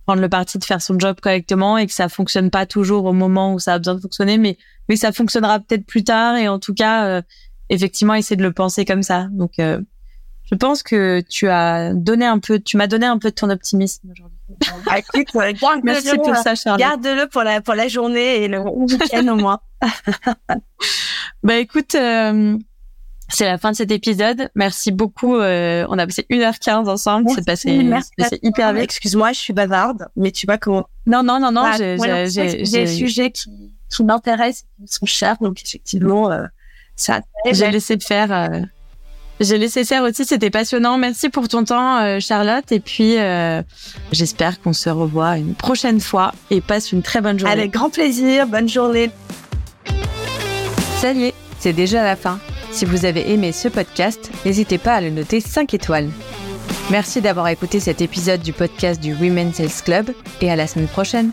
[0.05, 3.13] prendre le parti de faire son job correctement et que ça fonctionne pas toujours au
[3.13, 4.57] moment où ça a besoin de fonctionner, mais
[4.89, 7.21] mais ça fonctionnera peut-être plus tard et en tout cas, euh,
[7.69, 9.29] effectivement, essayer de le penser comme ça.
[9.31, 9.79] Donc, euh,
[10.51, 13.49] Je pense que tu as donné un peu, tu m'as donné un peu de ton
[13.49, 14.37] optimisme aujourd'hui.
[14.87, 15.33] Ah, écoute,
[15.83, 16.81] Merci pour ça, Charlotte.
[16.81, 19.61] Garde-le pour la, pour la journée et le week-end au moins.
[21.43, 22.57] bah écoute, euh,
[23.29, 24.49] c'est la fin de cet épisode.
[24.55, 25.35] Merci beaucoup.
[25.35, 27.29] Euh, on a passé 1h15 ensemble.
[27.33, 28.83] C'est passé, passé hyper vite.
[28.83, 30.87] Excuse-moi, je suis bavarde, mais tu vois comment.
[31.05, 31.63] Non, non, non, non.
[31.65, 33.49] Ah, j'ai des sujets qui,
[33.89, 35.37] qui m'intéressent, qui sont chers.
[35.41, 36.45] Donc, effectivement, euh,
[36.95, 37.21] ça
[37.51, 38.31] J'ai laissé faire.
[38.31, 38.61] Euh,
[39.39, 40.25] j'ai laissé faire aussi.
[40.25, 40.97] C'était passionnant.
[40.97, 42.71] Merci pour ton temps, euh, Charlotte.
[42.71, 43.61] Et puis, euh,
[44.11, 47.53] j'espère qu'on se revoit une prochaine fois et passe une très bonne journée.
[47.53, 48.47] Avec grand plaisir.
[48.47, 49.11] Bonne journée.
[51.01, 52.39] Ça y est, c'est déjà la fin.
[52.75, 56.09] Si vous avez aimé ce podcast, n'hésitez pas à le noter 5 étoiles.
[56.91, 60.89] Merci d'avoir écouté cet épisode du podcast du Women's Sales Club et à la semaine
[60.89, 61.31] prochaine.